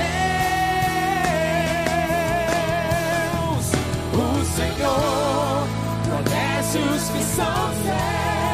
Deus. 3.46 3.66
O 4.14 4.44
Senhor 4.58 5.68
conhece 6.04 6.80
os 6.80 7.10
que 7.12 7.24
são 7.24 7.70
seus, 7.86 8.49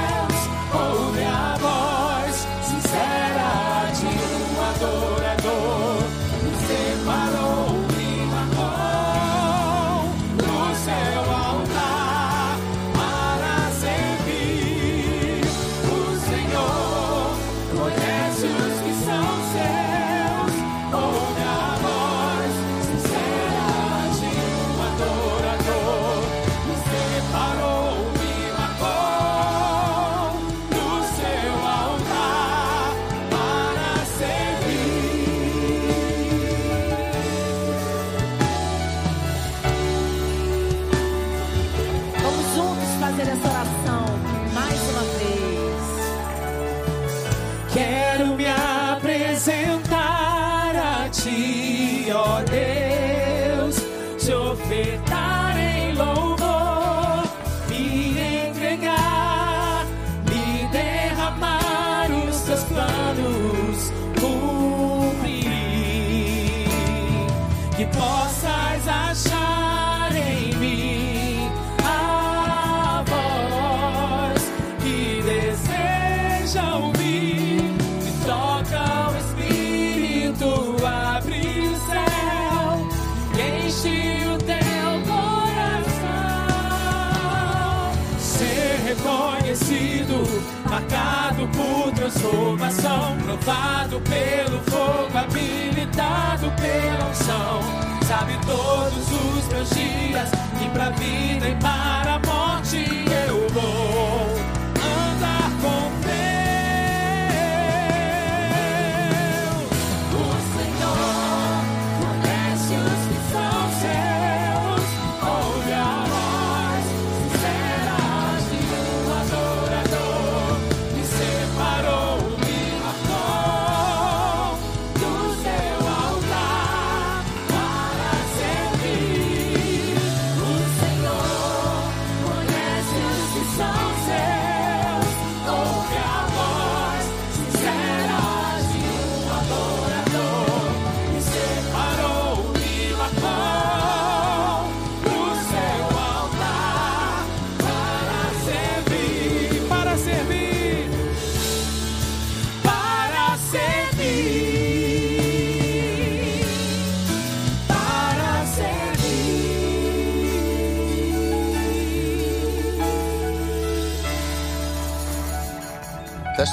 transformação, 92.26 93.17
provado 93.17 94.01
pelo 94.01 94.59
fogo, 94.63 95.17
habilitado 95.17 96.51
pela 96.59 97.09
unção. 97.09 97.59
Sabe 98.07 98.34
todos 98.45 99.11
os 99.11 99.47
meus 99.47 99.69
dias, 99.69 100.30
e 100.63 100.69
pra 100.69 100.89
vida 100.91 101.49
e 101.49 101.55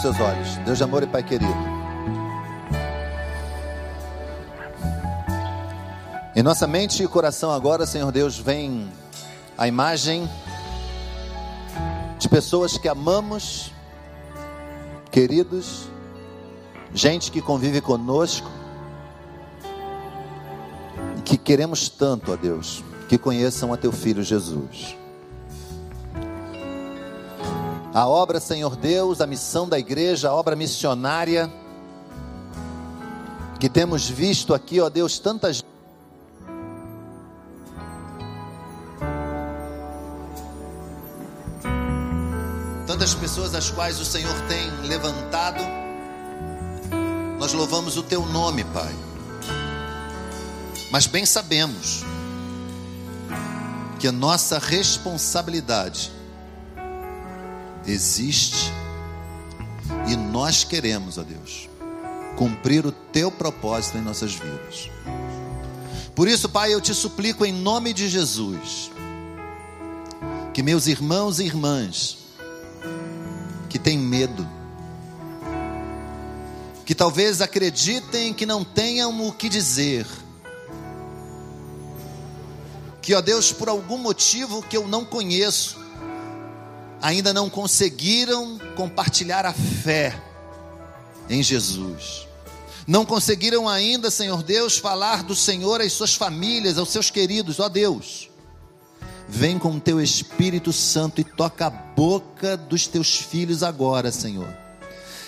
seus 0.02 0.18
olhos. 0.18 0.56
Deus 0.64 0.78
de 0.78 0.84
amor 0.84 1.04
e 1.04 1.06
Pai 1.06 1.22
querido. 1.22 1.54
Em 6.34 6.42
nossa 6.42 6.66
mente 6.66 7.04
e 7.04 7.06
coração 7.06 7.52
agora, 7.52 7.86
Senhor 7.86 8.10
Deus, 8.10 8.36
vem 8.36 8.90
a 9.56 9.68
imagem 9.68 10.28
de 12.18 12.28
pessoas 12.28 12.76
que 12.76 12.88
amamos, 12.88 13.72
queridos, 15.12 15.88
gente 16.92 17.30
que 17.30 17.40
convive 17.40 17.80
conosco 17.80 18.50
e 21.16 21.20
que 21.20 21.36
queremos 21.36 21.88
tanto, 21.88 22.32
ó 22.32 22.36
Deus, 22.36 22.82
que 23.08 23.16
conheçam 23.16 23.72
a 23.72 23.76
Teu 23.76 23.92
Filho 23.92 24.24
Jesus. 24.24 24.96
A 27.94 28.06
obra, 28.06 28.40
Senhor 28.40 28.74
Deus, 28.74 29.20
a 29.20 29.26
missão 29.26 29.68
da 29.68 29.78
igreja, 29.78 30.30
a 30.30 30.34
obra 30.34 30.56
missionária, 30.56 31.52
que 33.60 33.68
temos 33.68 34.08
visto 34.08 34.54
aqui, 34.54 34.80
ó 34.80 34.88
Deus, 34.88 35.18
tantas 35.18 35.62
tantas 42.86 43.14
pessoas 43.14 43.54
as 43.54 43.70
quais 43.70 44.00
o 44.00 44.06
Senhor 44.06 44.34
tem 44.48 44.70
levantado. 44.88 45.62
Nós 47.38 47.52
louvamos 47.52 47.98
o 47.98 48.02
teu 48.02 48.24
nome, 48.24 48.64
Pai. 48.64 48.94
Mas 50.90 51.06
bem 51.06 51.26
sabemos 51.26 52.04
que 53.98 54.08
a 54.08 54.12
nossa 54.12 54.58
responsabilidade 54.58 56.21
existe 57.86 58.72
e 60.08 60.16
nós 60.16 60.64
queremos, 60.64 61.18
ó 61.18 61.22
Deus, 61.22 61.68
cumprir 62.36 62.86
o 62.86 62.92
teu 62.92 63.30
propósito 63.30 63.98
em 63.98 64.00
nossas 64.00 64.32
vidas. 64.32 64.90
Por 66.14 66.28
isso, 66.28 66.48
Pai, 66.48 66.74
eu 66.74 66.80
te 66.80 66.94
suplico 66.94 67.44
em 67.44 67.52
nome 67.52 67.92
de 67.92 68.08
Jesus, 68.08 68.90
que 70.52 70.62
meus 70.62 70.86
irmãos 70.86 71.40
e 71.40 71.44
irmãs 71.44 72.18
que 73.68 73.78
têm 73.78 73.98
medo, 73.98 74.46
que 76.84 76.94
talvez 76.94 77.40
acreditem 77.40 78.34
que 78.34 78.44
não 78.44 78.62
tenham 78.62 79.26
o 79.26 79.32
que 79.32 79.48
dizer, 79.48 80.06
que, 83.00 83.14
ó 83.14 83.20
Deus, 83.20 83.50
por 83.50 83.68
algum 83.68 83.98
motivo 83.98 84.62
que 84.62 84.76
eu 84.76 84.86
não 84.86 85.04
conheço, 85.04 85.81
ainda 87.02 87.32
não 87.32 87.50
conseguiram 87.50 88.58
compartilhar 88.76 89.44
a 89.44 89.52
fé 89.52 90.16
em 91.28 91.42
Jesus. 91.42 92.28
Não 92.86 93.04
conseguiram 93.04 93.68
ainda, 93.68 94.10
Senhor 94.10 94.42
Deus, 94.42 94.78
falar 94.78 95.24
do 95.24 95.34
Senhor 95.34 95.80
às 95.80 95.92
suas 95.92 96.14
famílias, 96.14 96.78
aos 96.78 96.90
seus 96.90 97.10
queridos, 97.10 97.58
ó 97.58 97.68
Deus. 97.68 98.30
Vem 99.28 99.58
com 99.58 99.76
o 99.76 99.80
teu 99.80 100.00
Espírito 100.00 100.72
Santo 100.72 101.20
e 101.20 101.24
toca 101.24 101.66
a 101.66 101.70
boca 101.70 102.56
dos 102.56 102.86
teus 102.86 103.16
filhos 103.16 103.62
agora, 103.62 104.12
Senhor. 104.12 104.48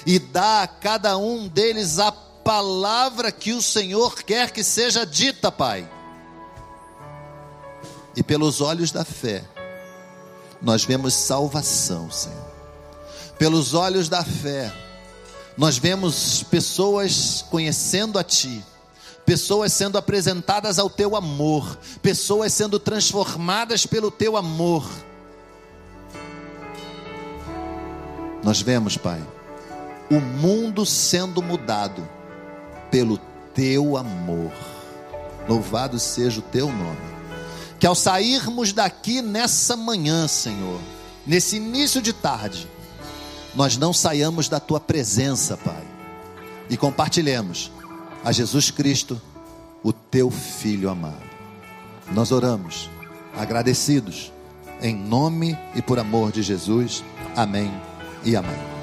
E 0.06 0.18
dá 0.18 0.62
a 0.62 0.68
cada 0.68 1.16
um 1.16 1.48
deles 1.48 1.98
a 1.98 2.12
palavra 2.12 3.32
que 3.32 3.52
o 3.52 3.62
Senhor 3.62 4.22
quer 4.22 4.50
que 4.50 4.62
seja 4.62 5.06
dita, 5.06 5.50
Pai. 5.50 5.88
E 8.14 8.22
pelos 8.22 8.60
olhos 8.60 8.92
da 8.92 9.04
fé, 9.04 9.44
nós 10.64 10.84
vemos 10.84 11.12
salvação, 11.14 12.10
Senhor. 12.10 12.42
Pelos 13.38 13.74
olhos 13.74 14.08
da 14.08 14.24
fé, 14.24 14.72
nós 15.58 15.76
vemos 15.76 16.42
pessoas 16.44 17.44
conhecendo 17.50 18.18
a 18.18 18.24
Ti, 18.24 18.64
pessoas 19.26 19.72
sendo 19.72 19.98
apresentadas 19.98 20.78
ao 20.78 20.88
Teu 20.88 21.14
amor, 21.14 21.78
pessoas 22.00 22.52
sendo 22.52 22.78
transformadas 22.78 23.84
pelo 23.84 24.10
Teu 24.10 24.38
amor. 24.38 24.88
Nós 28.42 28.62
vemos, 28.62 28.96
Pai, 28.96 29.22
o 30.10 30.18
mundo 30.20 30.86
sendo 30.86 31.42
mudado 31.42 32.08
pelo 32.90 33.18
Teu 33.54 33.98
amor. 33.98 34.52
Louvado 35.46 35.98
seja 35.98 36.40
o 36.40 36.42
Teu 36.42 36.68
nome. 36.68 37.13
Que 37.84 37.88
ao 37.88 37.94
sairmos 37.94 38.72
daqui 38.72 39.20
nessa 39.20 39.76
manhã, 39.76 40.26
Senhor, 40.26 40.80
nesse 41.26 41.56
início 41.56 42.00
de 42.00 42.14
tarde, 42.14 42.66
nós 43.54 43.76
não 43.76 43.92
saiamos 43.92 44.48
da 44.48 44.58
tua 44.58 44.80
presença, 44.80 45.54
Pai, 45.58 45.84
e 46.70 46.78
compartilhemos 46.78 47.70
a 48.24 48.32
Jesus 48.32 48.70
Cristo, 48.70 49.20
o 49.82 49.92
teu 49.92 50.30
Filho 50.30 50.88
amado. 50.88 51.28
Nós 52.10 52.32
oramos, 52.32 52.88
agradecidos, 53.36 54.32
em 54.80 54.96
nome 54.96 55.54
e 55.74 55.82
por 55.82 55.98
amor 55.98 56.32
de 56.32 56.42
Jesus. 56.42 57.04
Amém 57.36 57.70
e 58.24 58.34
amém. 58.34 58.73